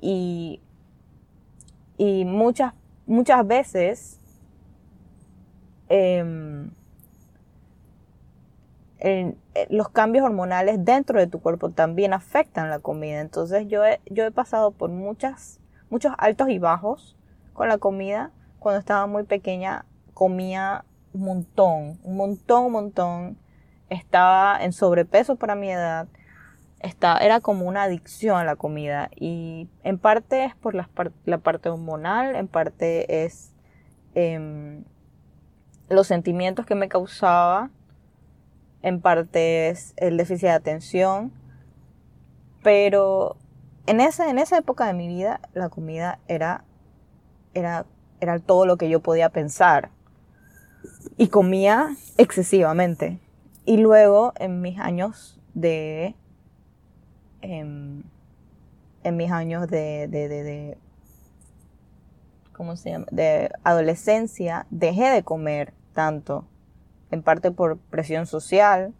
Y 0.00 0.60
y 2.04 2.24
muchas, 2.24 2.74
muchas 3.06 3.46
veces 3.46 4.18
em, 5.88 6.70
los 9.70 9.88
cambios 9.90 10.24
hormonales 10.24 10.84
dentro 10.84 11.20
de 11.20 11.28
tu 11.28 11.40
cuerpo 11.40 11.70
también 11.70 12.12
afectan 12.12 12.70
la 12.70 12.80
comida. 12.80 13.20
Entonces 13.20 13.68
yo 13.68 13.84
he, 13.84 14.00
yo 14.10 14.24
he 14.24 14.32
pasado 14.32 14.72
por 14.72 14.90
muchas, 14.90 15.60
muchos 15.92 16.14
altos 16.16 16.48
y 16.48 16.58
bajos 16.58 17.14
con 17.52 17.68
la 17.68 17.76
comida. 17.76 18.30
Cuando 18.58 18.80
estaba 18.80 19.06
muy 19.06 19.24
pequeña 19.24 19.84
comía 20.14 20.84
un 21.12 21.20
montón, 21.20 21.98
un 22.02 22.16
montón, 22.16 22.64
un 22.64 22.72
montón. 22.72 23.38
Estaba 23.90 24.56
en 24.64 24.72
sobrepeso 24.72 25.36
para 25.36 25.54
mi 25.54 25.70
edad 25.70 26.08
era 27.20 27.40
como 27.40 27.66
una 27.66 27.84
adicción 27.84 28.36
a 28.36 28.44
la 28.44 28.56
comida 28.56 29.08
y 29.14 29.68
en 29.84 29.98
parte 29.98 30.44
es 30.44 30.56
por 30.56 30.74
la, 30.74 30.88
parte 31.38 31.68
hormonal, 31.68 32.34
en 32.34 32.48
parte 32.48 33.24
es 33.24 33.52
em, 34.14 34.84
los 35.88 36.08
sentimientos 36.08 36.66
que 36.66 36.74
me 36.74 36.88
causaba, 36.88 37.70
en 38.82 39.00
parte 39.00 39.68
es 39.68 39.94
el 39.96 40.16
déficit 40.16 40.48
de 40.48 40.50
atención, 40.50 41.32
pero 42.62 43.36
en 43.86 44.00
esa, 44.00 44.30
en 44.30 44.38
esa 44.38 44.58
época 44.58 44.86
de 44.86 44.94
mi 44.94 45.08
vida 45.08 45.40
la 45.54 45.68
comida 45.68 46.18
era, 46.28 46.64
era, 47.54 47.86
era 48.20 48.38
todo 48.38 48.66
lo 48.66 48.76
que 48.76 48.88
yo 48.88 49.00
podía 49.00 49.28
pensar 49.28 49.90
y 51.16 51.28
comía 51.28 51.96
excesivamente. 52.18 53.18
Y 53.64 53.76
luego 53.76 54.32
en 54.36 54.60
mis 54.60 54.78
años 54.78 55.40
de 55.54 56.14
en, 57.42 58.04
mis 59.04 59.30
años 59.30 59.68
de, 59.68 60.08
de, 60.08 60.28
de, 60.28 60.78
¿cómo 62.52 62.76
se 62.76 62.90
llama? 62.90 63.06
de 63.10 63.50
adolescencia 63.64 64.66
dejé 64.70 65.10
de 65.10 65.22
comer 65.22 65.74
tanto, 65.92 66.44
en 67.10 67.22
parte 67.22 67.50
por 67.50 67.78
presión 67.78 68.26
social, 68.26 68.94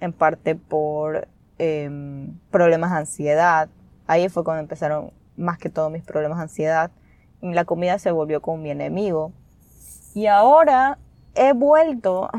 en 0.00 0.12
parte 0.12 0.54
por 0.54 1.28
em, 1.58 2.38
problemas 2.50 2.90
de 2.90 2.96
ansiedad. 2.98 3.68
Ahí 4.06 4.28
fue 4.28 4.44
cuando 4.44 4.60
empezaron 4.60 5.12
más 5.36 5.58
que 5.58 5.70
todo 5.70 5.90
mis 5.90 6.02
problemas 6.02 6.38
de 6.38 6.42
ansiedad. 6.42 6.90
La 7.40 7.64
comida 7.64 7.98
se 7.98 8.10
volvió 8.10 8.40
como 8.40 8.58
mi 8.58 8.70
enemigo. 8.70 9.32
Y 10.14 10.26
ahora 10.26 10.98
he 11.34 11.52
vuelto 11.52 12.30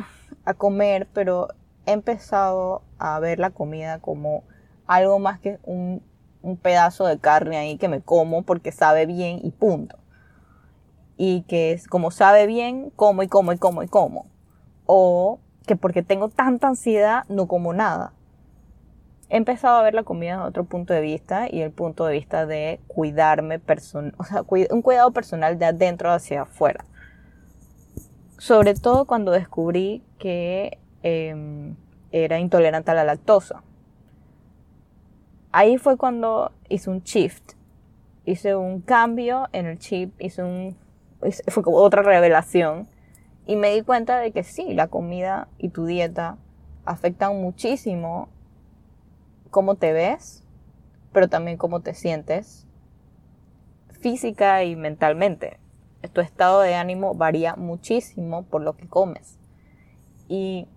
a 0.45 0.53
comer, 0.53 1.07
pero 1.13 1.49
he 1.85 1.91
empezado 1.91 2.81
a 2.97 3.19
ver 3.19 3.39
la 3.39 3.51
comida 3.51 3.99
como 3.99 4.43
algo 4.87 5.19
más 5.19 5.39
que 5.39 5.59
un, 5.63 6.01
pedazo 6.61 7.05
de 7.05 7.19
carne 7.19 7.57
ahí 7.57 7.77
que 7.77 7.89
me 7.89 7.99
como 7.99 8.43
porque 8.43 8.71
sabe 8.71 9.05
bien 9.05 9.41
y 9.43 9.51
punto. 9.51 9.97
y 11.17 11.41
que 11.41 11.73
es 11.73 11.87
como 11.87 12.09
sabe 12.09 12.45
bien, 12.47 12.91
como 12.95 13.23
y 13.23 13.27
como 13.27 13.51
y 13.51 13.57
como 13.57 13.83
y 13.83 13.87
como. 13.87 14.27
O 14.85 15.39
que 15.65 15.75
porque 15.75 16.03
tengo 16.03 16.29
tanta 16.29 16.69
ansiedad 16.69 17.25
no 17.27 17.47
como 17.47 17.73
nada. 17.73 18.13
He 19.29 19.37
empezado 19.37 19.77
a 19.77 19.83
ver 19.83 19.93
la 19.93 20.03
comida 20.03 20.37
desde 20.37 20.47
otro 20.47 20.63
punto 20.63 20.93
de 20.93 21.01
vista 21.01 21.47
y 21.51 21.61
el 21.61 21.71
punto 21.71 22.05
de 22.05 22.13
vista 22.13 22.45
de 22.45 22.79
cuidarme, 22.87 23.59
o 24.17 24.23
sea, 24.23 24.43
un 24.69 24.81
cuidado 24.81 25.11
personal 25.11 25.59
de 25.59 25.65
adentro 25.65 26.11
hacia 26.11 26.43
afuera. 26.43 26.85
Sobre 28.37 28.73
todo 28.73 29.05
cuando 29.05 29.31
descubrí 29.31 30.03
que 30.17 30.77
em, 31.03 31.75
era 32.11 32.39
intolerante 32.39 32.91
a 32.91 32.93
la 32.93 33.03
lactosa. 33.03 33.63
Ahí 35.51 35.77
fue 35.77 35.97
cuando 35.97 36.51
hice 36.69 36.89
un 36.89 37.01
shift, 37.01 37.53
hice 38.25 38.55
un 38.55 38.81
cambio 38.81 39.49
en 39.51 39.65
el 39.65 39.79
chip, 39.79 40.13
hice 40.21 40.43
un 40.43 40.77
fue 41.47 41.63
como 41.63 41.77
otra 41.77 42.01
revelación. 42.01 42.87
Y 43.45 43.55
me 43.55 43.73
di 43.73 43.81
cuenta 43.81 44.19
de 44.19 44.31
que 44.31 44.43
sí, 44.43 44.73
la 44.73 44.87
comida 44.87 45.47
y 45.57 45.69
tu 45.69 45.85
dieta 45.85 46.37
afectan 46.85 47.41
muchísimo 47.41 48.29
cómo 49.49 49.75
te 49.75 49.93
ves, 49.93 50.43
pero 51.13 51.27
también 51.27 51.57
cómo 51.57 51.81
te 51.81 51.93
sientes 51.93 52.67
física 53.97 54.63
y 54.63 54.75
mentalmente. 54.75 55.59
Tu 56.13 56.21
estado 56.21 56.61
de 56.61 56.75
ánimo 56.75 57.15
varía 57.15 57.55
muchísimo 57.55 58.43
por 58.43 58.61
lo 58.61 58.77
que 58.77 58.87
comes. 58.87 59.37
Y 60.29 60.67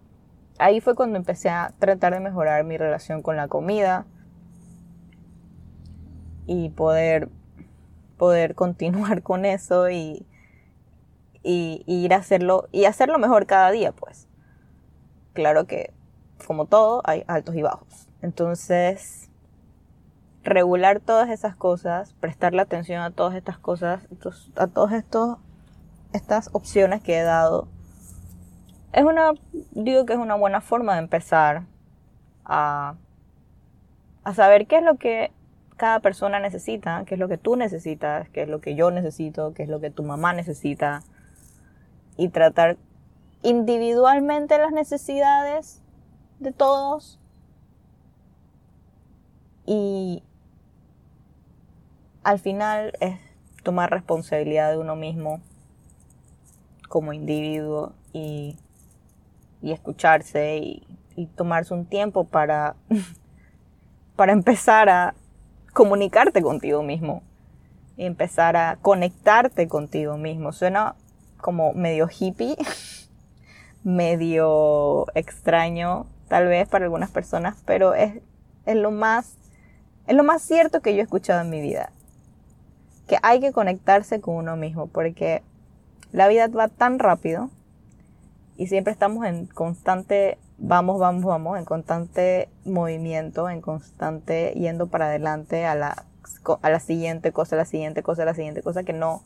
ahí 0.59 0.81
fue 0.81 0.95
cuando 0.95 1.16
empecé 1.16 1.51
a 1.51 1.73
tratar 1.79 2.14
de 2.14 2.21
mejorar 2.21 2.64
mi 2.64 2.77
relación 2.77 3.23
con 3.23 3.37
la 3.37 3.49
comida 3.49 4.07
y 6.47 6.71
poder, 6.71 7.29
poder 8.16 8.55
continuar 8.55 9.23
con 9.25 9.45
eso 9.45 9.91
y, 9.91 10.27
y, 11.43 11.85
ir 11.87 12.12
a 12.12 12.16
hacerlo 12.16 12.68
y 12.73 12.87
hacerlo 12.87 13.18
mejor 13.18 13.47
cada 13.47 13.71
día, 13.71 13.93
pues. 13.93 14.27
Claro 15.33 15.66
que, 15.66 15.93
como 16.47 16.66
todo, 16.66 17.03
hay 17.05 17.23
altos 17.29 17.55
y 17.55 17.62
bajos. 17.62 17.89
Entonces, 18.23 19.31
regular 20.43 21.01
todas 21.01 21.31
esas 21.31 21.57
cosas, 21.57 22.14
prestarle 22.14 22.62
atención 22.62 23.03
a 23.03 23.11
todas 23.11 23.35
estas 23.35 23.59
cosas, 23.59 24.07
a 24.57 24.66
todas 24.66 24.93
estos, 24.93 25.39
estas 26.12 26.51
opciones 26.53 27.03
que 27.03 27.18
he 27.18 27.23
dado, 27.23 27.68
es 28.93 29.05
una, 29.05 29.33
digo 29.71 30.05
que 30.07 30.14
es 30.14 30.18
una 30.18 30.35
buena 30.35 30.61
forma 30.61 30.95
de 30.95 31.01
empezar 31.01 31.62
a, 32.45 32.97
a 34.25 34.35
saber 34.35 34.66
qué 34.66 34.79
es 34.79 34.83
lo 34.83 34.97
que 34.97 35.33
cada 35.77 36.01
persona 36.01 36.41
necesita, 36.41 37.05
qué 37.07 37.14
es 37.14 37.21
lo 37.21 37.29
que 37.29 37.39
tú 37.39 37.57
necesitas, 37.57 38.29
qué 38.31 38.43
es 38.43 38.49
lo 38.49 38.61
que 38.61 38.75
yo 38.75 38.91
necesito, 38.91 39.55
qué 39.55 39.62
es 39.62 39.68
lo 39.68 39.81
que 39.81 39.91
tu 39.91 40.03
mamá 40.03 40.33
necesita, 40.33 41.03
y 42.16 42.29
tratar 42.29 42.77
individualmente 43.43 44.59
las 44.59 44.73
necesidades 44.73 45.81
de 46.39 46.53
todos 46.53 47.20
y 49.73 50.25
al 52.25 52.41
final 52.41 52.93
es 52.99 53.21
tomar 53.62 53.89
responsabilidad 53.89 54.73
de 54.73 54.79
uno 54.79 54.97
mismo 54.97 55.41
como 56.89 57.12
individuo 57.12 57.93
y, 58.12 58.57
escucharse 59.62 60.57
y, 60.57 60.83
y, 61.14 61.27
tomarse 61.27 61.73
un 61.73 61.87
tiempo 61.87 62.25
para, 62.25 62.75
para 64.16 64.33
empezar 64.33 64.89
a 64.89 65.14
comunicarte 65.73 66.43
contigo 66.43 66.83
mismo 66.83 67.23
y 67.97 68.07
empezar 68.07 68.57
a 68.57 68.77
conectarte 68.83 69.68
contigo 69.68 70.16
mismo. 70.16 70.51
Suena 70.51 70.97
como 71.37 71.75
medio 71.75 72.09
hippie, 72.09 72.57
medio 73.85 75.07
extraño 75.14 76.07
tal 76.27 76.49
vez 76.49 76.68
para 76.68 76.87
algunas 76.87 77.11
personas, 77.11 77.62
pero 77.66 77.95
es, 77.95 78.21
es, 78.66 78.75
lo 78.75 78.91
más, 78.91 79.37
es 80.11 80.17
lo 80.17 80.25
más 80.25 80.43
cierto 80.43 80.81
que 80.83 80.93
yo 80.93 80.99
he 80.99 81.05
escuchado 81.05 81.41
en 81.41 81.51
mi 81.51 81.61
vida. 81.61 81.93
Que 83.07 83.19
hay 83.23 83.39
que 83.39 83.53
conectarse 83.53 84.21
con 84.21 84.35
uno 84.35 84.57
mismo 84.57 84.89
porque 84.89 85.41
la 86.11 86.27
vida 86.27 86.49
va 86.49 86.67
tan 86.67 86.99
rápido 86.99 87.49
y 88.57 88.67
siempre 88.67 88.93
estamos 88.93 89.25
en 89.25 89.47
constante 89.47 90.37
vamos, 90.59 90.99
vamos, 90.99 91.25
vamos, 91.25 91.59
en 91.61 91.65
constante 91.65 92.49
movimiento, 92.65 93.49
en 93.49 93.61
constante 93.61 94.53
yendo 94.57 94.89
para 94.89 95.07
adelante 95.07 95.65
a 95.65 95.77
la, 95.77 96.05
a 96.61 96.71
la 96.71 96.81
siguiente 96.81 97.31
cosa, 97.31 97.55
a 97.55 97.59
la 97.59 97.65
siguiente 97.65 98.03
cosa, 98.03 98.25
la 98.25 98.35
siguiente 98.35 98.63
cosa 98.63 98.83
que 98.83 98.93
no, 98.93 99.23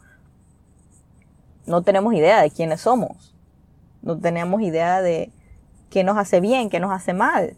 no 1.65 1.81
tenemos 1.81 2.13
idea 2.13 2.43
de 2.43 2.51
quiénes 2.51 2.83
somos. 2.83 3.35
No 4.03 4.19
tenemos 4.19 4.61
idea 4.61 5.01
de 5.01 5.33
qué 5.89 6.05
nos 6.05 6.19
hace 6.19 6.41
bien, 6.41 6.69
qué 6.69 6.79
nos 6.79 6.93
hace 6.93 7.15
mal. 7.15 7.57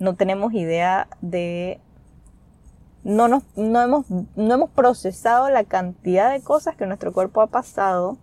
No 0.00 0.16
tenemos 0.16 0.52
idea 0.52 1.06
de... 1.20 1.80
No, 3.04 3.28
nos, 3.28 3.44
no, 3.56 3.80
hemos, 3.80 4.10
no 4.10 4.54
hemos 4.54 4.70
procesado 4.70 5.48
la 5.50 5.62
cantidad 5.62 6.32
de 6.32 6.42
cosas 6.42 6.74
que 6.74 6.86
nuestro 6.86 7.12
cuerpo 7.12 7.40
ha 7.40 7.46
pasado 7.46 8.18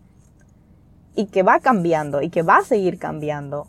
y 1.16 1.28
que 1.28 1.42
va 1.42 1.62
cambiando 1.62 2.22
y 2.22 2.30
que 2.30 2.42
va 2.42 2.58
a 2.58 2.64
seguir 2.64 3.00
cambiando. 3.00 3.68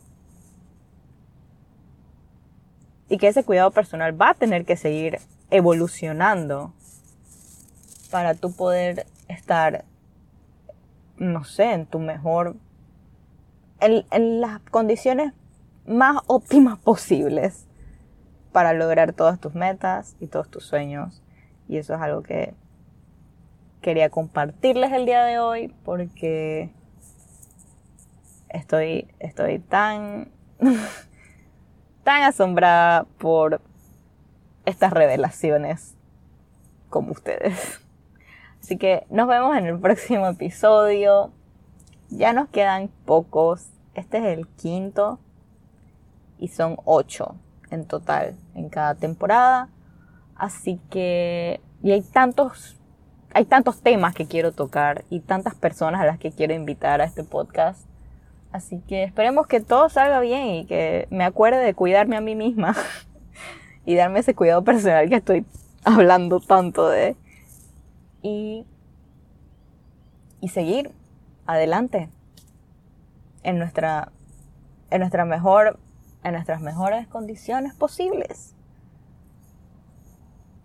Y 3.09 3.18
que 3.18 3.28
ese 3.28 3.44
cuidado 3.44 3.70
personal 3.70 4.20
va 4.20 4.30
a 4.30 4.34
tener 4.34 4.64
que 4.64 4.76
seguir 4.76 5.20
evolucionando 5.50 6.74
para 8.11 8.34
tú 8.34 8.52
poder 8.52 9.06
estar 9.28 9.84
no 11.18 11.44
sé, 11.44 11.72
en 11.72 11.86
tu 11.86 11.98
mejor, 11.98 12.56
en, 13.80 14.40
las 14.40 14.61
condiciones 14.70 15.32
más 15.86 16.18
óptimas 16.26 16.78
posibles 16.78 17.66
para 18.59 18.72
lograr 18.72 19.12
todas 19.12 19.38
tus 19.38 19.54
metas 19.54 20.16
y 20.18 20.26
todos 20.26 20.48
tus 20.50 20.64
sueños. 20.64 21.22
Y 21.68 21.76
eso 21.76 21.94
es 21.94 22.00
algo 22.00 22.24
que 22.24 22.54
quería 23.80 24.11
compartirles 24.11 24.90
el 24.90 25.06
día 25.06 25.22
de 25.22 25.38
hoy 25.38 25.72
porque 25.84 26.72
estoy, 28.48 29.06
estoy 29.20 29.61
tan, 29.61 30.32
tan 32.02 32.24
asombrada 32.24 33.04
por 33.18 33.61
estas 34.64 34.92
revelaciones 34.92 35.94
como 36.90 37.12
ustedes. 37.12 37.80
Así 38.61 38.76
que 38.76 39.06
nos 39.09 39.28
vemos 39.28 39.56
en 39.56 39.66
el 39.66 39.78
próximo 39.78 40.26
episodio. 40.26 41.30
Ya 42.11 42.32
nos 42.32 42.48
quedan 42.48 42.88
pocos. 43.04 43.68
Este 43.94 44.18
es 44.18 44.24
el 44.36 44.48
quinto. 44.48 45.20
Y 46.40 46.48
son 46.48 46.76
ocho 46.84 47.36
en 47.71 47.85
total 47.85 48.37
en 48.55 48.69
cada 48.69 48.95
temporada. 48.95 49.69
Así 50.37 50.81
que... 50.91 51.61
Y 51.83 51.93
hay 51.93 52.03
tantos... 52.03 52.77
Hay 53.35 53.45
tantos 53.45 53.83
temas 53.83 54.14
que 54.14 54.27
quiero 54.27 54.53
tocar 54.53 55.05
y 55.11 55.21
tantas 55.21 55.55
personas 55.55 56.01
a 56.01 56.07
las 56.07 56.19
que 56.19 56.33
quiero 56.33 56.55
invitar 56.55 57.03
a 57.03 57.05
este 57.05 57.25
podcast. 57.25 57.87
Así 58.53 58.81
que 58.89 59.05
esperemos 59.05 59.47
que 59.47 59.61
todo 59.61 59.91
salga 59.91 60.21
bien 60.21 60.47
y 60.47 60.64
que 60.64 61.07
me 61.11 61.25
acuerde 61.25 61.59
de 61.59 61.75
cuidarme 61.75 62.16
a 62.16 62.23
mí 62.23 62.35
misma 62.35 62.75
y 63.85 63.95
darme 63.95 64.21
ese 64.21 64.35
cuidado 64.35 64.64
personal 64.64 65.09
que 65.11 65.16
estoy 65.16 65.45
hablando 65.85 66.41
tanto 66.41 66.89
de 66.89 67.16
y, 68.23 68.66
y 70.41 70.49
seguir 70.49 70.91
adelante 71.47 72.09
en 73.43 73.59
nuestra, 73.59 74.12
en 74.91 75.01
nuestra 75.01 75.25
mejor, 75.25 75.79
en 76.25 76.33
nuestras 76.33 76.61
mejores 76.61 77.07
condiciones 77.07 77.75
posibles. 77.75 78.55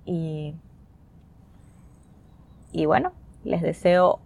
Y, 0.05 0.55
y 2.71 2.85
bueno, 2.85 3.13
les 3.43 3.61
deseo 3.61 4.19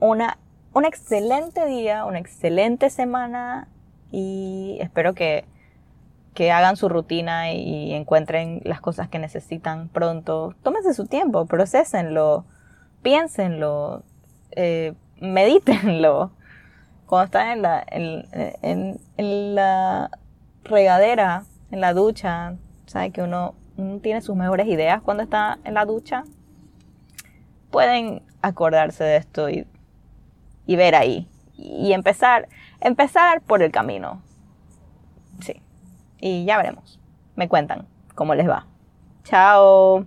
una, 0.00 0.38
un 0.72 0.84
excelente 0.84 1.66
día, 1.66 2.04
una 2.04 2.18
excelente 2.18 2.90
semana 2.90 3.68
y 4.10 4.78
espero 4.80 5.14
que 5.14 5.44
que 6.38 6.52
hagan 6.52 6.76
su 6.76 6.88
rutina 6.88 7.52
y 7.52 7.92
encuentren 7.94 8.60
las 8.62 8.80
cosas 8.80 9.08
que 9.08 9.18
necesitan 9.18 9.88
pronto. 9.88 10.54
Tómense 10.62 10.94
su 10.94 11.06
tiempo, 11.06 11.46
procesenlo, 11.46 12.44
piénsenlo, 13.02 14.04
eh, 14.52 14.94
medítenlo. 15.20 16.30
Cuando 17.06 17.24
están 17.24 17.48
en 17.48 17.62
la, 17.62 17.84
en, 17.90 19.54
la 19.56 20.12
regadera, 20.68 21.44
en 21.70 21.80
la 21.80 21.94
ducha, 21.94 22.56
sabe 22.86 23.10
que 23.10 23.22
uno, 23.22 23.54
tiene 24.02 24.20
sus 24.20 24.36
mejores 24.36 24.66
ideas 24.66 25.02
cuando 25.02 25.22
está 25.22 25.58
en 25.64 25.74
la 25.74 25.84
ducha. 25.84 26.24
Pueden 27.70 28.22
acordarse 28.42 29.04
de 29.04 29.16
esto 29.16 29.50
y, 29.50 29.66
y 30.66 30.76
ver 30.76 30.94
ahí. 30.94 31.28
Y 31.56 31.92
empezar, 31.92 32.48
empezar 32.80 33.40
por 33.42 33.62
el 33.62 33.70
camino. 33.70 34.22
Sí 35.40 35.62
y 36.20 36.44
ya 36.44 36.56
veremos. 36.56 36.98
Me 37.36 37.48
cuentan 37.48 37.86
cómo 38.14 38.34
les 38.34 38.48
va. 38.48 38.66
Chao. 39.24 40.06